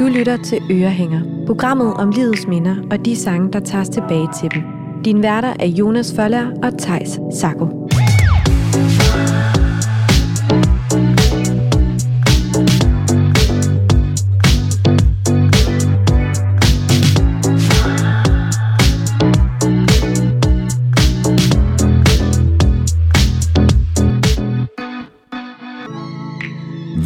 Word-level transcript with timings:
Du 0.00 0.04
lytter 0.06 0.36
til 0.36 0.58
Ørehænger, 0.70 1.20
programmet 1.46 1.94
om 1.94 2.10
livets 2.10 2.46
minder 2.46 2.76
og 2.90 3.04
de 3.04 3.16
sange, 3.16 3.52
der 3.52 3.60
tages 3.60 3.88
tilbage 3.88 4.28
til 4.40 4.50
dem. 4.54 4.62
Din 5.04 5.22
værter 5.22 5.54
er 5.60 5.66
Jonas 5.66 6.14
Føller 6.16 6.50
og 6.62 6.78
Tejs 6.78 7.20
Sako. 7.32 7.79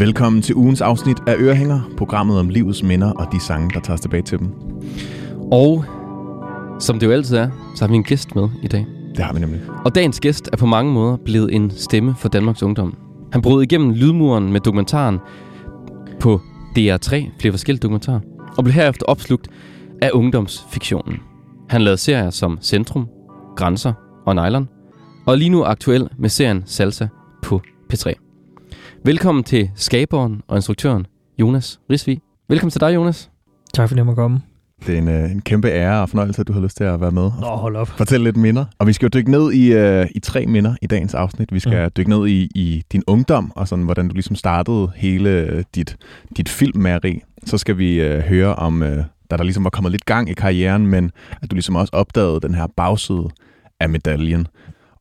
Velkommen 0.05 0.43
til 0.43 0.55
ugens 0.55 0.81
afsnit 0.81 1.17
af 1.27 1.35
Ørehænger, 1.39 1.81
programmet 1.97 2.39
om 2.39 2.49
livets 2.49 2.83
minder 2.83 3.13
og 3.13 3.27
de 3.33 3.41
sange, 3.41 3.71
der 3.75 3.81
tager 3.81 3.97
tilbage 3.97 4.23
til 4.23 4.39
dem. 4.39 4.53
Og 5.53 5.85
som 6.81 6.99
det 6.99 7.07
jo 7.07 7.13
altid 7.13 7.37
er, 7.37 7.51
så 7.77 7.85
har 7.85 7.89
vi 7.89 7.95
en 7.95 8.05
gæst 8.05 8.35
med 8.35 8.49
i 8.63 8.69
dag. 8.69 8.87
Det 9.17 9.25
har 9.25 9.33
vi 9.33 9.41
nemlig. 9.41 9.61
Og 9.85 9.95
dagens 9.95 10.21
gæst 10.21 10.49
er 10.53 10.57
på 10.57 10.67
mange 10.67 10.93
måder 10.93 11.17
blevet 11.25 11.55
en 11.55 11.71
stemme 11.71 12.15
for 12.19 12.29
Danmarks 12.29 12.63
Ungdom. 12.63 12.97
Han 13.33 13.43
brød 13.43 13.63
igennem 13.63 13.91
lydmuren 13.91 14.53
med 14.53 14.61
dokumentaren 14.61 15.19
på 16.21 16.41
DR3, 16.79 17.31
flere 17.41 17.53
forskellige 17.53 17.83
dokumentarer, 17.83 18.21
og 18.57 18.65
blev 18.65 18.75
herefter 18.75 19.07
opslugt 19.07 19.49
af 20.03 20.11
ungdomsfiktionen. 20.13 21.17
Han 21.69 21.83
lavede 21.83 21.99
serier 21.99 22.31
som 22.31 22.59
Centrum, 22.63 23.07
Grænser 23.57 23.93
og 24.27 24.35
Nylon, 24.35 24.69
og 25.27 25.33
er 25.33 25.37
lige 25.37 25.51
nu 25.51 25.65
aktuel 25.65 26.09
med 26.19 26.29
serien 26.29 26.63
Salsa 26.67 27.07
på 27.43 27.61
P3. 27.93 28.24
Velkommen 29.07 29.45
til 29.45 29.71
skaberen 29.75 30.43
og 30.49 30.57
instruktøren 30.57 31.07
Jonas 31.39 31.81
Risvig. 31.91 32.21
Velkommen 32.49 32.71
til 32.71 32.81
dig, 32.81 32.95
Jonas. 32.95 33.31
Tak 33.75 33.89
fordi 33.89 33.99
jeg 33.99 34.07
må 34.07 34.15
komme. 34.15 34.41
Det 34.87 34.95
er 34.95 34.99
en, 34.99 35.09
øh, 35.09 35.31
en 35.31 35.41
kæmpe 35.41 35.69
ære 35.69 36.03
og 36.03 36.09
fornøjelse, 36.09 36.41
at 36.41 36.49
du 36.49 36.53
har 36.53 36.61
lyst 36.61 36.77
til 36.77 36.85
at 36.85 37.01
være 37.01 37.11
med. 37.11 37.31
Nå, 37.41 37.47
hold 37.47 37.77
op. 37.77 37.89
Fortæl 37.89 38.21
lidt 38.21 38.37
minder. 38.37 38.65
Og 38.79 38.87
vi 38.87 38.93
skal 38.93 39.07
jo 39.07 39.11
dykke 39.19 39.31
ned 39.31 39.53
i, 39.53 39.75
uh, 40.01 40.07
i 40.15 40.21
tre 40.21 40.47
minder 40.47 40.75
i 40.83 40.87
dagens 40.87 41.15
afsnit. 41.15 41.53
Vi 41.53 41.61
skal 41.61 41.85
mm. 41.85 41.91
dykke 41.91 42.11
ned 42.11 42.27
i, 42.29 42.49
i 42.55 42.83
din 42.93 43.03
ungdom, 43.07 43.53
og 43.57 43.69
sådan, 43.69 43.85
hvordan 43.85 44.09
du 44.09 44.15
ligesom 44.15 44.37
startede 44.37 44.91
hele 44.97 45.63
dit, 45.75 45.97
dit 46.37 46.49
filmmageri. 46.49 47.23
Så 47.47 47.59
skal 47.59 47.79
vi 47.79 48.15
uh, 48.15 48.19
høre 48.19 48.55
om, 48.55 48.83
uh, 48.83 48.89
da 49.31 49.37
der 49.37 49.43
ligesom 49.43 49.65
var 49.65 49.71
kommet 49.71 49.93
lidt 49.93 50.05
gang 50.05 50.31
i 50.31 50.35
karrieren, 50.35 50.87
men 50.87 51.11
at 51.43 51.51
du 51.51 51.55
ligesom 51.55 51.77
også 51.77 51.91
opdagede 51.93 52.41
den 52.41 52.55
her 52.55 52.67
bagside 52.77 53.29
af 53.81 53.89
medaljen. 53.89 54.47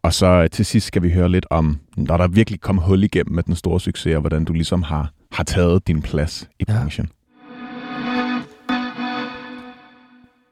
Og 0.03 0.13
så 0.13 0.47
til 0.51 0.65
sidst 0.65 0.87
skal 0.87 1.03
vi 1.03 1.11
høre 1.11 1.29
lidt 1.29 1.45
om, 1.49 1.79
når 1.97 2.17
der 2.17 2.27
virkelig 2.27 2.61
kom 2.61 2.77
hul 2.77 3.03
igennem 3.03 3.35
med 3.35 3.43
den 3.43 3.55
store 3.55 3.79
succes, 3.79 4.15
og 4.15 4.21
hvordan 4.21 4.45
du 4.45 4.53
ligesom 4.53 4.83
har, 4.83 5.11
har 5.31 5.43
taget 5.43 5.87
din 5.87 6.01
plads 6.01 6.49
i 6.59 6.63
Ja. 6.67 6.73
branchen. 6.73 7.09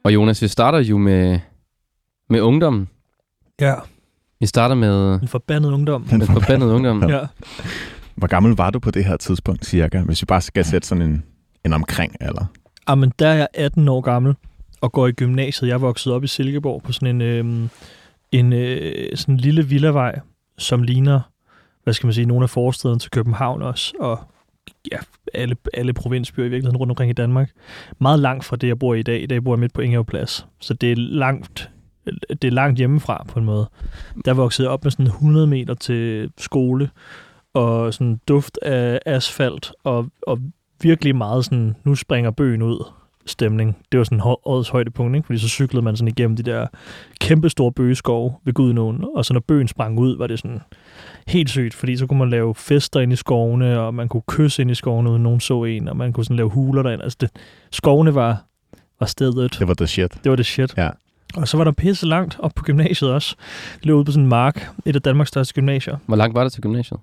Og 0.04 0.14
Jonas, 0.14 0.42
vi 0.42 0.48
starter 0.48 0.80
jo 0.80 0.98
med, 0.98 1.40
med 2.30 2.42
ungdommen. 2.42 2.90
Ja, 3.62 3.74
Vi 4.40 4.46
starter 4.46 4.76
med, 4.76 5.22
en 5.22 5.28
forbandet 5.28 5.72
ungdom. 5.72 6.04
Den 6.04 6.18
med 6.20 6.28
forbandet 6.28 6.68
ungdom. 6.68 7.10
Ja. 7.10 7.20
Hvor 8.16 8.28
gammel 8.28 8.52
var 8.56 8.70
du 8.70 8.80
på 8.80 8.92
det 8.92 9.06
her 9.06 9.18
tidspunkt, 9.18 9.66
cirka? 9.66 10.02
Hvis 10.02 10.22
vi 10.22 10.26
bare 10.26 10.42
skal 10.42 10.66
sætte 10.66 10.88
sådan 10.88 11.02
en, 11.02 11.24
en 11.66 11.74
omkring 11.74 12.16
alder. 12.22 12.46
Jamen, 12.90 13.12
der 13.20 13.28
er 13.28 13.34
jeg 13.34 13.48
18 13.54 13.88
år 13.88 14.02
gammel 14.02 14.36
og 14.82 14.92
går 14.92 15.08
i 15.08 15.12
gymnasiet. 15.12 15.70
Jeg 15.70 15.82
vokset 15.82 16.14
op 16.14 16.24
i 16.24 16.28
Silkeborg 16.28 16.84
på 16.84 16.92
sådan 16.92 17.16
en, 17.16 17.22
øhm, 17.22 17.70
en 18.32 18.54
øh, 18.54 19.18
sådan 19.18 19.36
en 19.36 19.40
lille 19.40 19.68
villavej, 19.68 20.20
som 20.58 20.84
ligner, 20.84 21.22
hvad 21.84 21.94
skal 21.94 22.08
man 22.08 22.14
sige, 22.14 22.26
nogle 22.26 22.44
af 22.44 22.50
forstederne 22.50 23.00
til 23.00 23.12
København 23.12 23.62
også, 23.62 23.94
og 24.00 24.20
ja, 24.92 24.98
alle, 25.34 25.56
alle 25.74 25.94
provinsbyer 25.94 26.46
i 26.46 26.50
virkeligheden 26.50 26.78
rundt 26.78 26.92
omkring 26.92 27.10
i 27.10 27.14
Danmark. 27.14 27.52
Meget 28.00 28.20
langt 28.20 28.46
fra 28.46 28.56
det, 28.56 28.68
jeg 28.68 28.80
bor 28.80 28.94
i 28.94 29.00
i 29.00 29.04
dag. 29.04 29.24
I 29.24 29.26
dag 29.26 29.44
bor 29.44 29.54
jeg 29.54 29.60
midt 29.60 29.74
på 29.74 29.82
Ingehavplads. 29.82 30.48
Så 30.60 30.74
det 30.74 30.92
er 30.92 30.96
langt, 30.96 31.72
det 32.30 32.44
er 32.44 32.52
langt 32.52 32.78
hjemmefra 32.78 33.26
på 33.28 33.40
en 33.40 33.46
måde. 33.46 33.70
Der 34.26 34.34
voksede 34.34 34.66
jeg 34.66 34.74
op 34.74 34.84
med 34.84 34.92
sådan 34.92 35.06
100 35.06 35.48
meter 35.48 35.74
til 35.74 36.32
skole, 36.38 36.90
og 37.54 37.94
sådan 37.94 38.20
duft 38.28 38.60
af 38.62 39.00
asfalt, 39.06 39.72
og, 39.84 40.10
og 40.28 40.40
virkelig 40.82 41.16
meget 41.16 41.46
sådan, 41.46 41.76
nu 41.84 41.96
springer 41.96 42.32
bøgen 42.32 42.62
ud 42.62 42.92
stemning. 43.26 43.78
Det 43.92 43.98
var 43.98 44.04
sådan 44.04 44.22
årets 44.24 44.70
højdepunkt, 44.70 45.16
ikke? 45.16 45.26
fordi 45.26 45.40
så 45.40 45.50
cyklede 45.50 45.82
man 45.82 45.96
sådan 45.96 46.08
igennem 46.08 46.36
de 46.36 46.44
der 46.44 46.68
kæmpe 47.20 47.50
store 47.50 47.72
bøgeskove 47.72 48.34
ved 48.44 48.54
Gudnåen, 48.54 49.06
og 49.16 49.26
så 49.26 49.34
når 49.34 49.42
bøgen 49.48 49.68
sprang 49.68 50.00
ud, 50.00 50.18
var 50.18 50.28
det 50.28 50.40
sådan 50.40 50.62
helt 51.28 51.50
sygt, 51.50 51.74
fordi 51.74 51.98
så 51.98 52.08
kunne 52.08 52.20
man 52.20 52.30
lave 52.30 52.56
fester 52.56 53.00
ind 53.00 53.14
i 53.14 53.16
skovene, 53.16 53.80
og 53.80 53.94
man 53.94 54.08
kunne 54.08 54.24
kysse 54.28 54.62
ind 54.62 54.72
i 54.72 54.76
skovene, 54.76 55.10
uden 55.10 55.24
nogen 55.24 55.40
så 55.40 55.64
en, 55.64 55.88
og 55.88 55.98
man 55.98 56.14
kunne 56.14 56.24
sådan 56.24 56.38
lave 56.38 56.50
huler 56.50 56.84
derinde. 56.84 57.04
Altså 57.04 57.18
det, 57.22 57.30
skovene 57.72 58.16
var, 58.16 58.44
var 59.00 59.08
stedet. 59.08 59.56
Det 59.60 59.68
var 59.68 59.74
the 59.74 59.88
shit. 59.88 60.14
Det 60.24 60.30
var 60.30 60.36
det 60.36 60.46
shit. 60.46 60.78
Ja. 60.78 60.90
Og 61.36 61.48
så 61.48 61.58
var 61.58 61.64
der 61.64 61.72
pisse 61.72 62.08
langt 62.08 62.38
op 62.40 62.52
på 62.56 62.64
gymnasiet 62.64 63.12
også. 63.12 63.36
Det 63.78 63.86
lå 63.86 63.96
ude 63.96 64.06
på 64.06 64.12
sådan 64.12 64.24
en 64.24 64.30
mark, 64.30 64.70
et 64.86 64.96
af 64.96 65.02
Danmarks 65.02 65.28
største 65.28 65.54
gymnasier. 65.54 65.98
Hvor 66.06 66.16
langt 66.16 66.36
var 66.36 66.44
det 66.44 66.54
til 66.54 66.62
gymnasiet? 66.62 67.00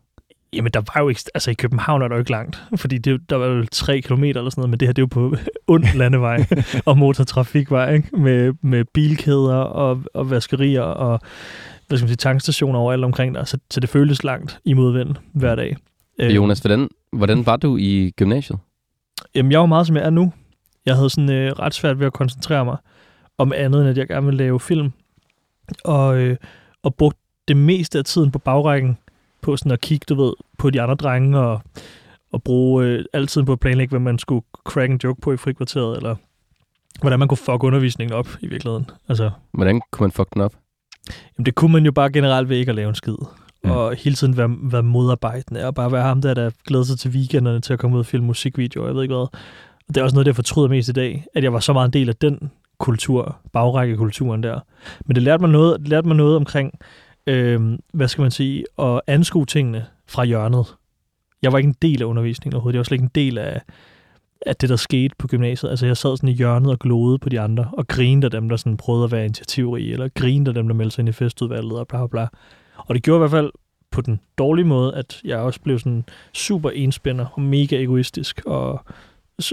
Jamen, 0.52 0.72
der 0.72 0.82
var 0.94 1.00
jo 1.02 1.08
ikke... 1.08 1.20
Altså, 1.34 1.50
i 1.50 1.54
København 1.54 2.02
er 2.02 2.08
der 2.08 2.14
jo 2.14 2.18
ikke 2.18 2.30
langt, 2.30 2.62
fordi 2.82 2.98
det, 2.98 3.30
der 3.30 3.36
var 3.36 3.46
jo 3.46 3.66
tre 3.72 4.00
kilometer 4.00 4.40
eller 4.40 4.50
sådan 4.50 4.60
noget, 4.60 4.70
men 4.70 4.80
det 4.80 4.88
her, 4.88 4.92
det 4.92 5.02
er 5.02 5.02
jo 5.02 5.28
på 5.30 5.36
ond 5.74 5.84
landevej 5.94 6.46
og 6.84 6.98
motortrafikvej, 6.98 7.94
ikke? 7.94 8.16
Med, 8.16 8.52
med 8.62 8.84
bilkæder 8.84 9.56
og, 9.56 10.02
og 10.14 10.30
vaskerier 10.30 10.82
og 10.82 11.20
hvad 11.88 11.98
skal 11.98 12.04
man 12.04 12.08
sige, 12.08 12.16
tankstationer 12.16 12.78
overalt 12.78 13.04
omkring 13.04 13.34
der, 13.34 13.44
så, 13.44 13.58
så 13.70 13.80
det 13.80 13.88
føltes 13.88 14.24
langt 14.24 14.60
i 14.64 14.72
modvind 14.72 15.14
hver 15.32 15.54
dag. 15.54 15.76
Øh, 16.18 16.36
Jonas, 16.36 16.58
hvordan, 16.58 16.88
hvordan 17.12 17.46
var 17.46 17.56
du 17.56 17.76
i 17.76 18.12
gymnasiet? 18.16 18.58
Jamen, 19.34 19.52
jeg 19.52 19.60
var 19.60 19.66
meget, 19.66 19.86
som 19.86 19.96
jeg 19.96 20.04
er 20.04 20.10
nu. 20.10 20.32
Jeg 20.86 20.94
havde 20.94 21.10
sådan 21.10 21.30
øh, 21.30 21.52
ret 21.52 21.74
svært 21.74 21.98
ved 21.98 22.06
at 22.06 22.12
koncentrere 22.12 22.64
mig 22.64 22.76
om 23.38 23.52
andet, 23.52 23.80
end 23.80 23.90
at 23.90 23.98
jeg 23.98 24.08
gerne 24.08 24.26
ville 24.26 24.38
lave 24.38 24.60
film. 24.60 24.92
Og, 25.84 26.18
øh, 26.18 26.36
og 26.82 26.94
brugte 26.94 27.20
det 27.48 27.56
meste 27.56 27.98
af 27.98 28.04
tiden 28.04 28.30
på 28.30 28.38
bagrækken 28.38 28.98
på 29.42 29.56
sådan 29.56 29.72
at 29.72 29.80
kigge, 29.80 30.04
du 30.08 30.14
ved, 30.14 30.32
på 30.58 30.70
de 30.70 30.82
andre 30.82 30.94
drenge 30.94 31.38
og, 31.38 31.60
og 32.32 32.42
bruge 32.42 32.84
øh, 32.84 33.04
altid 33.12 33.42
på 33.42 33.52
at 33.52 33.60
planlægge, 33.60 33.90
hvad 33.90 34.00
man 34.00 34.18
skulle 34.18 34.44
crack 34.64 34.90
en 34.90 35.00
joke 35.04 35.20
på 35.20 35.32
i 35.32 35.36
frikvarteret, 35.36 35.96
eller 35.96 36.16
hvordan 37.00 37.18
man 37.18 37.28
kunne 37.28 37.38
fuck 37.38 37.62
undervisningen 37.64 38.14
op 38.14 38.28
i 38.40 38.46
virkeligheden. 38.46 38.90
Altså, 39.08 39.30
Hvordan 39.52 39.80
kunne 39.90 40.04
man 40.04 40.12
fuck 40.12 40.34
den 40.34 40.42
op? 40.42 40.54
Jamen, 41.38 41.46
det 41.46 41.54
kunne 41.54 41.72
man 41.72 41.84
jo 41.84 41.92
bare 41.92 42.12
generelt 42.12 42.48
ved 42.48 42.56
ikke 42.56 42.70
at 42.70 42.76
lave 42.76 42.88
en 42.88 42.94
skid. 42.94 43.16
Mm. 43.64 43.70
Og 43.70 43.94
hele 43.94 44.16
tiden 44.16 44.36
være, 44.36 44.56
være 44.62 44.82
modarbejdende, 44.82 45.66
og 45.66 45.74
bare 45.74 45.92
være 45.92 46.02
ham 46.02 46.22
der, 46.22 46.34
der 46.34 46.50
glæder 46.66 46.84
sig 46.84 46.98
til 46.98 47.10
weekenderne 47.10 47.60
til 47.60 47.72
at 47.72 47.78
komme 47.78 47.94
ud 47.96 48.00
og 48.00 48.06
filme 48.06 48.26
musikvideoer, 48.26 48.86
jeg 48.86 48.94
ved 48.94 49.02
ikke 49.02 49.14
hvad. 49.14 49.26
Og 49.88 49.94
det 49.94 49.96
er 49.96 50.02
også 50.02 50.14
noget, 50.14 50.26
jeg 50.26 50.34
fortryder 50.34 50.68
mest 50.68 50.88
i 50.88 50.92
dag, 50.92 51.24
at 51.34 51.44
jeg 51.44 51.52
var 51.52 51.60
så 51.60 51.72
meget 51.72 51.86
en 51.86 51.92
del 51.92 52.08
af 52.08 52.16
den 52.16 52.50
kultur, 52.78 53.36
bagrækkekulturen 53.52 54.42
der. 54.42 54.60
Men 55.06 55.14
det 55.14 55.22
lærte 55.22 55.40
mig 55.40 55.50
noget, 55.50 55.80
det 55.80 55.88
lærte 55.88 56.08
mig 56.08 56.16
noget 56.16 56.36
omkring, 56.36 56.72
øh, 57.28 57.78
hvad 57.92 58.08
skal 58.08 58.22
man 58.22 58.30
sige, 58.30 58.64
at 58.78 59.00
anskue 59.06 59.46
tingene 59.46 59.86
fra 60.06 60.24
hjørnet. 60.24 60.66
Jeg 61.42 61.52
var 61.52 61.58
ikke 61.58 61.68
en 61.68 61.76
del 61.82 62.02
af 62.02 62.06
undervisningen 62.06 62.54
overhovedet. 62.54 62.74
Jeg 62.74 62.78
var 62.78 62.84
slet 62.84 62.94
ikke 62.94 63.02
en 63.04 63.10
del 63.14 63.38
af, 63.38 63.60
af 64.46 64.56
det, 64.56 64.68
der 64.68 64.76
skete 64.76 65.14
på 65.18 65.26
gymnasiet. 65.26 65.70
Altså, 65.70 65.86
jeg 65.86 65.96
sad 65.96 66.16
sådan 66.16 66.28
i 66.28 66.32
hjørnet 66.32 66.70
og 66.70 66.78
glodede 66.78 67.18
på 67.18 67.28
de 67.28 67.40
andre, 67.40 67.70
og 67.72 67.88
grinede 67.88 68.24
af 68.24 68.30
dem, 68.30 68.48
der 68.48 68.56
sådan 68.56 68.76
prøvede 68.76 69.04
at 69.04 69.12
være 69.12 69.24
initiativrige, 69.24 69.92
eller 69.92 70.08
grinede 70.08 70.50
af 70.50 70.54
dem, 70.54 70.68
der 70.68 70.74
meldte 70.74 70.94
sig 70.94 71.02
ind 71.02 71.08
i 71.08 71.12
festudvalget, 71.12 71.78
og 71.78 71.88
bla 71.88 71.98
bla 71.98 72.06
bla. 72.06 72.28
Og 72.76 72.94
det 72.94 73.02
gjorde 73.02 73.18
i 73.18 73.20
hvert 73.20 73.30
fald 73.30 73.52
på 73.90 74.00
den 74.00 74.20
dårlige 74.38 74.66
måde, 74.66 74.94
at 74.94 75.20
jeg 75.24 75.38
også 75.38 75.60
blev 75.60 75.78
sådan 75.78 76.04
super 76.34 76.70
enspænder 76.70 77.26
og 77.26 77.42
mega 77.42 77.82
egoistisk, 77.82 78.42
og 78.46 78.84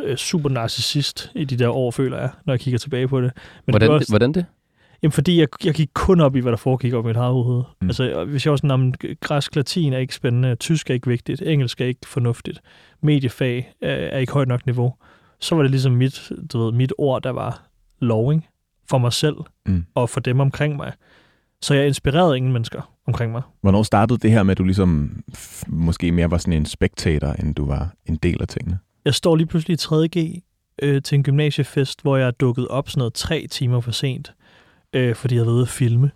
øh, 0.03 0.17
super 0.17 0.49
narcissist 0.49 1.31
i 1.35 1.45
de 1.45 1.57
der 1.57 1.69
år, 1.69 1.91
føler 1.91 2.17
jeg, 2.17 2.29
når 2.45 2.53
jeg 2.53 2.59
kigger 2.59 2.77
tilbage 2.77 3.07
på 3.07 3.21
det. 3.21 3.31
Men 3.65 3.73
Hvordan, 3.73 3.91
det 3.91 3.99
det, 3.99 4.09
hvordan 4.09 4.33
det? 4.33 4.45
Jamen, 5.03 5.11
fordi 5.11 5.39
jeg, 5.39 5.47
jeg 5.65 5.73
gik 5.73 5.89
kun 5.93 6.19
op 6.21 6.35
i, 6.35 6.39
hvad 6.39 6.51
der 6.51 6.57
foregik 6.57 6.93
op 6.93 7.05
i 7.05 7.07
mit 7.07 7.15
hoved. 7.15 7.63
Mm. 7.81 7.87
Altså, 7.87 8.25
hvis 8.25 8.45
jeg 8.45 8.51
var 8.51 8.57
sådan, 8.57 8.71
om 8.71 8.93
græsk 9.21 9.55
latin 9.55 9.93
er 9.93 9.97
ikke 9.97 10.15
spændende, 10.15 10.55
tysk 10.55 10.89
er 10.89 10.93
ikke 10.93 11.07
vigtigt, 11.07 11.41
engelsk 11.41 11.81
er 11.81 11.85
ikke 11.85 12.07
fornuftigt, 12.07 12.61
mediefag 13.01 13.73
er, 13.81 13.93
er 13.93 14.17
ikke 14.17 14.33
højt 14.33 14.47
nok 14.47 14.65
niveau, 14.65 14.93
så 15.39 15.55
var 15.55 15.61
det 15.61 15.71
ligesom 15.71 15.91
mit, 15.91 16.31
du 16.53 16.63
ved, 16.63 16.71
mit 16.71 16.93
ord, 16.97 17.21
der 17.23 17.29
var 17.29 17.67
loving 17.99 18.45
for 18.89 18.97
mig 18.97 19.13
selv 19.13 19.35
Mm. 19.67 19.85
og 19.95 20.09
for 20.09 20.19
dem 20.19 20.39
omkring 20.39 20.75
mig. 20.75 20.93
Så 21.61 21.73
jeg 21.73 21.87
inspirerede 21.87 22.37
ingen 22.37 22.53
mennesker 22.53 22.91
omkring 23.07 23.31
mig. 23.31 23.41
Hvornår 23.61 23.83
startede 23.83 24.19
det 24.19 24.31
her 24.31 24.43
med, 24.43 24.51
at 24.51 24.57
du 24.57 24.63
ligesom 24.63 25.23
måske 25.67 26.11
mere 26.11 26.31
var 26.31 26.37
sådan 26.37 26.53
en 26.53 26.65
spectator, 26.65 27.27
end 27.27 27.55
du 27.55 27.65
var 27.65 27.93
en 28.05 28.15
del 28.15 28.41
af 28.41 28.47
tingene? 28.47 28.79
Jeg 29.05 29.13
står 29.13 29.35
lige 29.35 29.47
pludselig 29.47 29.73
i 29.73 29.77
3.G 29.81 30.43
øh, 30.81 31.01
til 31.01 31.15
en 31.15 31.23
gymnasiefest, 31.23 32.01
hvor 32.01 32.17
jeg 32.17 32.27
er 32.27 32.31
dukket 32.31 32.67
op 32.67 32.89
sådan 32.89 32.99
noget 32.99 33.13
tre 33.13 33.47
timer 33.51 33.79
for 33.79 33.91
sent, 33.91 34.33
øh, 34.95 35.15
fordi 35.15 35.35
jeg 35.35 35.45
ved 35.45 35.53
været 35.53 35.61
at 35.61 35.67
filme. 35.67 36.11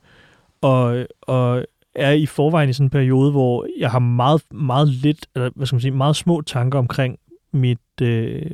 Og, 0.61 1.07
og 1.21 1.65
er 1.95 2.11
i 2.11 2.25
forvejen 2.25 2.69
i 2.69 2.73
sådan 2.73 2.85
en 2.85 2.89
periode, 2.89 3.31
hvor 3.31 3.67
jeg 3.79 3.91
har 3.91 3.99
meget, 3.99 4.41
meget 4.51 4.87
lidt, 4.87 5.27
eller 5.35 5.49
hvad 5.55 5.65
skal 5.65 5.75
man 5.75 5.81
sige, 5.81 5.91
meget 5.91 6.15
små 6.15 6.41
tanker 6.41 6.79
omkring 6.79 7.19
mit, 7.51 8.01
øh, 8.01 8.51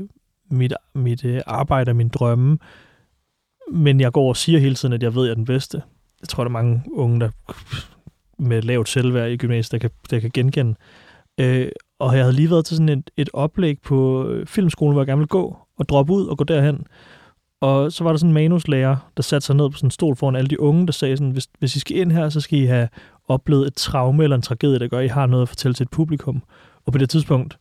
mit, 0.51 0.74
mit 0.95 1.25
øh, 1.25 1.42
arbejde 1.45 1.89
og 1.89 1.95
min 1.95 2.10
drømme. 2.10 2.57
Men 3.72 4.00
jeg 4.00 4.12
går 4.12 4.30
og 4.30 4.38
siger 4.38 4.60
hele 4.60 4.75
tiden, 4.75 4.94
at 4.94 5.04
jeg 5.04 5.16
ved, 5.16 5.24
at 5.24 5.25
jeg 5.25 5.31
er 5.31 5.36
den 5.36 5.45
bedste. 5.45 5.81
Jeg 6.22 6.30
tror, 6.30 6.44
der 6.44 6.50
er 6.50 6.54
mange 6.63 6.83
unge, 6.94 7.19
der 7.19 7.30
med 8.38 8.62
lavt 8.62 8.89
selvværd 8.89 9.31
i 9.31 9.38
gymnasiet, 9.38 9.71
der 9.71 9.78
kan, 9.78 9.89
der 10.10 10.19
kan 10.19 10.31
genkende. 10.33 10.75
Øh, 11.39 11.68
og 12.00 12.16
jeg 12.16 12.24
havde 12.24 12.36
lige 12.36 12.50
været 12.50 12.66
til 12.66 12.78
sådan 12.78 12.89
et, 12.89 13.10
et 13.18 13.30
oplæg 13.33 13.81
på 13.81 14.28
øh, 14.28 14.45
filmskolen, 14.45 14.94
hvor 14.94 15.01
jeg 15.01 15.07
gerne 15.07 15.19
ville 15.19 15.28
gå, 15.28 15.57
og 15.78 15.89
droppe 15.89 16.13
ud 16.13 16.28
og 16.28 16.38
gå 16.38 16.44
derhen. 16.44 16.88
Og 17.65 17.91
så 17.91 18.03
var 18.03 18.12
der 18.12 18.17
sådan 18.17 18.29
en 18.29 18.33
manuslærer, 18.33 18.95
der 19.17 19.23
satte 19.23 19.45
sig 19.45 19.56
ned 19.56 19.69
på 19.69 19.77
sådan 19.77 19.88
en 19.88 19.91
stol 19.91 20.15
foran 20.15 20.35
alle 20.35 20.47
de 20.47 20.59
unge, 20.59 20.85
der 20.85 20.94
sagde 20.94 21.17
sådan, 21.17 21.31
hvis, 21.31 21.47
hvis 21.59 21.75
I 21.75 21.79
skal 21.79 21.97
ind 21.97 22.12
her, 22.12 22.29
så 22.29 22.41
skal 22.41 22.59
I 22.59 22.65
have 22.65 22.88
oplevet 23.27 23.67
et 23.67 23.75
traume 23.75 24.23
eller 24.23 24.35
en 24.35 24.41
tragedie, 24.41 24.79
der 24.79 24.88
gør, 24.88 25.00
at 25.00 25.06
I 25.06 25.07
har 25.07 25.25
noget 25.25 25.41
at 25.41 25.50
fortælle 25.50 25.73
til 25.75 25.83
et 25.83 25.89
publikum. 25.89 26.44
Og 26.85 26.91
på 26.91 26.97
det 26.97 27.09
tidspunkt, 27.09 27.57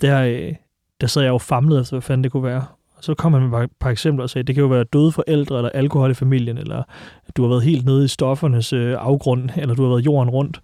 der, 0.00 0.22
øh, 0.22 0.54
der 1.00 1.06
sad 1.06 1.22
jeg 1.22 1.28
jo 1.28 1.38
famlet 1.38 1.80
efter, 1.80 1.96
hvad 1.96 2.02
fanden 2.02 2.24
det 2.24 2.32
kunne 2.32 2.42
være. 2.42 2.64
Og 2.96 3.04
så 3.04 3.14
kom 3.14 3.32
han 3.32 3.42
med 3.42 3.58
et 3.58 3.70
par 3.80 3.90
eksempler 3.90 4.22
og 4.22 4.30
sagde, 4.30 4.46
det 4.46 4.54
kan 4.54 4.62
jo 4.62 4.68
være 4.68 4.84
døde 4.84 5.12
forældre, 5.12 5.56
eller 5.56 5.70
alkohol 5.70 6.10
i 6.10 6.14
familien, 6.14 6.58
eller 6.58 6.82
at 7.28 7.36
du 7.36 7.42
har 7.42 7.48
været 7.48 7.62
helt 7.62 7.84
nede 7.84 8.04
i 8.04 8.08
stoffernes 8.08 8.72
øh, 8.72 8.96
afgrund, 8.98 9.50
eller 9.56 9.74
du 9.74 9.82
har 9.82 9.88
været 9.88 10.04
jorden 10.04 10.30
rundt. 10.30 10.60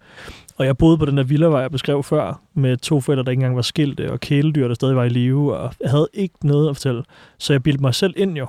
Og 0.57 0.65
jeg 0.65 0.77
boede 0.77 0.97
på 0.97 1.05
den 1.05 1.17
der 1.17 1.23
villavej, 1.23 1.61
jeg 1.61 1.71
beskrev 1.71 2.03
før, 2.03 2.41
med 2.53 2.77
to 2.77 3.01
forældre, 3.01 3.23
der 3.23 3.31
ikke 3.31 3.39
engang 3.39 3.55
var 3.55 3.61
skilte, 3.61 4.11
og 4.11 4.19
kæledyr, 4.19 4.67
der 4.67 4.75
stadig 4.75 4.95
var 4.95 5.03
i 5.03 5.09
live, 5.09 5.57
og 5.57 5.73
jeg 5.81 5.89
havde 5.89 6.07
ikke 6.13 6.35
noget 6.43 6.69
at 6.69 6.75
fortælle. 6.75 7.03
Så 7.37 7.53
jeg 7.53 7.63
bildte 7.63 7.81
mig 7.81 7.95
selv 7.95 8.13
ind 8.17 8.37
jo, 8.37 8.47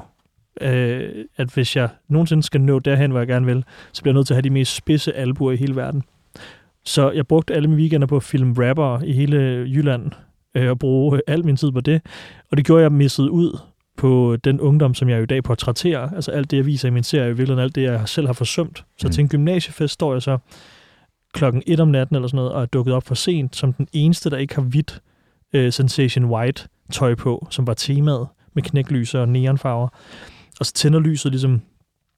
øh, 0.60 1.24
at 1.36 1.48
hvis 1.54 1.76
jeg 1.76 1.88
nogensinde 2.08 2.42
skal 2.42 2.60
nå 2.60 2.78
derhen, 2.78 3.10
hvor 3.10 3.20
jeg 3.20 3.28
gerne 3.28 3.46
vil, 3.46 3.64
så 3.92 4.02
bliver 4.02 4.12
jeg 4.12 4.16
nødt 4.18 4.26
til 4.26 4.34
at 4.34 4.36
have 4.36 4.42
de 4.42 4.50
mest 4.50 4.76
spidse 4.76 5.12
albuer 5.12 5.52
i 5.52 5.56
hele 5.56 5.76
verden. 5.76 6.02
Så 6.84 7.10
jeg 7.10 7.26
brugte 7.26 7.54
alle 7.54 7.68
mine 7.68 7.80
weekender 7.80 8.06
på 8.06 8.16
at 8.16 8.22
filme 8.22 8.68
rapper 8.68 9.00
i 9.04 9.12
hele 9.12 9.38
Jylland, 9.68 10.12
øh, 10.54 10.70
og 10.70 10.78
bruge 10.78 11.20
al 11.26 11.44
min 11.44 11.56
tid 11.56 11.72
på 11.72 11.80
det. 11.80 12.02
Og 12.50 12.56
det 12.56 12.66
gjorde 12.66 12.82
jeg 12.82 12.92
misset 12.92 13.28
ud 13.28 13.58
på 13.96 14.36
den 14.44 14.60
ungdom, 14.60 14.94
som 14.94 15.08
jeg 15.08 15.22
i 15.22 15.26
dag 15.26 15.42
portrætterer. 15.42 16.10
Altså 16.10 16.30
alt 16.30 16.50
det, 16.50 16.56
jeg 16.56 16.66
viser 16.66 16.88
i 16.88 16.90
min 16.90 17.02
serie, 17.02 17.24
i 17.24 17.28
virkeligheden 17.28 17.62
alt 17.62 17.74
det, 17.74 17.82
jeg 17.82 18.08
selv 18.08 18.26
har 18.26 18.32
forsømt. 18.32 18.84
Så 18.98 19.06
mm. 19.06 19.12
til 19.12 19.22
en 19.22 19.28
gymnasiefest 19.28 19.94
står 19.94 20.12
jeg 20.12 20.22
så 20.22 20.38
klokken 21.32 21.62
1 21.66 21.80
om 21.80 21.88
natten 21.88 22.16
eller 22.16 22.28
sådan 22.28 22.36
noget, 22.36 22.52
og 22.52 22.62
er 22.62 22.66
dukket 22.66 22.94
op 22.94 23.06
for 23.06 23.14
sent, 23.14 23.56
som 23.56 23.72
den 23.72 23.88
eneste, 23.92 24.30
der 24.30 24.36
ikke 24.36 24.54
har 24.54 24.62
hvidt 24.62 25.00
uh, 25.56 25.68
Sensation 25.70 26.24
White 26.24 26.68
tøj 26.92 27.14
på, 27.14 27.46
som 27.50 27.66
var 27.66 27.74
temaet 27.74 28.28
med 28.54 28.62
knæklyser 28.62 29.20
og 29.20 29.28
neonfarver. 29.28 29.88
Og 30.60 30.66
så 30.66 30.72
tænder 30.72 31.00
lyset 31.00 31.32
ligesom 31.32 31.60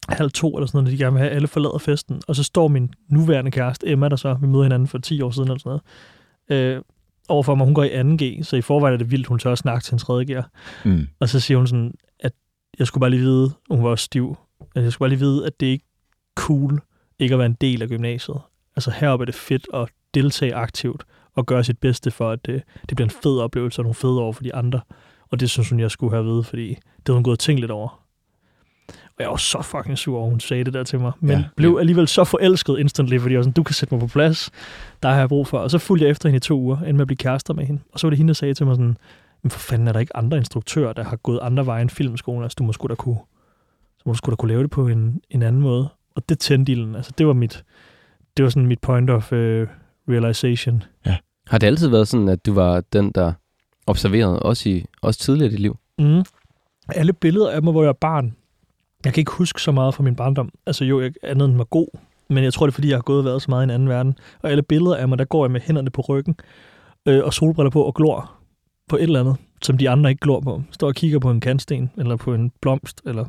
halv 0.08 0.30
to 0.30 0.56
eller 0.56 0.66
sådan 0.66 0.78
noget, 0.78 0.92
de 0.92 1.04
gerne 1.04 1.12
vil 1.12 1.20
have, 1.20 1.30
alle 1.30 1.48
forlader 1.48 1.78
festen. 1.78 2.22
Og 2.28 2.36
så 2.36 2.42
står 2.42 2.68
min 2.68 2.94
nuværende 3.08 3.50
kæreste, 3.50 3.88
Emma, 3.88 4.08
der 4.08 4.16
så, 4.16 4.34
vi 4.34 4.46
møder 4.46 4.62
hinanden 4.62 4.88
for 4.88 4.98
10 4.98 5.22
år 5.22 5.30
siden 5.30 5.48
eller 5.48 5.58
sådan 5.58 5.80
noget, 6.48 6.76
øh, 6.76 6.82
overfor 7.28 7.54
mig, 7.54 7.64
hun 7.64 7.74
går 7.74 7.84
i 7.84 8.00
2G, 8.00 8.42
så 8.42 8.56
i 8.56 8.60
forvejen 8.60 8.94
er 8.94 8.98
det 8.98 9.10
vildt, 9.10 9.26
hun 9.26 9.38
tør 9.38 9.52
at 9.52 9.58
snakke 9.58 9.84
til 9.84 9.92
en 9.94 9.98
3. 9.98 10.24
G'er. 10.30 10.42
Mm. 10.84 11.08
Og 11.20 11.28
så 11.28 11.40
siger 11.40 11.58
hun 11.58 11.66
sådan, 11.66 11.94
at 12.20 12.32
jeg 12.78 12.86
skulle 12.86 13.02
bare 13.02 13.10
lige 13.10 13.22
vide, 13.22 13.50
hun 13.70 13.82
var 13.84 13.90
også 13.90 14.04
stiv, 14.04 14.36
at 14.74 14.84
jeg 14.84 14.92
skulle 14.92 15.06
bare 15.06 15.18
lige 15.18 15.26
vide, 15.26 15.46
at 15.46 15.60
det 15.60 15.68
er 15.68 15.72
ikke 15.72 15.86
cool 16.34 16.80
ikke 17.18 17.32
at 17.32 17.38
være 17.38 17.46
en 17.46 17.56
del 17.60 17.82
af 17.82 17.88
gymnasiet. 17.88 18.36
Altså 18.76 18.90
heroppe 18.90 19.22
er 19.22 19.26
det 19.26 19.34
fedt 19.34 19.66
at 19.74 19.88
deltage 20.14 20.54
aktivt 20.54 21.04
og 21.34 21.46
gøre 21.46 21.64
sit 21.64 21.78
bedste 21.78 22.10
for, 22.10 22.30
at 22.30 22.46
det, 22.46 22.62
det 22.88 22.96
bliver 22.96 23.06
en 23.06 23.16
fed 23.22 23.38
oplevelse 23.38 23.80
og 23.80 23.84
nogle 23.84 23.94
fede 23.94 24.20
over 24.20 24.32
for 24.32 24.42
de 24.42 24.54
andre. 24.54 24.80
Og 25.30 25.40
det 25.40 25.50
synes 25.50 25.70
hun, 25.70 25.80
jeg 25.80 25.90
skulle 25.90 26.12
have 26.12 26.26
ved, 26.26 26.42
fordi 26.42 26.68
det 26.68 26.78
havde 27.06 27.16
hun 27.16 27.24
gået 27.24 27.34
og 27.34 27.38
tænkt 27.38 27.60
lidt 27.60 27.70
over. 27.70 28.05
Og 29.18 29.22
jeg 29.22 29.30
var 29.30 29.36
så 29.36 29.62
fucking 29.62 29.98
sur 29.98 30.18
over, 30.18 30.30
hun 30.30 30.40
sagde 30.40 30.64
det 30.64 30.74
der 30.74 30.84
til 30.84 31.00
mig. 31.00 31.12
Men 31.20 31.30
ja, 31.30 31.44
blev 31.56 31.70
ja. 31.70 31.78
alligevel 31.80 32.08
så 32.08 32.24
forelsket 32.24 32.78
instantly, 32.78 33.18
fordi 33.18 33.32
jeg 33.32 33.38
var 33.38 33.42
sådan, 33.42 33.52
du 33.52 33.62
kan 33.62 33.74
sætte 33.74 33.94
mig 33.94 34.00
på 34.00 34.06
plads. 34.06 34.50
Der 35.02 35.08
har 35.08 35.18
jeg 35.18 35.28
brug 35.28 35.46
for. 35.46 35.58
Og 35.58 35.70
så 35.70 35.78
fulgte 35.78 36.04
jeg 36.04 36.10
efter 36.10 36.28
hende 36.28 36.36
i 36.36 36.40
to 36.40 36.60
uger, 36.60 36.76
endte 36.76 36.92
med 36.92 37.00
at 37.00 37.06
blive 37.06 37.16
kærester 37.16 37.54
med 37.54 37.64
hende. 37.64 37.82
Og 37.92 38.00
så 38.00 38.06
var 38.06 38.10
det 38.10 38.18
hende, 38.18 38.28
der 38.28 38.34
sagde 38.34 38.54
til 38.54 38.66
mig 38.66 38.76
sådan, 38.76 38.96
men 39.42 39.50
for 39.50 39.58
fanden 39.58 39.88
er 39.88 39.92
der 39.92 40.00
ikke 40.00 40.16
andre 40.16 40.36
instruktører, 40.36 40.92
der 40.92 41.04
har 41.04 41.16
gået 41.16 41.38
andre 41.42 41.66
veje 41.66 41.82
end 41.82 41.90
filmskolen? 41.90 42.42
Altså, 42.42 42.56
du 42.58 42.64
må 42.64 42.72
sgu 42.72 42.86
da 42.88 42.94
kunne, 42.94 43.18
så 43.98 44.02
må 44.06 44.12
du 44.12 44.16
sgu 44.16 44.30
da 44.30 44.36
kunne 44.36 44.48
lave 44.48 44.62
det 44.62 44.70
på 44.70 44.88
en, 44.88 45.20
en 45.30 45.42
anden 45.42 45.62
måde. 45.62 45.88
Og 46.14 46.28
det 46.28 46.38
tændte 46.38 46.72
ilden. 46.72 46.94
Altså, 46.94 47.12
det 47.18 47.26
var 47.26 47.32
mit, 47.32 47.64
det 48.36 48.42
var 48.42 48.50
sådan 48.50 48.66
mit 48.66 48.80
point 48.80 49.10
of 49.10 49.32
uh, 49.32 49.38
realization. 50.08 50.82
Ja. 51.06 51.16
Har 51.46 51.58
det 51.58 51.66
altid 51.66 51.88
været 51.88 52.08
sådan, 52.08 52.28
at 52.28 52.46
du 52.46 52.54
var 52.54 52.80
den, 52.80 53.10
der 53.10 53.32
observerede, 53.86 54.42
også, 54.42 54.68
i, 54.68 54.84
også 55.02 55.20
tidligere 55.20 55.48
i 55.48 55.50
dit 55.50 55.60
liv? 55.60 55.76
Mm. 55.98 56.24
Alle 56.88 57.12
billeder 57.12 57.50
af 57.50 57.62
mig, 57.62 57.72
hvor 57.72 57.82
jeg 57.82 57.88
er 57.88 57.92
barn, 58.00 58.36
jeg 59.06 59.14
kan 59.14 59.20
ikke 59.20 59.32
huske 59.32 59.62
så 59.62 59.72
meget 59.72 59.94
fra 59.94 60.02
min 60.02 60.16
barndom. 60.16 60.50
Altså 60.66 60.84
jo, 60.84 61.00
jeg, 61.00 61.12
andet 61.22 61.48
end 61.48 61.56
var 61.56 61.64
god, 61.64 61.88
men 62.28 62.44
jeg 62.44 62.52
tror, 62.52 62.66
det 62.66 62.72
er, 62.72 62.74
fordi 62.74 62.88
jeg 62.88 62.96
har 62.96 63.02
gået 63.02 63.18
og 63.18 63.24
været 63.24 63.42
så 63.42 63.50
meget 63.50 63.62
i 63.62 63.64
en 63.64 63.70
anden 63.70 63.88
verden. 63.88 64.18
Og 64.42 64.50
alle 64.50 64.62
billeder 64.62 64.96
af 64.96 65.08
mig, 65.08 65.18
der 65.18 65.24
går 65.24 65.44
jeg 65.44 65.50
med 65.50 65.60
hænderne 65.60 65.90
på 65.90 66.02
ryggen, 66.02 66.36
øh, 67.06 67.24
og 67.24 67.34
solbriller 67.34 67.70
på 67.70 67.82
og 67.82 67.94
glor 67.94 68.32
på 68.88 68.96
et 68.96 69.02
eller 69.02 69.20
andet, 69.20 69.36
som 69.62 69.78
de 69.78 69.90
andre 69.90 70.10
ikke 70.10 70.20
glor 70.20 70.40
på. 70.40 70.62
Står 70.70 70.86
og 70.86 70.94
kigger 70.94 71.18
på 71.18 71.30
en 71.30 71.40
kantsten, 71.40 71.90
eller 71.98 72.16
på 72.16 72.34
en 72.34 72.52
blomst, 72.60 73.02
eller 73.04 73.24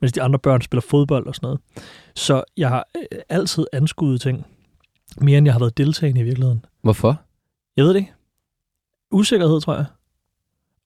mens 0.00 0.12
de 0.12 0.22
andre 0.22 0.38
børn 0.38 0.62
spiller 0.62 0.82
fodbold 0.82 1.26
og 1.26 1.34
sådan 1.34 1.46
noget. 1.46 1.60
Så 2.14 2.42
jeg 2.56 2.68
har 2.68 2.88
øh, 2.96 3.18
altid 3.28 3.66
anskuet 3.72 4.20
ting, 4.20 4.46
mere 5.20 5.38
end 5.38 5.46
jeg 5.46 5.54
har 5.54 5.60
været 5.60 5.78
deltagende 5.78 6.20
i 6.20 6.24
virkeligheden. 6.24 6.64
Hvorfor? 6.82 7.20
Jeg 7.76 7.84
ved 7.84 7.94
det 7.94 8.00
ikke. 8.00 8.12
Usikkerhed, 9.10 9.60
tror 9.60 9.74
jeg. 9.74 9.84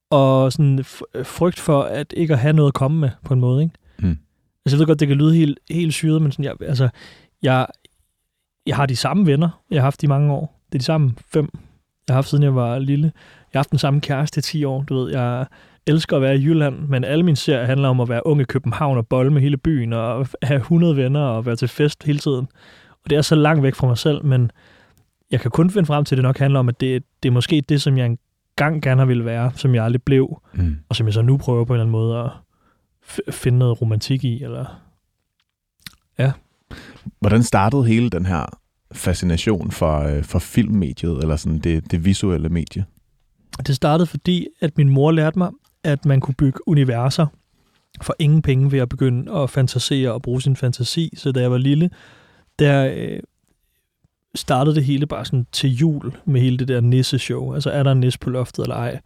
Og 0.09 0.51
sådan 0.51 0.83
frygt 1.23 1.59
for, 1.59 1.81
at 1.81 2.13
ikke 2.17 2.33
at 2.33 2.39
have 2.39 2.53
noget 2.53 2.69
at 2.69 2.73
komme 2.73 2.99
med, 2.99 3.09
på 3.25 3.33
en 3.33 3.39
måde, 3.39 3.63
ikke? 3.63 3.75
Mm. 3.99 4.17
Altså, 4.65 4.75
jeg 4.75 4.79
ved 4.79 4.87
godt, 4.87 4.99
det 4.99 5.07
kan 5.07 5.17
lyde 5.17 5.35
helt, 5.35 5.59
helt 5.69 5.93
syret, 5.93 6.21
men 6.21 6.31
sådan, 6.31 6.45
jeg, 6.45 6.55
altså, 6.61 6.89
jeg, 7.41 7.67
jeg 8.65 8.75
har 8.75 8.85
de 8.85 8.95
samme 8.95 9.25
venner, 9.25 9.63
jeg 9.71 9.77
har 9.77 9.83
haft 9.83 10.03
i 10.03 10.07
mange 10.07 10.33
år. 10.33 10.61
Det 10.71 10.75
er 10.75 10.79
de 10.79 10.85
samme 10.85 11.13
fem, 11.33 11.49
jeg 12.07 12.13
har 12.13 12.17
haft, 12.17 12.29
siden 12.29 12.43
jeg 12.43 12.55
var 12.55 12.79
lille. 12.79 13.11
Jeg 13.53 13.57
har 13.57 13.59
haft 13.59 13.71
den 13.71 13.79
samme 13.79 14.01
kæreste 14.01 14.39
i 14.39 14.41
10 14.41 14.63
år. 14.63 14.83
Du 14.83 14.95
ved, 14.95 15.11
jeg 15.11 15.45
elsker 15.87 16.15
at 16.15 16.21
være 16.21 16.37
i 16.37 16.43
Jylland, 16.43 16.79
men 16.79 17.03
alle 17.03 17.23
mine 17.23 17.37
serier 17.37 17.65
handler 17.65 17.89
om 17.89 17.99
at 17.99 18.09
være 18.09 18.27
ung 18.27 18.41
i 18.41 18.43
København 18.43 18.97
og 18.97 19.07
bolle 19.07 19.33
med 19.33 19.41
hele 19.41 19.57
byen 19.57 19.93
og 19.93 20.27
have 20.43 20.57
100 20.57 20.95
venner 20.95 21.19
og 21.19 21.45
være 21.45 21.55
til 21.55 21.67
fest 21.67 22.03
hele 22.03 22.19
tiden. 22.19 22.47
Og 23.03 23.09
det 23.09 23.17
er 23.17 23.21
så 23.21 23.35
langt 23.35 23.63
væk 23.63 23.75
fra 23.75 23.87
mig 23.87 23.97
selv, 23.97 24.25
men 24.25 24.51
jeg 25.31 25.39
kan 25.39 25.51
kun 25.51 25.69
finde 25.69 25.85
frem 25.85 26.05
til, 26.05 26.15
at 26.15 26.17
det 26.17 26.23
nok 26.23 26.37
handler 26.37 26.59
om, 26.59 26.69
at 26.69 26.81
det, 26.81 27.03
det 27.23 27.29
er 27.29 27.33
måske 27.33 27.63
det, 27.69 27.81
som 27.81 27.97
jeg 27.97 28.05
engang 28.05 28.81
gerne 28.81 29.01
har 29.01 29.05
ville 29.05 29.25
være, 29.25 29.51
som 29.55 29.75
jeg 29.75 29.83
aldrig 29.83 30.03
blev, 30.03 30.41
mm. 30.53 30.77
og 30.89 30.95
som 30.95 31.07
jeg 31.07 31.13
så 31.13 31.21
nu 31.21 31.37
prøver 31.37 31.65
på 31.65 31.73
en 31.73 31.75
eller 31.75 31.83
anden 31.83 31.91
måde 31.91 32.19
at 32.19 32.29
finde 33.31 33.59
noget 33.59 33.81
romantik 33.81 34.23
i, 34.23 34.43
eller... 34.43 34.81
Ja. 36.19 36.31
Hvordan 37.19 37.43
startede 37.43 37.85
hele 37.85 38.09
den 38.09 38.25
her 38.25 38.45
fascination 38.91 39.71
for, 39.71 39.99
øh, 39.99 40.23
for 40.23 40.39
filmmediet, 40.39 41.17
eller 41.21 41.35
sådan 41.35 41.59
det, 41.59 41.91
det 41.91 42.05
visuelle 42.05 42.49
medie? 42.49 42.85
Det 43.67 43.75
startede 43.75 44.07
fordi, 44.07 44.47
at 44.61 44.77
min 44.77 44.89
mor 44.89 45.11
lærte 45.11 45.37
mig, 45.37 45.51
at 45.83 46.05
man 46.05 46.21
kunne 46.21 46.35
bygge 46.35 46.67
universer 46.67 47.27
for 48.01 48.15
ingen 48.19 48.41
penge 48.41 48.71
ved 48.71 48.79
at 48.79 48.89
begynde 48.89 49.31
at 49.31 49.49
fantasere 49.49 50.11
og 50.13 50.21
bruge 50.21 50.41
sin 50.41 50.55
fantasi. 50.55 51.13
Så 51.17 51.31
da 51.31 51.41
jeg 51.41 51.51
var 51.51 51.57
lille, 51.57 51.89
der 52.59 52.93
øh, 52.95 53.19
startede 54.35 54.75
det 54.75 54.83
hele 54.85 55.07
bare 55.07 55.25
sådan 55.25 55.47
til 55.51 55.75
jul 55.75 56.17
med 56.25 56.41
hele 56.41 56.57
det 56.57 56.67
der 56.67 56.81
nisse-show. 56.81 57.53
Altså, 57.53 57.69
er 57.69 57.83
der 57.83 57.91
en 57.91 57.99
nisse 57.99 58.19
på 58.19 58.29
loftet 58.29 58.63
eller 58.63 58.75
ej? 58.75 58.99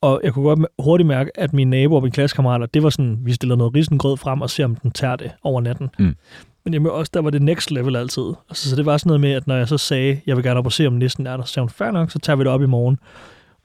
Og 0.00 0.20
jeg 0.24 0.32
kunne 0.32 0.44
godt 0.44 0.66
hurtigt 0.78 1.06
mærke, 1.06 1.30
at 1.34 1.52
mine 1.52 1.70
naboer 1.70 1.96
og 1.96 2.02
mine 2.02 2.12
klassekammerater, 2.12 2.66
det 2.66 2.82
var 2.82 2.90
sådan, 2.90 3.18
vi 3.22 3.32
stiller 3.32 3.56
noget 3.56 3.74
risengrød 3.74 4.16
frem 4.16 4.40
og 4.40 4.50
ser, 4.50 4.64
om 4.64 4.74
den 4.76 4.90
tager 4.90 5.16
det 5.16 5.30
over 5.42 5.60
natten. 5.60 5.88
Mm. 5.98 6.16
Men 6.64 6.74
jamen 6.74 6.92
også, 6.92 7.10
der 7.14 7.20
var 7.20 7.30
det 7.30 7.42
next 7.42 7.70
level 7.70 7.96
altid. 7.96 8.32
Altså, 8.48 8.70
så 8.70 8.76
det 8.76 8.86
var 8.86 8.96
sådan 8.96 9.08
noget 9.08 9.20
med, 9.20 9.32
at 9.32 9.46
når 9.46 9.56
jeg 9.56 9.68
så 9.68 9.78
sagde, 9.78 10.20
jeg 10.26 10.36
vil 10.36 10.44
gerne 10.44 10.58
op 10.58 10.66
og 10.66 10.72
se, 10.72 10.86
om 10.86 10.92
nissen 10.92 11.26
er 11.26 11.36
der, 11.36 11.44
så 11.44 11.52
sagde 11.52 11.64
hun, 11.64 11.70
fair 11.70 11.90
nok, 11.90 12.10
så 12.10 12.18
tager 12.18 12.36
vi 12.36 12.44
det 12.44 12.52
op 12.52 12.62
i 12.62 12.66
morgen. 12.66 12.98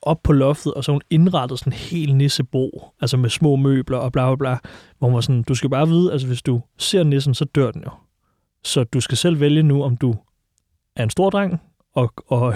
Op 0.01 0.24
på 0.24 0.34
loftet, 0.34 0.74
og 0.74 0.84
så 0.84 0.91
hun 0.91 1.01
indrettet 1.10 1.60
sådan 1.60 1.74
en 1.74 1.77
hel 1.77 2.15
nissebo, 2.15 2.91
altså 3.01 3.17
med 3.17 3.29
små 3.29 3.55
møbler 3.55 3.98
og 3.98 4.12
bla 4.12 4.29
bla 4.29 4.36
bla, 4.36 4.58
hvor 5.00 5.08
hun 5.08 5.15
var 5.15 5.22
sådan, 5.22 5.43
du 5.43 5.55
skal 5.55 5.69
bare 5.69 5.88
vide, 5.88 6.12
altså 6.12 6.27
hvis 6.27 6.41
du 6.41 6.62
ser 6.77 7.03
nissen, 7.03 7.34
så 7.34 7.46
dør 7.46 7.72
den 7.72 7.84
jo. 7.84 7.89
Så 8.63 8.84
du 8.84 9.00
skal 9.00 9.17
selv 9.17 9.39
vælge 9.39 9.63
nu, 9.63 9.84
om 9.84 9.98
du 9.98 10.15
er 10.96 11.03
en 11.03 11.10
stor 11.10 11.29
dreng, 11.29 11.62
og, 11.93 12.13
og 12.27 12.53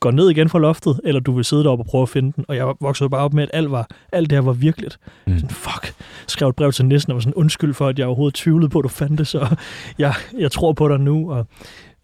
går 0.00 0.10
ned 0.10 0.30
igen 0.30 0.48
fra 0.48 0.58
loftet, 0.58 1.00
eller 1.04 1.20
du 1.20 1.32
vil 1.32 1.44
sidde 1.44 1.64
deroppe 1.64 1.82
og 1.82 1.86
prøve 1.86 2.02
at 2.02 2.08
finde 2.08 2.32
den. 2.36 2.44
Og 2.48 2.56
jeg 2.56 2.74
voksede 2.80 3.10
bare 3.10 3.20
op 3.20 3.32
med, 3.32 3.42
at 3.42 3.50
alt, 3.52 3.70
var, 3.70 3.88
alt 4.12 4.30
det 4.30 4.36
her 4.36 4.42
var 4.42 4.52
virkeligt. 4.52 4.98
Mm. 5.26 5.38
Sådan, 5.38 5.50
fuck. 5.50 5.94
Skrev 6.26 6.48
et 6.48 6.56
brev 6.56 6.72
til 6.72 6.84
næsten, 6.84 7.10
og 7.10 7.14
var 7.14 7.20
sådan 7.20 7.34
undskyld 7.34 7.74
for, 7.74 7.86
at 7.86 7.98
jeg 7.98 8.06
overhovedet 8.06 8.34
tvivlede 8.34 8.68
på, 8.68 8.78
at 8.78 8.82
du 8.82 8.88
fandt 8.88 9.18
det, 9.18 9.26
så 9.26 9.56
jeg, 9.98 10.14
jeg 10.38 10.52
tror 10.52 10.72
på 10.72 10.88
dig 10.88 11.00
nu. 11.00 11.32
Og, 11.32 11.46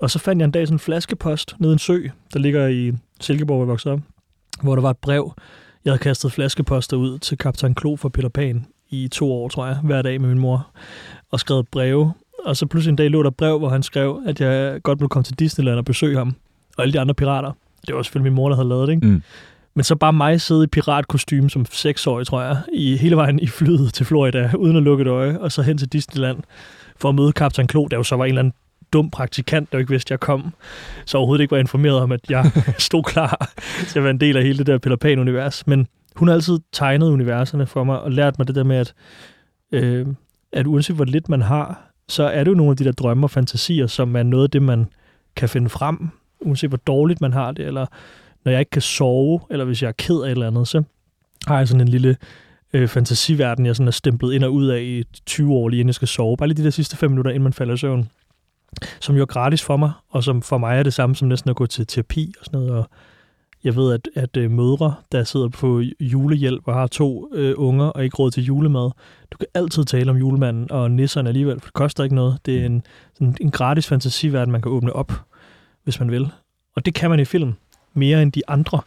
og 0.00 0.10
så 0.10 0.18
fandt 0.18 0.40
jeg 0.40 0.44
en 0.44 0.50
dag 0.50 0.66
sådan 0.66 0.74
en 0.74 0.78
flaskepost 0.78 1.54
nede 1.58 1.72
i 1.72 1.74
en 1.74 1.78
sø, 1.78 2.02
der 2.32 2.38
ligger 2.38 2.66
i 2.66 2.92
Silkeborg, 3.20 3.56
hvor 3.56 3.64
jeg 3.64 3.68
voksede 3.68 3.94
op, 3.94 4.00
hvor 4.62 4.74
der 4.74 4.82
var 4.82 4.90
et 4.90 4.98
brev. 4.98 5.32
Jeg 5.84 5.90
havde 5.90 6.02
kastet 6.02 6.32
flaskeposter 6.32 6.96
ud 6.96 7.18
til 7.18 7.38
kaptajn 7.38 7.74
Klo 7.74 7.96
for 7.96 8.08
Peter 8.08 8.28
Pan 8.28 8.66
i 8.90 9.08
to 9.08 9.32
år, 9.32 9.48
tror 9.48 9.66
jeg, 9.66 9.76
hver 9.84 10.02
dag 10.02 10.20
med 10.20 10.28
min 10.28 10.38
mor, 10.38 10.70
og 11.30 11.40
skrevet 11.40 11.68
breve. 11.68 12.12
Og 12.44 12.56
så 12.56 12.66
pludselig 12.66 12.90
en 12.90 12.96
dag 12.96 13.10
lå 13.10 13.22
der 13.22 13.30
brev, 13.30 13.58
hvor 13.58 13.68
han 13.68 13.82
skrev, 13.82 14.22
at 14.26 14.40
jeg 14.40 14.82
godt 14.82 15.00
ville 15.00 15.08
komme 15.08 15.24
til 15.24 15.38
Disneyland 15.38 15.78
og 15.78 15.84
besøge 15.84 16.16
ham 16.18 16.36
og 16.80 16.84
alle 16.84 16.92
de 16.92 17.00
andre 17.00 17.14
pirater. 17.14 17.52
Det 17.86 17.94
var 17.94 18.02
selvfølgelig 18.02 18.32
min 18.32 18.36
mor, 18.36 18.48
der 18.48 18.56
havde 18.56 18.68
lavet 18.68 18.88
det, 18.88 18.94
ikke? 18.94 19.06
Mm. 19.06 19.22
Men 19.74 19.84
så 19.84 19.94
bare 19.94 20.12
mig 20.12 20.40
sidde 20.40 20.64
i 20.64 20.66
piratkostyme 20.66 21.50
som 21.50 21.66
seksårig, 21.70 22.26
tror 22.26 22.42
jeg, 22.42 22.56
i 22.72 22.96
hele 22.96 23.16
vejen 23.16 23.38
i 23.38 23.46
flyet 23.46 23.94
til 23.94 24.06
Florida, 24.06 24.50
uden 24.58 24.76
at 24.76 24.82
lukke 24.82 25.02
et 25.02 25.08
øje, 25.08 25.38
og 25.38 25.52
så 25.52 25.62
hen 25.62 25.78
til 25.78 25.88
Disneyland 25.88 26.38
for 26.96 27.08
at 27.08 27.14
møde 27.14 27.32
kaptajn 27.32 27.66
Klo, 27.66 27.86
der 27.86 27.96
jo 27.96 28.02
så 28.02 28.16
var 28.16 28.24
en 28.24 28.28
eller 28.28 28.38
anden 28.40 28.54
dum 28.92 29.10
praktikant, 29.10 29.72
der 29.72 29.78
ikke 29.78 29.90
vidste, 29.90 30.06
at 30.06 30.10
jeg 30.10 30.20
kom, 30.20 30.54
så 31.04 31.18
overhovedet 31.18 31.42
ikke 31.42 31.52
var 31.52 31.58
informeret 31.58 32.00
om, 32.00 32.12
at 32.12 32.20
jeg 32.30 32.50
stod 32.78 33.02
klar 33.02 33.50
til 33.88 33.98
at 33.98 34.02
være 34.02 34.10
en 34.10 34.20
del 34.20 34.36
af 34.36 34.42
hele 34.42 34.58
det 34.58 34.66
der 34.66 34.78
Peter 34.78 34.96
Pan-univers. 34.96 35.66
Men 35.66 35.86
hun 36.16 36.28
har 36.28 36.34
altid 36.34 36.58
tegnet 36.72 37.06
universerne 37.06 37.66
for 37.66 37.84
mig, 37.84 38.00
og 38.00 38.12
lært 38.12 38.38
mig 38.38 38.46
det 38.46 38.54
der 38.54 38.64
med, 38.64 38.76
at, 38.76 38.94
øh, 39.72 40.06
at 40.52 40.66
uanset 40.66 40.96
hvor 40.96 41.04
lidt 41.04 41.28
man 41.28 41.42
har, 41.42 41.90
så 42.08 42.22
er 42.22 42.44
det 42.44 42.50
jo 42.50 42.56
nogle 42.56 42.70
af 42.70 42.76
de 42.76 42.84
der 42.84 42.92
drømme 42.92 43.26
og 43.26 43.30
fantasier, 43.30 43.86
som 43.86 44.16
er 44.16 44.22
noget 44.22 44.44
af 44.44 44.50
det, 44.50 44.62
man 44.62 44.86
kan 45.36 45.48
finde 45.48 45.68
frem 45.68 46.10
uanset 46.40 46.70
hvor 46.70 46.80
dårligt 46.86 47.20
man 47.20 47.32
har 47.32 47.52
det, 47.52 47.66
eller 47.66 47.86
når 48.44 48.52
jeg 48.52 48.60
ikke 48.60 48.70
kan 48.70 48.82
sove, 48.82 49.40
eller 49.50 49.64
hvis 49.64 49.82
jeg 49.82 49.88
er 49.88 49.92
ked 49.92 50.16
af 50.22 50.26
et 50.26 50.30
eller 50.30 50.46
andet, 50.46 50.68
så 50.68 50.82
har 51.46 51.58
jeg 51.58 51.68
sådan 51.68 51.80
en 51.80 51.88
lille 51.88 52.16
øh, 52.72 52.88
fantasiverden, 52.88 53.66
jeg 53.66 53.76
sådan 53.76 53.88
er 53.88 53.92
stemplet 53.92 54.32
ind 54.32 54.44
og 54.44 54.52
ud 54.52 54.66
af 54.66 54.80
i 54.82 55.04
20 55.26 55.54
år, 55.54 55.68
lige 55.68 55.80
inden 55.80 55.88
jeg 55.88 55.94
skal 55.94 56.08
sove. 56.08 56.36
Bare 56.36 56.48
lige 56.48 56.58
de 56.58 56.64
der 56.64 56.70
sidste 56.70 56.96
5 56.96 57.10
minutter, 57.10 57.30
inden 57.30 57.42
man 57.42 57.52
falder 57.52 57.74
i 57.74 57.76
søvn. 57.76 58.08
Som 59.00 59.16
jo 59.16 59.22
er 59.22 59.26
gratis 59.26 59.62
for 59.62 59.76
mig, 59.76 59.92
og 60.10 60.24
som 60.24 60.42
for 60.42 60.58
mig 60.58 60.78
er 60.78 60.82
det 60.82 60.94
samme 60.94 61.16
som 61.16 61.28
næsten 61.28 61.50
at 61.50 61.56
gå 61.56 61.66
til 61.66 61.86
terapi 61.86 62.34
og 62.40 62.44
sådan 62.44 62.60
noget. 62.60 62.72
Og 62.72 62.90
jeg 63.64 63.76
ved, 63.76 63.92
at, 63.92 64.08
at 64.14 64.36
øh, 64.36 64.50
mødre, 64.50 64.94
der 65.12 65.24
sidder 65.24 65.48
på 65.48 65.82
julehjælp 66.00 66.62
og 66.68 66.74
har 66.74 66.86
to 66.86 67.28
øh, 67.34 67.54
unger 67.56 67.84
og 67.84 68.04
ikke 68.04 68.16
råd 68.16 68.30
til 68.30 68.44
julemad, 68.44 68.90
du 69.32 69.38
kan 69.38 69.46
altid 69.54 69.84
tale 69.84 70.10
om 70.10 70.16
julemanden 70.16 70.72
og 70.72 70.90
nisserne 70.90 71.28
alligevel, 71.28 71.60
for 71.60 71.66
det 71.66 71.74
koster 71.74 72.04
ikke 72.04 72.16
noget. 72.16 72.38
Det 72.46 72.60
er 72.60 72.66
en, 72.66 72.82
sådan 73.14 73.36
en 73.40 73.50
gratis 73.50 73.86
fantasiverden, 73.86 74.52
man 74.52 74.62
kan 74.62 74.72
åbne 74.72 74.92
op, 74.92 75.12
hvis 75.84 76.00
man 76.00 76.10
vil. 76.10 76.28
Og 76.76 76.84
det 76.84 76.94
kan 76.94 77.10
man 77.10 77.20
i 77.20 77.24
film, 77.24 77.52
mere 77.94 78.22
end 78.22 78.32
de 78.32 78.42
andre 78.48 78.80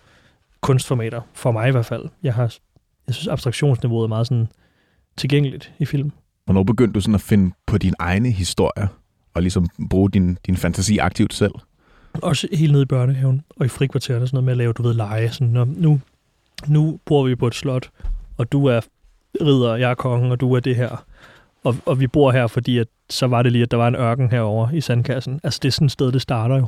kunstformater, 0.61 1.21
for 1.33 1.51
mig 1.51 1.67
i 1.67 1.71
hvert 1.71 1.85
fald. 1.85 2.05
Jeg, 2.23 2.33
har, 2.33 2.53
jeg 3.07 3.15
synes, 3.15 3.27
abstraktionsniveauet 3.27 4.03
er 4.03 4.07
meget 4.07 4.27
sådan 4.27 4.47
tilgængeligt 5.17 5.73
i 5.79 5.85
film. 5.85 6.11
Hvornår 6.45 6.63
begyndte 6.63 6.93
du 6.93 7.01
sådan 7.01 7.15
at 7.15 7.21
finde 7.21 7.55
på 7.65 7.77
dine 7.77 7.95
egne 7.99 8.31
historier, 8.31 8.87
og 9.33 9.41
ligesom 9.41 9.67
bruge 9.89 10.11
din, 10.11 10.37
din 10.45 10.57
fantasi 10.57 10.97
aktivt 10.97 11.33
selv? 11.33 11.53
Også 12.13 12.47
helt 12.53 12.71
nede 12.71 12.83
i 12.83 12.85
børnehaven 12.85 13.43
og 13.49 13.65
i 13.65 13.69
frikvartererne, 13.69 14.27
sådan 14.27 14.35
noget 14.35 14.45
med 14.45 14.53
at 14.53 14.57
lave, 14.57 14.73
du 14.73 14.83
ved, 14.83 14.93
lege. 14.93 15.31
Sådan, 15.31 15.67
nu, 15.67 15.99
nu 16.67 16.99
bor 17.05 17.23
vi 17.23 17.35
på 17.35 17.47
et 17.47 17.55
slot, 17.55 17.89
og 18.37 18.51
du 18.51 18.65
er 18.65 18.81
ridder, 19.41 19.75
jeg 19.75 19.91
er 19.91 19.95
kongen, 19.95 20.31
og 20.31 20.39
du 20.39 20.53
er 20.53 20.59
det 20.59 20.75
her. 20.75 21.05
Og, 21.63 21.75
og 21.85 21.99
vi 21.99 22.07
bor 22.07 22.31
her, 22.31 22.47
fordi 22.47 22.77
at, 22.77 22.87
så 23.09 23.27
var 23.27 23.43
det 23.43 23.51
lige, 23.51 23.61
at 23.61 23.71
der 23.71 23.77
var 23.77 23.87
en 23.87 23.95
ørken 23.95 24.31
herover 24.31 24.71
i 24.71 24.81
sandkassen. 24.81 25.39
Altså, 25.43 25.59
det 25.63 25.67
er 25.67 25.71
sådan 25.71 25.85
et 25.85 25.91
sted, 25.91 26.11
det 26.11 26.21
starter 26.21 26.57
jo. 26.57 26.67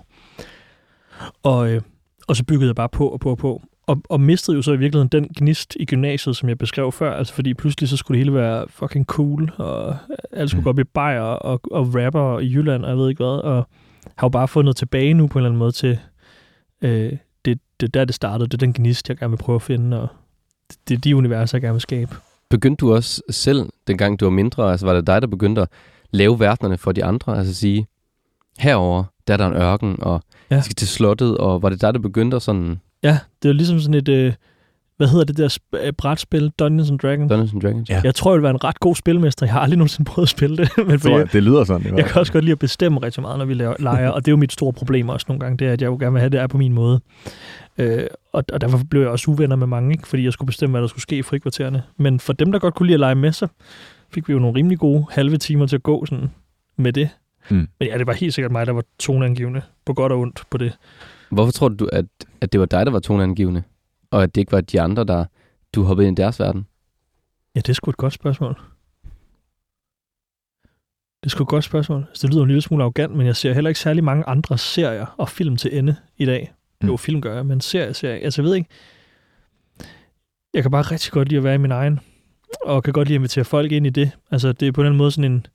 Og, 1.44 1.70
øh, 1.70 1.82
og 2.28 2.36
så 2.36 2.44
byggede 2.44 2.68
jeg 2.68 2.76
bare 2.76 2.90
på 2.90 3.08
og 3.08 3.20
på 3.20 3.32
og 3.32 3.38
på. 3.38 3.62
Og, 3.88 4.02
og 4.10 4.22
mistede 4.22 4.58
jo 4.58 4.62
så 4.62 4.72
i 4.72 4.78
virkeligheden 4.78 5.08
den 5.10 5.28
gnist 5.38 5.78
i 5.80 5.86
gymnasiet, 5.86 6.36
som 6.38 6.50
jeg 6.50 6.58
beskrev 6.58 6.92
før. 6.92 7.14
Altså, 7.14 7.34
fordi 7.34 7.54
pludselig 7.54 7.90
så 7.90 7.98
skulle 7.98 8.20
det 8.20 8.26
hele 8.26 8.34
være 8.36 8.66
fucking 8.70 9.06
cool, 9.06 9.52
og 9.58 9.98
alt 10.32 10.50
skulle 10.50 10.60
Mm. 10.62 10.64
gå 10.64 10.70
op 10.70 10.80
i 10.80 10.84
bajer 10.84 11.22
og, 11.22 11.62
og 11.72 11.96
rapper 11.96 12.40
i 12.40 12.54
Jylland, 12.54 12.84
og 12.84 12.90
jeg 12.90 12.98
ved 12.98 13.10
ikke 13.10 13.24
hvad. 13.24 13.40
Og 13.44 13.68
har 14.16 14.28
jo 14.28 14.30
bare 14.30 14.48
fundet 14.48 14.76
tilbage 14.76 15.14
nu 15.14 15.28
på 15.28 15.40
en 15.40 15.42
eller 15.42 15.50
anden 15.50 15.60
måde 15.60 15.72
til, 15.72 16.00
øh, 16.82 17.12
det, 17.46 17.60
det 17.80 17.86
er 17.88 17.92
der, 17.92 18.06
det 18.06 18.16
startede. 18.16 18.48
Det 18.50 18.54
er 18.54 18.58
den 18.58 18.74
gnist, 18.74 19.10
jeg 19.10 19.18
gerne 19.18 19.32
vil 19.32 19.38
prøve 19.38 19.56
at 19.56 19.62
finde, 19.62 20.02
og 20.02 20.08
det, 20.70 20.78
det 20.90 20.96
er 20.96 21.00
de 21.00 21.16
universer, 21.16 21.58
jeg 21.58 21.62
gerne 21.62 21.74
vil 21.74 21.82
skabe. 21.82 22.16
Begyndte 22.50 22.82
du 22.86 22.94
også 22.96 23.22
selv, 23.30 23.70
dengang 23.88 24.20
du 24.20 24.26
var 24.26 24.30
mindre, 24.32 24.72
altså 24.72 24.86
var 24.86 24.94
det 24.94 25.08
dig, 25.08 25.22
der 25.22 25.28
begyndte 25.28 25.62
at 25.62 25.68
lave 26.12 26.40
verdenerne 26.40 26.78
for 26.78 26.92
de 26.92 27.04
andre? 27.06 27.38
Altså 27.38 27.54
sige, 27.54 27.88
herover 28.60 29.04
der 29.28 29.34
er 29.34 29.38
der 29.38 29.48
en 29.48 29.54
ørken, 29.54 29.96
og 30.02 30.22
Ja. 30.52 30.62
skal 30.62 30.76
til 30.76 30.88
slottet, 30.88 31.38
og 31.38 31.62
var 31.62 31.70
det 31.70 31.82
dig, 31.82 31.94
der 31.94 32.00
begyndte 32.00 32.36
at 32.36 32.42
sådan 32.42 32.80
Ja, 33.04 33.20
det 33.44 33.50
jo 33.50 33.54
ligesom 33.54 33.80
sådan 33.80 33.94
et, 33.94 34.08
øh, 34.10 34.34
hvad 34.98 35.08
hedder 35.08 35.26
det 35.26 35.38
der 35.38 35.50
sp- 35.50 35.86
øh, 35.88 35.94
brætspil, 35.94 36.50
Dungeons 36.60 36.90
and 36.92 37.00
Dragons. 37.00 37.30
Dungeons 37.30 37.54
and 37.54 37.62
Dragons? 37.62 37.90
Ja. 37.90 38.02
Jeg 38.04 38.16
tror, 38.16 38.32
jeg 38.32 38.36
vil 38.36 38.44
være 38.44 38.52
en 38.52 38.64
ret 38.64 38.80
god 38.80 38.96
spilmester. 38.96 39.46
Jeg 39.46 39.54
har 39.54 39.60
aldrig 39.60 39.78
nogensinde 39.78 40.10
prøvet 40.10 40.26
at 40.26 40.30
spille 40.30 40.58
det. 40.58 40.70
Men 40.88 41.00
Så, 41.00 41.10
jeg, 41.18 41.34
det 41.34 41.44
lyder 41.44 41.64
sådan. 41.64 41.86
jeg 41.88 41.94
fald. 41.94 42.04
kan 42.12 42.20
også 42.20 42.34
godt 42.34 42.44
lide 42.44 42.52
at 42.52 42.60
bestemme 42.60 43.00
rigtig 43.04 43.22
meget, 43.22 43.38
når 43.38 43.46
vi 43.46 43.54
laver 43.54 43.74
leger, 43.80 44.10
og 44.10 44.26
det 44.26 44.28
er 44.28 44.34
jo 44.34 44.38
mit 44.38 44.52
store 44.54 44.74
problem 44.74 45.10
også 45.10 45.26
nogle 45.30 45.40
gange, 45.40 45.58
det 45.58 45.68
er, 45.68 45.74
at 45.74 45.82
jeg 45.82 45.88
jo 45.88 45.98
gerne 46.00 46.12
vil 46.12 46.20
have 46.20 46.30
det 46.30 46.40
er 46.40 46.48
på 46.48 46.58
min 46.58 46.74
måde. 46.74 47.00
Øh, 47.78 48.04
og, 48.36 48.44
og 48.54 48.62
derfor 48.62 48.80
blev 48.90 49.02
jeg 49.02 49.10
også 49.10 49.32
uvenner 49.32 49.56
med 49.56 49.68
mange, 49.68 49.92
ikke? 49.92 50.08
fordi 50.08 50.24
jeg 50.24 50.34
skulle 50.34 50.48
bestemme, 50.48 50.72
hvad 50.72 50.82
der 50.82 50.88
skulle 50.88 51.02
ske 51.02 51.18
i 51.18 51.22
frikvartererne. 51.22 51.84
Men 51.98 52.20
for 52.20 52.34
dem, 52.34 52.52
der 52.52 52.60
godt 52.60 52.74
kunne 52.74 52.88
lide 52.88 52.94
at 52.94 53.00
lege 53.00 53.16
med, 53.16 53.32
så 53.32 53.48
fik 54.10 54.28
vi 54.28 54.34
jo 54.34 54.40
nogle 54.40 54.58
rimelig 54.58 54.80
gode 54.80 55.06
halve 55.12 55.38
timer 55.38 55.66
til 55.66 55.76
at 55.76 55.84
gå 55.84 56.06
sådan 56.06 56.32
med 56.78 56.94
det. 56.94 57.10
Mm. 57.50 57.68
Men 57.80 57.88
ja, 57.88 57.98
det 57.98 58.08
var 58.08 58.14
helt 58.14 58.34
sikkert 58.34 58.52
mig, 58.52 58.66
der 58.66 58.72
var 58.72 58.84
toneangivende, 59.00 59.62
på 59.86 59.94
godt 59.94 60.12
og 60.12 60.20
ondt 60.20 60.44
på 60.50 60.58
det. 60.58 60.78
Hvorfor 61.30 61.52
tror 61.52 61.70
du, 61.70 61.90
at, 61.94 62.06
at 62.42 62.52
det 62.52 62.60
var 62.60 62.66
dig, 62.66 62.86
der 62.86 62.92
var 62.92 63.00
toneangivende, 63.00 63.64
og 64.12 64.24
at 64.24 64.36
det 64.36 64.42
ikke 64.42 64.52
var 64.52 64.62
de 64.62 64.82
andre, 64.82 65.04
der 65.04 65.26
du 65.76 65.84
hoppede 65.84 66.08
ind 66.08 66.20
i 66.20 66.22
deres 66.22 66.40
verden? 66.40 66.68
Ja, 67.56 67.60
det 67.60 67.70
er 67.70 67.74
sgu 67.74 67.90
et 67.90 67.98
godt 67.98 68.14
spørgsmål. 68.14 68.60
Det 71.24 71.26
er 71.26 71.30
sgu 71.30 71.44
et 71.44 71.50
godt 71.50 71.64
spørgsmål. 71.64 72.06
Altså, 72.10 72.28
det 72.28 72.34
lyder 72.34 72.44
en 72.44 72.48
lille 72.48 72.62
smule 72.62 72.84
arrogant, 72.84 73.16
men 73.16 73.28
jeg 73.28 73.36
ser 73.36 73.54
heller 73.54 73.70
ikke 73.70 73.80
særlig 73.80 74.04
mange 74.04 74.24
andre 74.28 74.58
serier 74.58 75.06
og 75.18 75.30
film 75.30 75.58
til 75.58 75.78
ende 75.78 75.96
i 76.18 76.26
dag. 76.26 76.54
Mm. 76.86 76.92
Jo, 76.92 76.98
film 76.98 77.22
gør 77.22 77.36
jeg, 77.36 77.46
men 77.46 77.62
serier 77.62 77.94
ser 77.94 78.10
jeg. 78.10 78.24
Altså, 78.24 78.42
jeg 78.42 78.50
ved 78.50 78.56
ikke. 78.56 78.70
Jeg 80.54 80.62
kan 80.62 80.72
bare 80.72 80.82
rigtig 80.82 81.12
godt 81.12 81.30
lide 81.30 81.38
at 81.38 81.44
være 81.44 81.56
i 81.56 81.58
min 81.58 81.72
egen, 81.72 82.00
og 82.66 82.84
kan 82.84 82.94
godt 82.94 83.08
lide 83.08 83.16
at 83.16 83.20
invitere 83.20 83.46
folk 83.46 83.72
ind 83.72 83.88
i 83.88 83.90
det. 83.90 84.12
Altså, 84.32 84.52
det 84.52 84.68
er 84.68 84.72
på 84.72 84.82
en 84.82 84.84
eller 84.86 84.90
anden 84.90 84.98
måde 84.98 85.12
sådan 85.12 85.32
en... 85.32 85.46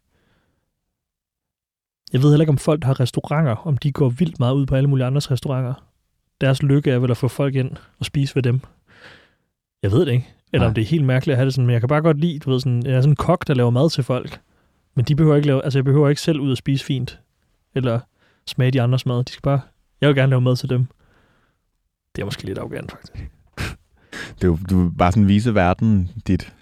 Jeg 2.12 2.22
ved 2.22 2.30
heller 2.30 2.42
ikke, 2.42 2.50
om 2.50 2.58
folk, 2.58 2.80
der 2.82 2.86
har 2.86 3.00
restauranter, 3.00 3.56
om 3.56 3.78
de 3.78 3.92
går 3.92 4.08
vildt 4.08 4.38
meget 4.38 4.54
ud 4.54 4.66
på 4.66 4.74
alle 4.74 4.88
mulige 4.88 5.06
andres 5.06 5.30
restauranter. 5.30 5.74
Deres 6.40 6.62
lykke 6.62 6.90
er 6.90 6.98
vel 6.98 7.10
at 7.10 7.16
få 7.16 7.28
folk 7.28 7.54
ind 7.54 7.70
og 7.98 8.06
spise 8.06 8.34
ved 8.34 8.42
dem. 8.42 8.60
Jeg 9.82 9.92
ved 9.92 10.06
det 10.06 10.12
ikke. 10.12 10.28
Eller 10.52 10.64
Nej. 10.64 10.68
om 10.68 10.74
det 10.74 10.82
er 10.82 10.86
helt 10.86 11.04
mærkeligt 11.04 11.32
at 11.32 11.36
have 11.36 11.44
det 11.44 11.54
sådan, 11.54 11.66
men 11.66 11.72
jeg 11.72 11.80
kan 11.80 11.88
bare 11.88 12.02
godt 12.02 12.20
lide, 12.20 12.38
du 12.38 12.50
ved, 12.50 12.60
sådan, 12.60 12.86
jeg 12.86 12.92
er 12.92 13.00
sådan 13.00 13.12
en 13.12 13.16
kok, 13.16 13.46
der 13.46 13.54
laver 13.54 13.70
mad 13.70 13.90
til 13.90 14.04
folk. 14.04 14.40
Men 14.94 15.04
de 15.04 15.16
behøver 15.16 15.36
ikke 15.36 15.46
lave, 15.46 15.64
altså 15.64 15.78
jeg 15.78 15.84
behøver 15.84 16.08
ikke 16.08 16.20
selv 16.20 16.40
ud 16.40 16.50
og 16.50 16.56
spise 16.56 16.84
fint. 16.84 17.20
Eller 17.74 18.00
smage 18.46 18.70
de 18.70 18.82
andres 18.82 19.06
mad. 19.06 19.24
De 19.24 19.32
skal 19.32 19.42
bare, 19.42 19.60
jeg 20.00 20.08
vil 20.08 20.16
gerne 20.16 20.30
lave 20.30 20.40
mad 20.40 20.56
til 20.56 20.68
dem. 20.70 20.86
Det 22.16 22.22
er 22.22 22.24
måske 22.26 22.44
lidt 22.44 22.58
arrogant, 22.58 22.90
faktisk. 22.92 23.12
Det 24.36 24.44
er 24.44 24.48
jo, 24.48 24.58
du 24.70 24.82
vil 24.82 24.90
bare 24.98 25.12
sådan 25.12 25.28
vise 25.28 25.54
verden, 25.54 26.10
dit, 26.26 26.52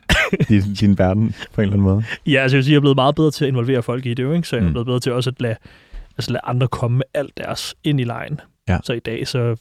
din, 0.48 0.62
din 0.80 0.98
verden 0.98 1.34
på 1.54 1.60
en 1.60 1.62
eller 1.62 1.72
anden 1.72 1.80
måde. 1.84 2.04
Ja, 2.26 2.40
altså 2.42 2.56
jeg 2.56 2.58
vil 2.58 2.64
sige, 2.64 2.72
jeg 2.72 2.76
er 2.76 2.80
blevet 2.80 2.96
meget 2.96 3.14
bedre 3.14 3.30
til 3.30 3.44
at 3.44 3.48
involvere 3.48 3.82
folk 3.82 4.06
i 4.06 4.14
det, 4.14 4.22
jo, 4.22 4.32
ikke? 4.32 4.48
så 4.48 4.56
jeg 4.56 4.62
er 4.62 4.66
Mm. 4.66 4.72
blevet 4.72 4.86
bedre 4.86 5.00
til 5.00 5.12
også 5.12 5.30
at 5.30 5.40
lade, 5.40 5.56
altså 6.18 6.30
lade 6.32 6.40
andre 6.44 6.68
komme 6.68 6.96
med 6.96 7.04
alt 7.14 7.36
deres 7.36 7.74
ind 7.84 8.00
i 8.00 8.04
lejen. 8.04 8.40
Ja. 8.68 8.78
Så 8.84 8.92
i 8.92 8.98
dag, 8.98 9.28
så 9.28 9.56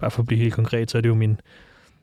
bare 0.00 0.10
for 0.10 0.22
at 0.22 0.26
blive 0.26 0.40
helt 0.40 0.54
konkret, 0.54 0.90
så 0.90 0.98
er 0.98 1.02
det 1.02 1.08
jo 1.08 1.14
min 1.14 1.40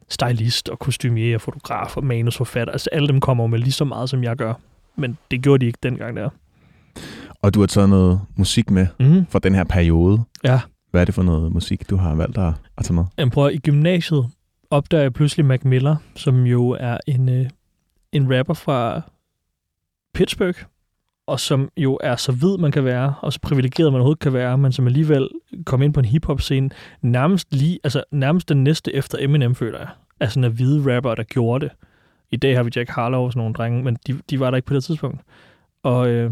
stylist 0.09 0.69
og 0.69 0.79
kostumier 0.79 1.35
og 1.35 1.41
fotograf 1.41 1.97
og 1.97 2.03
manusforfatter. 2.05 2.71
Altså 2.71 2.89
alle 2.91 3.07
dem 3.07 3.19
kommer 3.19 3.47
med 3.47 3.59
lige 3.59 3.71
så 3.71 3.85
meget, 3.85 4.09
som 4.09 4.23
jeg 4.23 4.35
gør. 4.35 4.53
Men 4.95 5.17
det 5.31 5.41
gjorde 5.41 5.61
de 5.61 5.65
ikke 5.65 5.79
dengang 5.83 6.15
der. 6.17 6.29
Og 7.41 7.53
du 7.53 7.59
har 7.59 7.67
taget 7.67 7.89
noget 7.89 8.21
musik 8.35 8.69
med 8.69 8.87
Mm. 8.99 9.25
fra 9.29 9.39
den 9.39 9.55
her 9.55 9.63
periode. 9.63 10.21
Ja. 10.43 10.59
Hvad 10.91 11.01
er 11.01 11.05
det 11.05 11.15
for 11.15 11.23
noget 11.23 11.51
musik, 11.51 11.89
du 11.89 11.95
har 11.95 12.15
valgt 12.15 12.37
at, 12.37 12.53
at 12.77 12.85
tage 12.85 12.93
med? 12.93 13.03
Jamen 13.17 13.31
prøv 13.31 13.51
i 13.53 13.57
gymnasiet 13.57 14.29
opdager 14.69 15.01
jeg 15.01 15.13
pludselig 15.13 15.45
Mac 15.45 15.59
Miller, 15.63 15.95
som 16.15 16.45
jo 16.45 16.69
er 16.79 16.97
en, 17.07 17.29
øh, 17.29 17.49
en 18.11 18.37
rapper 18.37 18.53
fra 18.53 19.01
Pittsburgh, 20.13 20.63
og 21.27 21.39
som 21.39 21.69
jo 21.77 21.99
er 22.03 22.15
så 22.15 22.31
hvid 22.31 22.57
man 22.57 22.71
kan 22.71 22.85
være, 22.85 23.13
og 23.21 23.33
så 23.33 23.39
privilegeret 23.41 23.91
man 23.91 23.99
overhovedet 23.99 24.19
kan 24.19 24.33
være, 24.33 24.57
men 24.57 24.71
som 24.71 24.87
alligevel 24.87 25.29
kom 25.65 25.81
ind 25.81 25.93
på 25.93 25.99
en 25.99 26.05
hiphop-scene, 26.05 26.69
nærmest 27.01 27.53
lige, 27.53 27.79
altså 27.83 28.03
nærmest 28.11 28.49
den 28.49 28.63
næste 28.63 28.95
efter 28.95 29.17
Eminem, 29.21 29.55
føler 29.55 29.79
jeg, 29.79 29.89
Altså 30.19 30.33
sådan 30.33 30.51
en 30.51 30.55
hvide 30.55 30.95
rapper, 30.95 31.15
der 31.15 31.23
gjorde 31.23 31.65
det. 31.65 31.75
I 32.31 32.37
dag 32.37 32.55
har 32.55 32.63
vi 32.63 32.71
Jack 32.75 32.89
Harlow 32.89 33.21
og 33.21 33.31
sådan 33.31 33.39
nogle 33.39 33.53
drenge, 33.53 33.83
men 33.83 33.97
de, 34.07 34.19
de 34.29 34.39
var 34.39 34.51
der 34.51 34.55
ikke 34.55 34.65
på 34.65 34.73
det 34.73 34.83
tidspunkt. 34.83 35.21
Og 35.83 36.09
øh, 36.09 36.31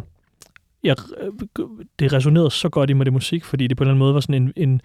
jeg, 0.84 0.96
det 2.00 2.13
resonerede 2.13 2.51
så 2.51 2.69
godt 2.69 2.89
i 2.89 2.93
mig, 2.93 3.05
det 3.05 3.13
musik, 3.13 3.46
fordi 3.46 3.67
det 3.67 3.77
på 3.77 3.84
en 3.84 3.86
eller 3.86 3.91
anden 3.91 4.00
måde 4.00 4.13
var 4.13 4.19
sådan 4.19 4.41
en, 4.41 4.53
en, 4.55 4.81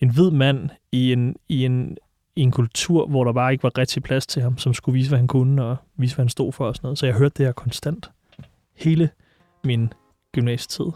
en 0.00 0.10
hvid 0.10 0.30
mand 0.30 0.70
i 0.92 1.12
en, 1.12 1.36
i 1.48 1.64
en 1.64 1.96
i 2.36 2.40
en 2.40 2.50
kultur, 2.50 3.06
hvor 3.06 3.24
der 3.24 3.32
bare 3.32 3.52
ikke 3.52 3.62
var 3.62 3.78
rigtig 3.78 4.02
plads 4.02 4.26
til 4.26 4.42
ham, 4.42 4.58
som 4.58 4.74
skulle 4.74 4.94
vise, 4.94 5.08
hvad 5.08 5.18
han 5.18 5.26
kunne, 5.26 5.64
og 5.64 5.76
vise, 5.96 6.14
hvad 6.14 6.24
han 6.24 6.28
stod 6.28 6.52
for 6.52 6.66
og 6.66 6.76
sådan 6.76 6.86
noget. 6.86 6.98
Så 6.98 7.06
jeg 7.06 7.14
hørte 7.14 7.34
det 7.38 7.46
her 7.46 7.52
konstant. 7.52 8.10
Hele 8.76 9.10
min 9.64 9.92
gymnasietid. 10.32 10.92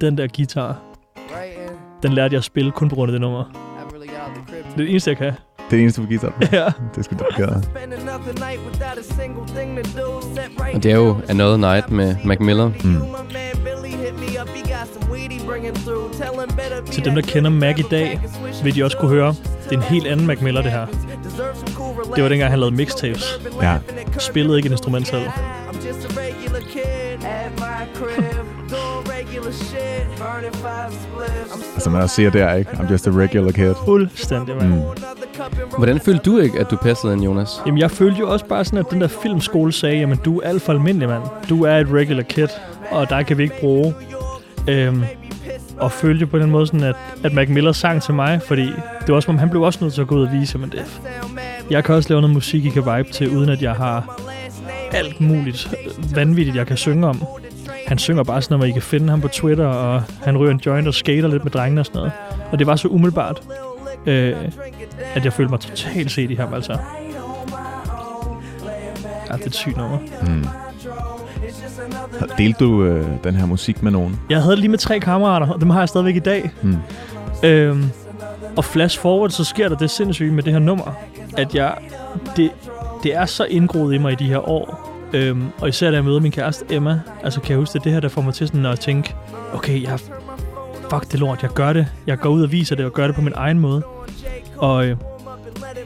Den 0.00 0.18
der 0.18 0.26
guitar, 0.36 0.82
den 2.02 2.12
lærte 2.12 2.32
jeg 2.32 2.38
at 2.38 2.44
spille 2.44 2.72
kun 2.72 2.88
på 2.88 2.94
grund 2.94 3.10
af 3.10 3.12
det 3.12 3.20
nummer. 3.20 3.44
Det 4.66 4.72
er 4.72 4.76
det 4.76 4.90
eneste, 4.90 5.10
jeg 5.10 5.16
kan. 5.16 5.32
Det 5.70 5.72
er 5.72 5.76
det 5.76 5.80
eneste 5.80 6.00
på 6.00 6.06
guitar. 6.06 6.32
ja. 6.52 6.66
Det 6.94 7.04
skulle 7.04 7.18
du 7.18 7.36
gøre. 7.36 7.62
Spend 7.62 7.92
another 7.92 8.32
night 8.46 8.60
without 8.66 8.98
a 8.98 9.02
single 9.02 9.46
thing 9.56 9.76
to 9.76 10.00
do. 10.00 10.20
Set 10.34 10.50
right 10.60 10.74
Og 10.74 10.82
det 10.82 10.92
er 10.92 10.96
jo. 10.96 11.16
Another 11.28 11.56
Night 11.56 11.90
med 11.90 12.16
Mac 12.24 12.38
Miller. 12.40 12.70
Mm. 12.84 12.90
Man 12.90 13.24
Til 16.92 17.04
dem, 17.04 17.14
der 17.14 17.22
kender 17.22 17.50
Mac 17.50 17.78
i 17.78 17.82
dag, 17.90 18.20
vil 18.64 18.74
de 18.74 18.84
også 18.84 18.96
kunne 18.96 19.10
høre, 19.10 19.34
det 19.64 19.72
er 19.72 19.76
en 19.76 19.82
helt 19.82 20.06
anden 20.06 20.26
Mac 20.26 20.40
Miller, 20.40 20.62
det 20.62 20.70
her. 20.70 20.86
Det 22.14 22.22
var 22.22 22.28
dengang, 22.28 22.50
han 22.50 22.58
lavede 22.58 22.76
mixtapes. 22.76 23.40
Ja. 23.62 23.78
Spillede 24.18 24.56
ikke 24.56 24.66
et 24.66 24.70
instrument 24.70 25.06
selv. 25.08 25.22
Altså, 31.74 31.90
man 31.90 32.02
også 32.02 32.14
siger 32.14 32.30
der, 32.30 32.54
ikke? 32.54 32.70
I'm 32.70 32.92
just 32.92 33.06
a 33.06 33.10
regular 33.10 33.50
kid. 33.50 33.74
Fuldstændig, 33.84 34.56
mand. 34.56 34.68
Mm. 34.68 34.80
Hvordan 35.76 36.00
følte 36.00 36.30
du 36.30 36.38
ikke, 36.38 36.60
at 36.60 36.70
du 36.70 36.76
passede 36.76 37.12
ind, 37.12 37.22
Jonas? 37.22 37.62
Jamen, 37.66 37.80
jeg 37.80 37.90
følte 37.90 38.20
jo 38.20 38.32
også 38.32 38.46
bare 38.46 38.64
sådan, 38.64 38.78
at 38.78 38.86
den 38.90 39.00
der 39.00 39.08
filmskole 39.08 39.72
sagde, 39.72 39.96
jamen, 39.96 40.18
du 40.24 40.38
er 40.38 40.48
alt 40.48 40.62
for 40.62 40.72
almindelig, 40.72 41.08
mand. 41.08 41.22
Du 41.48 41.64
er 41.64 41.76
et 41.76 41.88
regular 41.92 42.22
kid, 42.22 42.48
og 42.90 43.10
der 43.10 43.22
kan 43.22 43.38
vi 43.38 43.42
ikke 43.42 43.60
bruge. 43.60 43.94
Øhm, 44.68 45.02
og 45.78 45.92
følte 45.92 46.20
jo 46.20 46.26
på 46.26 46.38
den 46.38 46.50
måde 46.50 46.66
sådan, 46.66 46.82
at, 46.82 46.96
at 47.24 47.32
Mac 47.32 47.48
Miller 47.48 47.72
sang 47.72 48.02
til 48.02 48.14
mig, 48.14 48.40
fordi 48.42 48.66
det 49.06 49.14
var 49.14 49.20
som 49.20 49.34
om 49.34 49.38
han 49.38 49.50
blev 49.50 49.62
også 49.62 49.78
nødt 49.82 49.94
til 49.94 50.00
at 50.00 50.06
gå 50.06 50.14
ud 50.14 50.22
og 50.22 50.32
vise, 50.32 50.58
men 50.58 50.70
det, 50.70 51.00
jeg 51.70 51.84
kan 51.84 51.94
også 51.94 52.08
lave 52.08 52.20
noget 52.20 52.34
musik, 52.34 52.64
I 52.64 52.68
kan 52.68 52.82
vibe 52.96 53.12
til, 53.12 53.36
uden 53.36 53.50
at 53.50 53.62
jeg 53.62 53.72
har 53.72 54.20
alt 54.92 55.20
muligt 55.20 55.74
øh, 55.86 56.16
vanvittigt, 56.16 56.56
jeg 56.56 56.66
kan 56.66 56.76
synge 56.76 57.06
om. 57.06 57.22
han 57.86 57.98
synger 57.98 58.22
bare 58.24 58.42
sådan 58.42 58.58
noget, 58.58 58.70
I 58.70 58.72
kan 58.72 58.82
finde 58.82 59.08
ham 59.08 59.20
på 59.20 59.28
Twitter, 59.28 59.66
og 59.66 60.02
han 60.22 60.38
ryger 60.38 60.52
en 60.52 60.60
joint 60.66 60.88
og 60.88 60.94
skater 60.94 61.28
lidt 61.28 61.44
med 61.44 61.52
drengene 61.52 61.80
og 61.80 61.86
sådan 61.86 61.98
noget. 61.98 62.12
Og 62.52 62.58
det 62.58 62.66
var 62.66 62.76
så 62.76 62.88
umiddelbart, 62.88 63.42
øh, 64.06 64.36
at 65.14 65.24
jeg 65.24 65.32
følte 65.32 65.50
mig 65.50 65.60
totalt 65.60 66.10
set 66.10 66.30
i 66.30 66.34
ham, 66.34 66.54
altså. 66.54 66.72
Ja, 69.30 69.36
det 69.36 69.42
er 69.42 69.46
et 69.46 69.54
sygt 69.54 69.76
nummer. 69.76 69.98
Mm. 70.22 70.46
Delte 72.38 72.64
du 72.64 72.84
øh, 72.84 73.06
den 73.24 73.34
her 73.34 73.46
musik 73.46 73.82
med 73.82 73.92
nogen? 73.92 74.20
Jeg 74.30 74.42
havde 74.42 74.56
lige 74.56 74.68
med 74.68 74.78
tre 74.78 75.00
kammerater, 75.00 75.48
og 75.48 75.60
dem 75.60 75.70
har 75.70 75.78
jeg 75.78 75.88
stadigvæk 75.88 76.16
i 76.16 76.18
dag. 76.18 76.50
Mm. 76.62 76.76
Øhm, 77.42 77.90
og 78.56 78.64
flash 78.64 79.00
forward, 79.00 79.30
så 79.30 79.44
sker 79.44 79.68
der 79.68 79.76
det 79.76 79.90
sindssyge 79.90 80.32
med 80.32 80.42
det 80.42 80.52
her 80.52 80.60
nummer, 80.60 80.92
at 81.36 81.54
jeg, 81.54 81.74
det, 82.36 82.50
det 83.02 83.14
er 83.14 83.26
så 83.26 83.44
indgroet 83.44 83.94
i 83.94 83.98
mig 83.98 84.12
i 84.12 84.14
de 84.14 84.24
her 84.24 84.48
år. 84.48 84.90
Øhm, 85.12 85.44
og 85.60 85.68
især 85.68 85.90
da 85.90 85.96
jeg 85.96 86.04
møder 86.04 86.20
min 86.20 86.32
kæreste 86.32 86.64
Emma, 86.70 87.00
altså 87.22 87.40
kan 87.40 87.50
jeg 87.50 87.58
huske, 87.58 87.72
det 87.72 87.78
er 87.78 87.82
det 87.82 87.92
her, 87.92 88.00
der 88.00 88.08
får 88.08 88.22
mig 88.22 88.34
til 88.34 88.46
sådan 88.46 88.66
at 88.66 88.80
tænke, 88.80 89.14
okay, 89.52 89.82
jeg, 89.82 89.98
fuck 90.94 91.12
det 91.12 91.20
lort, 91.20 91.42
jeg 91.42 91.50
gør 91.50 91.72
det. 91.72 91.86
Jeg 92.06 92.18
går 92.18 92.30
ud 92.30 92.42
og 92.42 92.52
viser 92.52 92.76
det, 92.76 92.84
og 92.84 92.92
gør 92.92 93.06
det 93.06 93.16
på 93.16 93.22
min 93.22 93.32
egen 93.36 93.58
måde. 93.58 93.82
Og 94.56 94.86
øh, 94.86 94.96